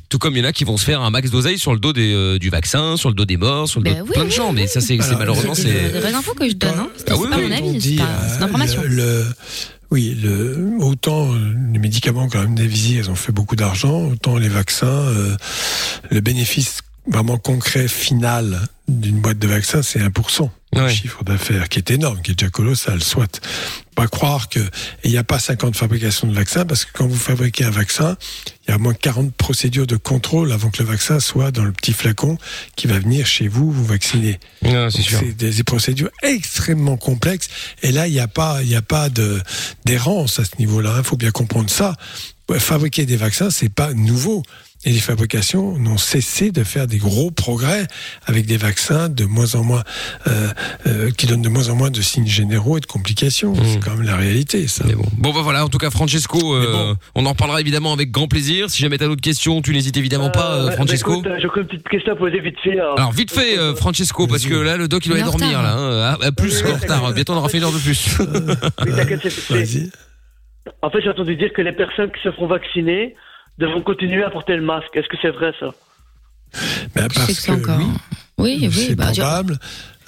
[0.09, 1.79] Tout comme il y en a qui vont se faire un max d'oseille sur le
[1.79, 4.03] dos des, euh, du vaccin, sur le dos des morts, sur le dos Ben de
[4.03, 4.51] oui, plein de oui, gens.
[4.51, 5.99] Mais ça, c'est c'est malheureusement, C'est des, des c'est.
[5.99, 6.79] vraies infos que je donne.
[6.79, 6.89] Hein.
[6.97, 8.81] C'est Ah oui, pas oui, mon on avis, c'est pas- euh, c'est l'information.
[8.83, 9.25] Le, le-
[9.91, 14.05] oui, le, autant euh, les médicaments, quand même, des visiers, ils ont fait beaucoup d'argent,
[14.11, 15.35] autant les vaccins, euh,
[16.09, 20.41] le bénéfice vraiment concret final d'une boîte de vaccins, c'est 1%.
[20.41, 20.81] Ouais.
[20.81, 23.41] Le chiffre d'affaires qui est énorme, qui est déjà colossal, soit.
[23.95, 24.65] Pas croire que, et
[25.05, 28.17] il n'y a pas 50 fabrications de vaccins, parce que quand vous fabriquez un vaccin,
[28.67, 31.63] il y a au moins 40 procédures de contrôle avant que le vaccin soit dans
[31.63, 32.37] le petit flacon
[32.75, 34.37] qui va venir chez vous vous vacciner.
[34.63, 37.47] Non, c'est des, des procédures extrêmement complexes.
[37.83, 39.41] Et là, il n'y a pas, il n'y a pas de
[39.85, 40.95] d'errance à ce niveau-là.
[40.97, 41.95] Il faut bien comprendre ça.
[42.51, 44.43] Fabriquer des vaccins, c'est pas nouveau.
[44.87, 47.87] Et les fabrications n'ont cessé de faire des gros progrès
[48.27, 49.83] avec des vaccins de moins en moins,
[50.27, 50.47] euh,
[50.85, 53.55] euh, qui donnent de moins en moins de signes généraux et de complications.
[53.65, 54.83] C'est quand même la réalité, ça.
[54.83, 54.87] Mmh.
[54.89, 55.05] Mais bon.
[55.17, 58.69] Bon, bah voilà, en tout cas, Francesco, euh, on en reparlera évidemment avec grand plaisir.
[58.69, 61.13] Si jamais t'as d'autres questions, tu n'hésites évidemment pas, euh, bah, Francesco.
[61.13, 62.79] écoute, euh, j'ai encore une petite question à poser vite fait.
[62.79, 65.63] Alors vite fait, euh, Francesco, parce que là, le doc, il doit aller en dormir,
[65.63, 65.75] là.
[65.77, 66.17] hein.
[66.21, 67.11] Ah, plus qu'en retard.
[67.13, 68.17] Bientôt, on aura fait une heure de plus.
[68.85, 69.89] Oui, t'inquiète, c'est- c'est-
[70.83, 73.15] En fait, j'ai entendu dire que les personnes qui se feront vacciner
[73.57, 74.89] devront continuer à porter le masque.
[74.93, 75.73] Est-ce que c'est vrai ça?
[76.95, 77.85] Ben, parce que c'est encore- oui,
[78.37, 79.59] Oui, oui, c'est bah, probable.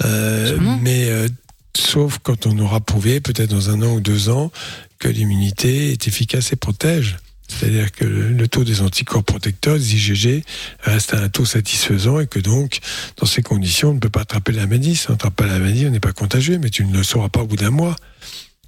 [0.06, 1.28] Euh, mais euh,
[1.76, 4.52] sauf quand on aura prouvé, peut-être dans un an ou deux ans,
[5.00, 7.18] que l'immunité est efficace et protège.
[7.50, 10.44] C'est-à-dire que le, le taux des anticorps protecteurs, des IgG,
[10.82, 12.80] reste à un taux satisfaisant et que donc,
[13.18, 14.96] dans ces conditions, on ne peut pas attraper la maladie.
[14.98, 17.30] Si on n'attrape pas la maladie, on n'est pas contagieux, mais tu ne le sauras
[17.30, 17.96] pas au bout d'un mois.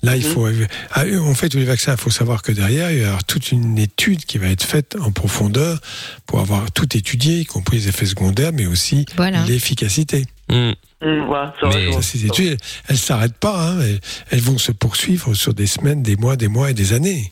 [0.02, 0.48] Là, il faut.
[0.92, 1.92] Ah, on fait tous les vaccins.
[1.94, 4.64] Il faut savoir que derrière, il va y avoir toute une étude qui va être
[4.64, 5.80] faite en profondeur
[6.26, 9.44] pour avoir tout étudié, y compris les effets secondaires, mais aussi Voilà.
[9.46, 10.26] l'efficacité.
[10.50, 12.02] Voilà, c'est vrai, je vois.
[12.02, 12.58] Ça, Ces études,
[12.88, 13.72] elles ne s'arrêtent pas.
[13.72, 13.80] hein.
[13.82, 14.00] Elles,
[14.32, 17.32] elles vont se poursuivre sur des semaines, des mois, des mois et des années.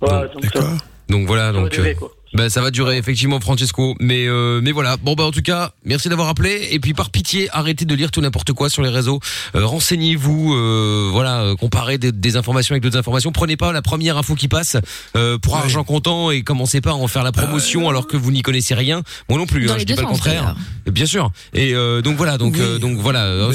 [0.00, 0.76] D'accord
[1.08, 1.94] Donc voilà, donc euh.
[2.34, 4.96] Bah, ça va durer effectivement Francesco, mais euh, mais voilà.
[4.96, 8.10] Bon bah en tout cas, merci d'avoir appelé et puis par pitié, arrêtez de lire
[8.10, 9.20] tout n'importe quoi sur les réseaux.
[9.54, 13.32] Euh, Renseignez-vous, euh, voilà, euh, comparez des, des informations avec d'autres informations.
[13.32, 14.76] Prenez pas la première info qui passe
[15.16, 18.30] euh, pour argent comptant et commencez pas à en faire la promotion alors que vous
[18.30, 19.02] n'y connaissez rien.
[19.28, 20.54] Moi non plus, hein, je dis pas le contraire.
[20.90, 21.30] Bien sûr.
[21.54, 22.60] Et euh, donc voilà, donc Oui.
[22.60, 23.52] euh, donc voilà, euh,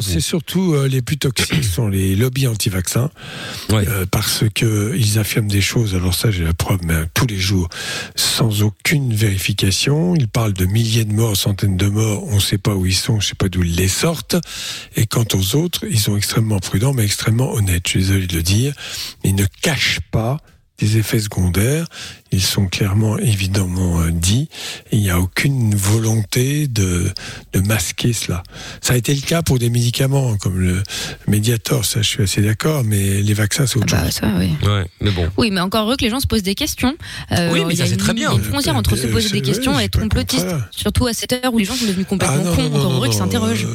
[0.00, 3.10] C'est surtout euh, les plus toxiques sont les lobbies anti-vaccins
[3.72, 5.94] euh, parce que ils affirment des choses.
[5.94, 7.68] Alors ça, j'ai la preuve, mais euh, tous les jours,
[8.14, 10.14] sans aucune vérification.
[10.14, 12.24] Ils parlent de milliers de morts, centaines de morts.
[12.28, 14.36] On ne sait pas où ils sont, je ne sais pas d'où ils les sortent.
[14.96, 17.84] Et quant aux autres, ils sont extrêmement prudents, mais extrêmement honnêtes.
[17.86, 18.74] Je suis désolé de le dire.
[19.24, 20.38] Ils ne cachent pas
[20.80, 21.86] des effets secondaires.
[22.32, 24.48] Ils sont clairement, évidemment euh, dits.
[24.92, 27.10] Et il n'y a aucune volonté de,
[27.52, 28.42] de masquer cela.
[28.80, 30.82] Ça a été le cas pour des médicaments comme le
[31.26, 34.12] Mediator, ça je suis assez d'accord, mais les vaccins c'est autre bah, chose.
[34.12, 34.50] ça, oui.
[34.66, 35.28] Ouais, mais bon.
[35.36, 36.94] Oui, mais encore heureux que les gens se posent des questions.
[37.32, 38.30] Euh, Oui, mais il y ça, a c'est une- très bien.
[38.30, 40.00] Il y a une frontière entre se Euh, poser c'est- des questions ouais, et être
[40.00, 40.46] complotiste.
[40.70, 42.62] Surtout à cette heure où les gens sont devenus complètement Ah non, cons.
[42.62, 43.66] non, Encore non, heureux qu'ils s'interrogent.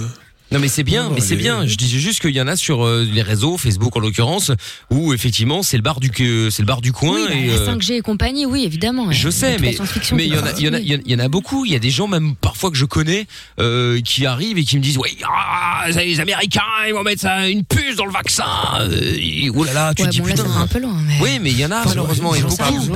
[0.56, 1.66] Non mais c'est bien, mais c'est bien.
[1.68, 4.52] Je disais juste qu'il y en a sur euh, les réseaux, Facebook en l'occurrence,
[4.90, 7.48] où effectivement c'est le bar du que- c'est le bar du coin Oui, bah, et
[7.48, 9.12] la euh, 5G et compagnie, oui, évidemment.
[9.12, 9.76] je Euh, sais, mais
[10.14, 11.02] mais il y en a, il y en a, particulier.
[11.06, 11.66] il y en a beaucoup.
[11.66, 13.28] Il y a des gens même parfois que je connais
[13.60, 17.50] euh, qui arrivent et qui me disent ouais, ah, les Américains ils vont mettre ça,
[17.50, 18.46] une puce dans le vaccin.
[18.80, 20.44] Euh, et- oh là là, tu Ouais, te dis bon, là, putain.
[20.46, 20.98] ça va un peu loin.
[21.06, 21.18] Mais...
[21.22, 22.96] Oui, mais il y en a malheureusement, il y en a beaucoup.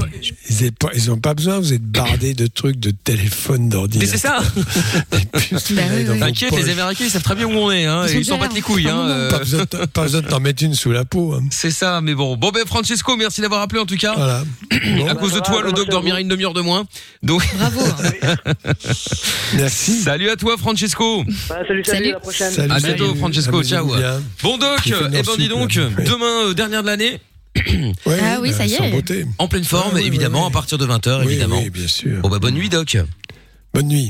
[0.49, 3.69] Ils n'ont pas, ils ont pas besoin, vous êtes bardés de trucs, de téléphones, Mais
[3.69, 4.09] d'ordinateurs.
[4.09, 4.39] c'est ça.
[6.19, 8.61] T'inquiète, les Américains ils savent très bien où on est, hein, Ils s'en battent les
[8.61, 8.87] couilles.
[8.89, 9.29] Hein, euh.
[9.29, 11.33] Pas besoin de- pas besoin de t'en mettre une sous la peau.
[11.33, 11.43] hein.
[11.51, 12.37] C'est ça, mais bon.
[12.37, 14.13] Bon ben Francesco, merci d'avoir appelé en tout cas.
[14.15, 14.43] Voilà.
[15.11, 16.85] à cause de toi, le doc dormira une demi-heure de moins.
[17.23, 17.81] Donc Bravo.
[19.55, 20.01] Merci.
[20.01, 21.23] Salut à toi Francesco.
[21.49, 22.51] Bah, salut, salut, à la prochaine.
[22.51, 23.15] Salut, à bientôt.
[23.15, 23.85] Francesco, ciao.
[23.95, 24.21] bien.
[24.43, 25.83] Bon doc, eh ben dis donc, là.
[25.97, 26.03] Oui.
[26.05, 27.19] demain euh, dernière de l'année.
[28.05, 28.91] Ah oui, ça y est.
[28.91, 29.25] beauté.
[29.39, 30.51] En pleine forme, Ah oui, évidemment, oui, oui.
[30.51, 31.59] à partir de 20h, Oui, évidemment.
[31.61, 32.21] oui, bien sûr.
[32.21, 32.95] Bon bah bonne nuit doc.
[33.73, 34.09] Bonne nuit.